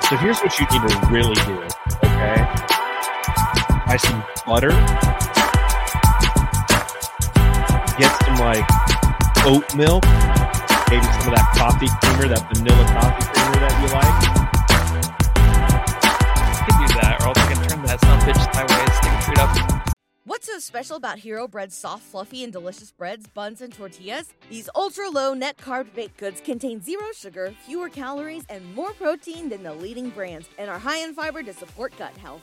So 0.09 0.17
here's 0.19 0.39
what 0.41 0.57
you 0.61 0.67
need 0.71 0.89
to 0.89 1.07
really 1.11 1.35
do. 1.35 1.63
Okay. 2.05 2.86
Buy 3.87 3.97
some 3.99 4.25
butter. 4.45 4.71
Get 7.97 8.11
some 8.25 8.37
like 8.43 8.67
oat 9.47 9.65
milk. 9.77 10.05
Maybe 10.91 11.07
some 11.07 11.29
of 11.29 11.35
that 11.35 11.55
coffee 11.57 11.87
creamer, 12.03 12.27
that 12.35 12.43
vanilla 12.53 12.85
coffee 12.99 13.27
creamer 13.31 13.61
that 13.63 13.75
you 13.81 13.89
like. 13.95 14.17
You 16.51 16.63
can 16.67 16.77
do 16.83 16.89
that, 17.01 17.23
or 17.23 17.29
else 17.29 17.39
I 17.39 17.47
can 17.55 17.63
turn 17.69 17.81
that 17.87 18.01
some 18.01 18.19
bitch 18.21 18.43
my 18.55 18.65
way 18.67 18.81
and 18.83 18.93
stick 18.93 19.13
a 19.13 19.23
treat 19.23 19.39
up. 19.39 19.51
What's 20.25 20.49
so 20.49 20.59
special 20.59 20.97
about 20.97 21.19
Hero 21.19 21.47
Bread's 21.47 21.77
soft, 21.77 22.03
fluffy, 22.03 22.43
and 22.43 22.53
delicious 22.53 22.91
breads, 22.91 23.29
buns, 23.29 23.61
and 23.61 23.73
tortillas? 23.73 24.35
These 24.51 24.69
ultra 24.75 25.09
low 25.09 25.33
net 25.33 25.59
carb 25.59 25.95
baked 25.95 26.17
goods 26.17 26.41
contain 26.41 26.83
zero 26.83 27.07
sugar, 27.15 27.55
fewer 27.65 27.89
calories, 27.89 28.45
and 28.49 28.75
more 28.75 28.93
protein 28.95 29.49
than 29.49 29.63
the 29.63 29.73
leading 29.73 30.11
brands, 30.11 30.49
and 30.59 30.69
are 30.69 30.79
high 30.81 30.99
in 30.99 31.15
fiber 31.15 31.45
to 31.45 31.53
support 31.53 31.97
gut 31.97 32.17
health. 32.17 32.43